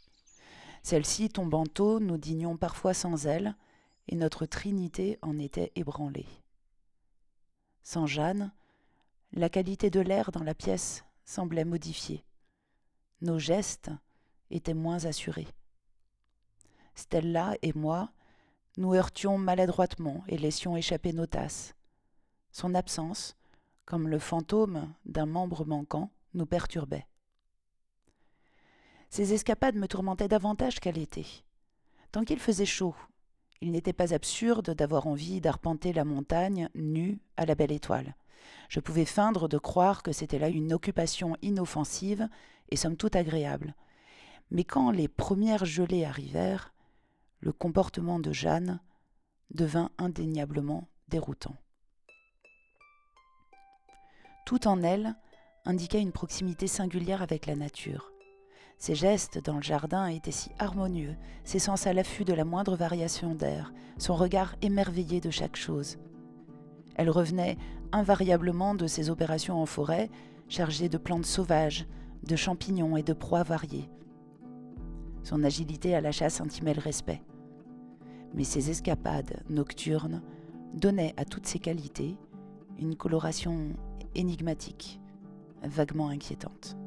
Celle-ci 0.83 1.29
tombant 1.29 1.65
tôt, 1.65 1.99
nous 1.99 2.17
dînions 2.17 2.55
parfois 2.55 2.93
sans 2.93 3.25
elle, 3.25 3.55
et 4.07 4.15
notre 4.15 4.45
trinité 4.45 5.17
en 5.23 5.39
était 5.39 5.71
ébranlée. 5.75 6.27
Sans 7.81 8.05
Jeanne, 8.05 8.51
la 9.33 9.49
qualité 9.49 9.89
de 9.89 10.01
l'air 10.01 10.31
dans 10.31 10.43
la 10.43 10.53
pièce 10.53 11.03
semblait 11.25 11.65
modifiée. 11.65 12.23
Nos 13.21 13.39
gestes 13.39 13.91
étaient 14.49 14.73
moins 14.73 15.05
assurés. 15.05 15.47
Stella 16.95 17.55
et 17.61 17.73
moi, 17.73 18.11
nous 18.77 18.93
heurtions 18.93 19.37
maladroitement 19.37 20.23
et 20.27 20.37
laissions 20.37 20.77
échapper 20.77 21.11
nos 21.11 21.25
tasses. 21.25 21.75
Son 22.51 22.75
absence, 22.75 23.35
comme 23.85 24.07
le 24.07 24.19
fantôme 24.19 24.93
d'un 25.05 25.25
membre 25.25 25.65
manquant, 25.65 26.11
nous 26.33 26.45
perturbait. 26.45 27.07
Ces 29.09 29.33
escapades 29.33 29.75
me 29.75 29.87
tourmentaient 29.87 30.27
davantage 30.27 30.79
qu'à 30.79 30.91
l'été. 30.91 31.25
Tant 32.11 32.23
qu'il 32.23 32.39
faisait 32.39 32.65
chaud, 32.65 32.95
il 33.61 33.71
n'était 33.71 33.93
pas 33.93 34.13
absurde 34.13 34.73
d'avoir 34.73 35.07
envie 35.07 35.41
d'arpenter 35.41 35.91
la 35.91 36.05
montagne 36.05 36.69
nue 36.75 37.19
à 37.35 37.45
la 37.45 37.55
belle 37.55 37.71
étoile. 37.71 38.15
Je 38.69 38.79
pouvais 38.79 39.05
feindre 39.05 39.49
de 39.49 39.57
croire 39.57 40.03
que 40.03 40.11
c'était 40.11 40.39
là 40.39 40.47
une 40.47 40.73
occupation 40.73 41.35
inoffensive 41.41 42.29
et 42.69 42.75
somme 42.75 42.97
toute 42.97 43.15
agréable. 43.15 43.75
Mais 44.51 44.63
quand 44.63 44.91
les 44.91 45.07
premières 45.07 45.65
gelées 45.65 46.05
arrivèrent, 46.05 46.73
le 47.39 47.51
comportement 47.51 48.19
de 48.19 48.31
Jeanne 48.31 48.79
devint 49.51 49.91
indéniablement 49.97 50.87
déroutant. 51.07 51.55
Tout 54.45 54.67
en 54.67 54.81
elle 54.81 55.15
indiquait 55.65 56.01
une 56.01 56.11
proximité 56.11 56.67
singulière 56.67 57.21
avec 57.21 57.45
la 57.45 57.55
nature. 57.55 58.11
Ses 58.77 58.95
gestes 58.95 59.43
dans 59.43 59.57
le 59.57 59.61
jardin 59.61 60.07
étaient 60.07 60.31
si 60.31 60.49
harmonieux, 60.57 61.15
ses 61.43 61.59
sens 61.59 61.85
à 61.85 61.93
l'affût 61.93 62.23
de 62.23 62.33
la 62.33 62.45
moindre 62.45 62.75
variation 62.75 63.35
d'air, 63.35 63.73
son 63.97 64.15
regard 64.15 64.55
émerveillé 64.61 65.19
de 65.19 65.29
chaque 65.29 65.57
chose. 65.57 65.97
Elle 66.95 67.09
revenait 67.09 67.57
invariablement 67.91 68.75
de 68.75 68.87
ses 68.87 69.09
opérations 69.09 69.61
en 69.61 69.65
forêt, 69.65 70.09
chargée 70.47 70.89
de 70.89 70.97
plantes 70.97 71.25
sauvages, 71.25 71.85
de 72.23 72.35
champignons 72.35 72.97
et 72.97 73.03
de 73.03 73.13
proies 73.13 73.43
variées. 73.43 73.89
Son 75.23 75.43
agilité 75.43 75.95
à 75.95 76.01
la 76.01 76.11
chasse 76.11 76.41
intimait 76.41 76.73
le 76.73 76.81
respect. 76.81 77.21
Mais 78.33 78.43
ses 78.43 78.69
escapades 78.69 79.43
nocturnes 79.49 80.21
donnaient 80.73 81.13
à 81.17 81.25
toutes 81.25 81.47
ses 81.47 81.59
qualités 81.59 82.17
une 82.79 82.95
coloration 82.95 83.73
énigmatique, 84.15 84.99
vaguement 85.63 86.09
inquiétante. 86.09 86.77